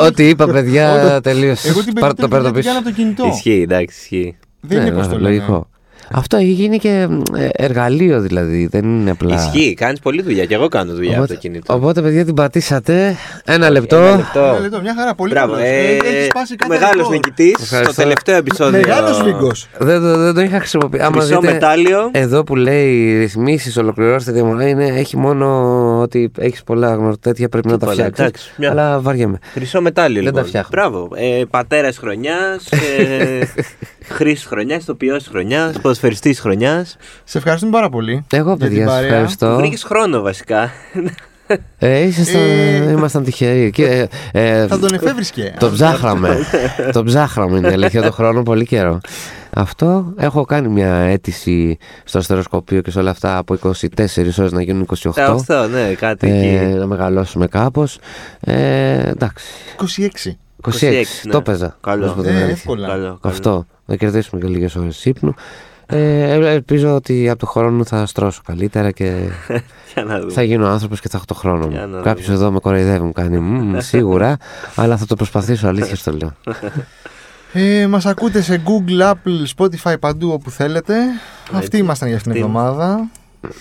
Ό,τι 0.07 0.28
είπα, 0.28 0.47
παιδιά, 0.47 1.20
τελείωσε. 1.22 1.68
Εγώ 1.68 1.82
την 1.84 1.93
Πάρ' 1.95 2.14
το 2.14 2.28
παίρνω 2.28 2.51
περίπτωση 2.51 2.53
την 2.53 2.55
πίσω. 2.55 2.68
κάνω 2.68 2.78
από 2.78 2.88
το 2.88 2.95
κινητό. 2.95 3.26
Ισχύει, 3.34 3.61
εντάξει, 3.62 3.99
ισχύει. 4.01 4.36
Δεν 4.61 4.80
είναι 4.80 4.91
Ναι, 4.91 5.03
πώ 5.03 5.09
το 5.09 5.18
λένε. 5.18 5.28
λογικό. 5.28 5.68
Αυτό 6.12 6.36
έχει 6.36 6.46
γίνει 6.51 6.78
και 6.78 7.09
ε, 7.36 7.48
εργαλείο 7.53 8.20
δηλαδή, 8.20 8.66
δεν 8.70 8.84
είναι 8.84 9.11
απλά. 9.11 9.34
Ισχύει, 9.34 9.74
κάνεις 9.74 9.98
πολλή 10.01 10.22
δουλειά. 10.22 10.44
Και 10.44 10.55
εγώ 10.55 10.68
κάνω 10.68 10.92
δουλειά 10.94 11.11
από 11.11 11.18
Οπότε, 11.22 11.34
το 11.34 11.40
κινητό. 11.40 11.74
οπότε, 11.74 12.03
παιδιά, 12.03 12.24
την 12.24 12.34
πατήσατε. 12.34 13.16
Ένα 13.44 13.70
λεπτό. 13.70 13.96
Ένα 13.96 14.16
λεπτό. 14.16 14.40
Ένα 14.40 14.59
λεπτό, 14.59 14.80
μια 14.80 14.94
χαρά, 14.98 15.14
πολύ 15.14 15.32
Μπράβο. 15.32 15.53
καλός. 15.53 15.66
Ε, 15.66 15.70
Ε, 15.70 15.96
έχεις 15.96 16.26
σπάσει 16.26 16.57
κάθε 16.57 16.72
Μεγάλος 16.72 16.96
ρεκόρ. 16.96 17.12
νικητής 17.12 17.51
στο 17.53 17.62
Ευχαριστώ. 17.62 18.03
τελευταίο 18.03 18.36
επεισόδιο. 18.36 18.80
Μεγάλος 18.80 19.22
Βίγκος. 19.22 19.68
Δεν, 19.78 20.01
το- 20.01 20.16
δεν 20.16 20.34
το 20.34 20.40
είχα 20.40 20.59
χρησιμοποιήσει. 20.59 21.03
Άμα 21.05 21.20
Χρυσό 21.20 21.40
δείτε, 21.40 21.53
μετάλλιο. 21.53 22.11
εδώ 22.12 22.44
που 22.44 22.57
λέει 22.57 23.18
ρυθμίσεις, 23.18 23.76
ολοκληρώστε 23.76 24.32
διαμονή, 24.32 24.70
είναι, 24.70 24.86
έχει 24.86 25.16
μόνο 25.16 25.46
ότι 26.01 26.30
έχεις 26.38 26.62
πολλά 26.62 26.94
γνω- 26.94 27.20
τέτοια 27.20 27.48
πρέπει 27.48 27.68
να 27.68 27.78
τα 27.78 27.86
Τίποτα, 27.90 27.92
φτιάξεις. 28.11 28.24
εντάξει, 28.24 28.53
μια- 28.57 28.70
Αλλά 28.70 29.01
βαριέμαι. 29.01 29.38
Χρυσό 29.53 29.80
μετάλλιο 29.80 30.14
Δεν 30.14 30.24
λοιπόν. 30.24 30.42
τα 30.42 30.48
φτιάχνω. 30.48 30.68
Μπράβο. 30.72 31.09
Ε, 31.14 31.42
Πατέρας 31.51 31.98
χρονιάς, 31.98 32.66
ε, 32.70 32.78
χρήσης 34.05 34.44
χρονιάς, 34.44 34.82
ηθοποιό 34.82 35.18
χρονιάς, 35.30 35.80
ποδοσφαιριστής 35.80 36.40
χρονιάς. 36.40 36.96
Σε 37.24 37.38
ευχαριστούμε 37.38 37.72
πάρα 37.72 37.88
πολύ. 37.88 38.24
Εγώ, 38.32 38.48
για 38.48 38.57
την 38.57 38.68
παιδιά, 38.68 38.86
σα 38.88 38.92
παρέα. 38.94 39.09
ευχαριστώ. 39.09 39.57
Βρήκες 39.57 39.82
χρόνο 39.82 40.20
βασικά. 40.20 40.70
Ε, 41.78 41.98
ήσασταν, 42.01 42.40
Ε, 42.40 42.90
ήμασταν 42.90 43.24
τυχεροί. 43.24 43.70
Και, 43.70 44.09
ε, 44.32 44.59
ε, 44.61 44.66
Θα 44.66 44.78
τον 44.78 44.94
εφεύρισκε. 44.94 45.55
το 45.59 45.70
ψάχραμε. 45.70 46.36
το 46.92 47.05
ψάχραμε 47.05 47.59
είναι 47.59 47.68
η 47.68 47.72
αλήθεια 47.72 48.03
το 48.03 48.12
χρόνο 48.12 48.42
πολύ 48.42 48.66
καιρό. 48.66 49.01
Αυτό 49.55 50.12
έχω 50.16 50.44
κάνει 50.44 50.68
μια 50.68 50.94
αίτηση 50.94 51.78
στο 52.05 52.18
αστεροσκοπείο 52.18 52.80
και 52.80 52.90
σε 52.90 52.98
όλα 52.98 53.11
αυτά 53.11 53.36
από 53.36 53.55
24 53.55 54.38
ώρες 54.38 54.53
να 54.53 54.62
γίνουν 54.62 54.86
28. 55.03 55.11
Τα 55.14 55.26
αυτό, 55.26 55.66
ναι, 55.68 55.94
κάτι 55.94 56.28
Ε, 56.30 56.38
εκεί. 56.64 56.74
να 56.74 56.86
μεγαλώσουμε 56.86 57.46
κάπως. 57.46 57.98
Ε, 58.40 58.98
εντάξει. 59.09 59.44
26. 59.76 60.36
26, 60.62 60.70
26, 60.70 61.05
ναι. 61.24 61.32
το 61.32 61.42
παίζα. 61.42 61.76
Καλό. 61.80 62.03
να 62.05 62.09
σου 62.11 62.14
πω 62.16 62.22
την 62.22 62.30
Ε, 62.30 62.34
αλήθεια. 62.34 62.53
εύκολα. 62.53 62.86
Καλό, 62.88 63.03
καλό. 63.03 63.18
Αυτό. 63.22 63.66
Να 63.91 63.97
κερδίσουμε 63.97 64.41
και 64.41 64.47
λίγες 64.49 64.76
ώρες 64.76 65.05
ύπνου. 65.05 65.34
Ε, 65.86 66.30
ε, 66.32 66.53
ελπίζω 66.53 66.95
ότι 66.95 67.28
από 67.28 67.38
το 67.38 67.47
χρόνο 67.47 67.84
θα 67.84 68.07
στρώσω 68.07 68.41
καλύτερα 68.47 68.91
και 68.91 69.28
Για 69.95 70.05
να 70.05 70.20
δούμε. 70.20 70.32
θα 70.32 70.43
γίνω 70.43 70.66
άνθρωπος 70.68 71.01
και 71.01 71.09
θα 71.09 71.16
έχω 71.16 71.26
το 71.26 71.34
χρόνο 71.34 71.66
Για 71.70 71.80
να 71.80 71.86
μου. 71.86 71.91
δούμε. 71.93 72.03
Κάποιο 72.03 72.32
εδώ 72.32 72.51
με 72.51 72.59
κοροϊδεύει, 72.59 73.05
μου 73.05 73.12
κάνει 73.12 73.38
«Μμμ, 73.38 73.78
σίγουρα, 73.78 74.36
αλλά 74.76 74.97
θα 74.97 75.07
το 75.07 75.14
προσπαθήσω, 75.16 75.66
αλήθεια 75.66 75.97
στο 75.97 76.12
λέω. 76.12 76.32
Ε, 77.53 77.86
μας 77.86 78.07
ακούτε 78.07 78.41
σε 78.43 78.62
Google, 78.66 79.11
Apple, 79.12 79.45
Spotify, 79.57 79.95
παντού 80.01 80.30
όπου 80.30 80.51
θέλετε. 80.51 80.95
Αυτοί 81.53 81.76
ήμασταν 81.76 82.09
για 82.09 82.16
αυτήν 82.16 82.32
την 82.32 82.41
Τι- 82.41 82.47
εβδομάδα. 82.49 83.11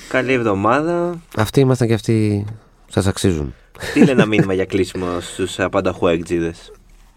Καλή 0.09 0.33
εβδομάδα. 0.33 1.19
Αυτοί 1.37 1.59
ήμασταν 1.59 1.87
και 1.87 1.93
αυτοί 1.93 2.45
σας 2.89 3.07
αξίζουν. 3.07 3.53
Στείλε 3.79 4.11
ένα 4.11 4.25
μήνυμα 4.25 4.53
για 4.53 4.65
κλείσιμο 4.65 5.05
στους 5.19 5.59
απανταχού 5.59 6.07
εκτζίδε. 6.07 6.53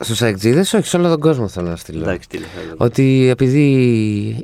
Στους 0.02 0.22
αεκτζίδε, 0.22 0.60
όχι, 0.60 0.84
σε 0.84 0.96
όλο 0.96 1.08
τον 1.08 1.20
κόσμο 1.20 1.48
θέλω 1.48 1.68
να 1.68 1.76
στείλω. 1.76 2.02
Εντάξει, 2.02 2.28
τι 2.28 2.38
λέω. 2.38 2.46
Ότι 2.76 3.28
επειδή 3.28 3.64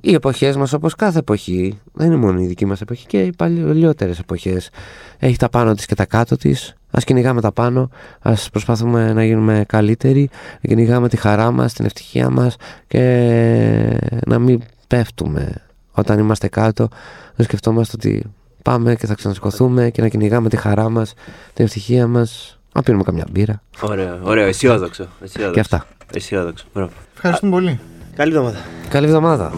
οι 0.03 0.15
εποχές 0.15 0.57
μας 0.57 0.73
όπως 0.73 0.95
κάθε 0.95 1.19
εποχή 1.19 1.81
δεν 1.93 2.07
είναι 2.07 2.17
μόνο 2.17 2.41
η 2.41 2.47
δική 2.47 2.67
μας 2.67 2.81
εποχή 2.81 3.07
και 3.07 3.23
οι 3.23 3.33
παλιότερες 3.37 4.19
εποχές 4.19 4.71
έχει 5.19 5.37
τα 5.37 5.49
πάνω 5.49 5.75
της 5.75 5.87
και 5.87 5.95
τα 5.95 6.05
κάτω 6.05 6.37
της 6.37 6.75
ας 6.91 7.05
κυνηγάμε 7.05 7.41
τα 7.41 7.53
πάνω 7.53 7.91
ας 8.21 8.51
προσπαθούμε 8.51 9.13
να 9.13 9.25
γίνουμε 9.25 9.65
καλύτεροι 9.69 10.31
να 10.61 10.69
κυνηγάμε 10.69 11.09
τη 11.09 11.17
χαρά 11.17 11.51
μας, 11.51 11.73
την 11.73 11.85
ευτυχία 11.85 12.31
μας 12.31 12.57
και 12.87 13.01
να 14.27 14.39
μην 14.39 14.61
πέφτουμε 14.87 15.63
όταν 15.93 16.19
είμαστε 16.19 16.49
κάτω 16.49 16.89
να 17.37 17.45
σκεφτόμαστε 17.45 17.93
ότι 17.97 18.25
πάμε 18.63 18.95
και 18.95 19.07
θα 19.07 19.15
ξανασηκωθούμε 19.15 19.91
και 19.91 20.03
να 20.03 20.09
κυνηγάμε 20.09 20.49
τη 20.49 20.57
χαρά 20.57 20.89
μας, 20.89 21.15
την 21.55 21.65
ευτυχία 21.65 22.07
μας 22.07 22.58
να 22.79 22.83
πίνουμε 22.85 23.03
καμιά 23.03 23.27
μπύρα 23.31 23.63
Ωραίο, 23.81 24.19
ωραίο, 24.23 24.47
αισιόδοξο. 24.47 25.07
αισιόδοξο. 25.23 25.53
και 25.55 25.61
αυτά. 25.61 25.87
Αισιόδοξο. 26.13 26.65
Μπράβο. 26.75 26.91
Ευχαριστούμε 27.15 27.51
πολύ. 27.53 27.81
Καλή 28.17 28.31
εβδομάδα. 28.33 28.59
Καλή 28.89 29.07
εβδομάδα. 29.07 29.53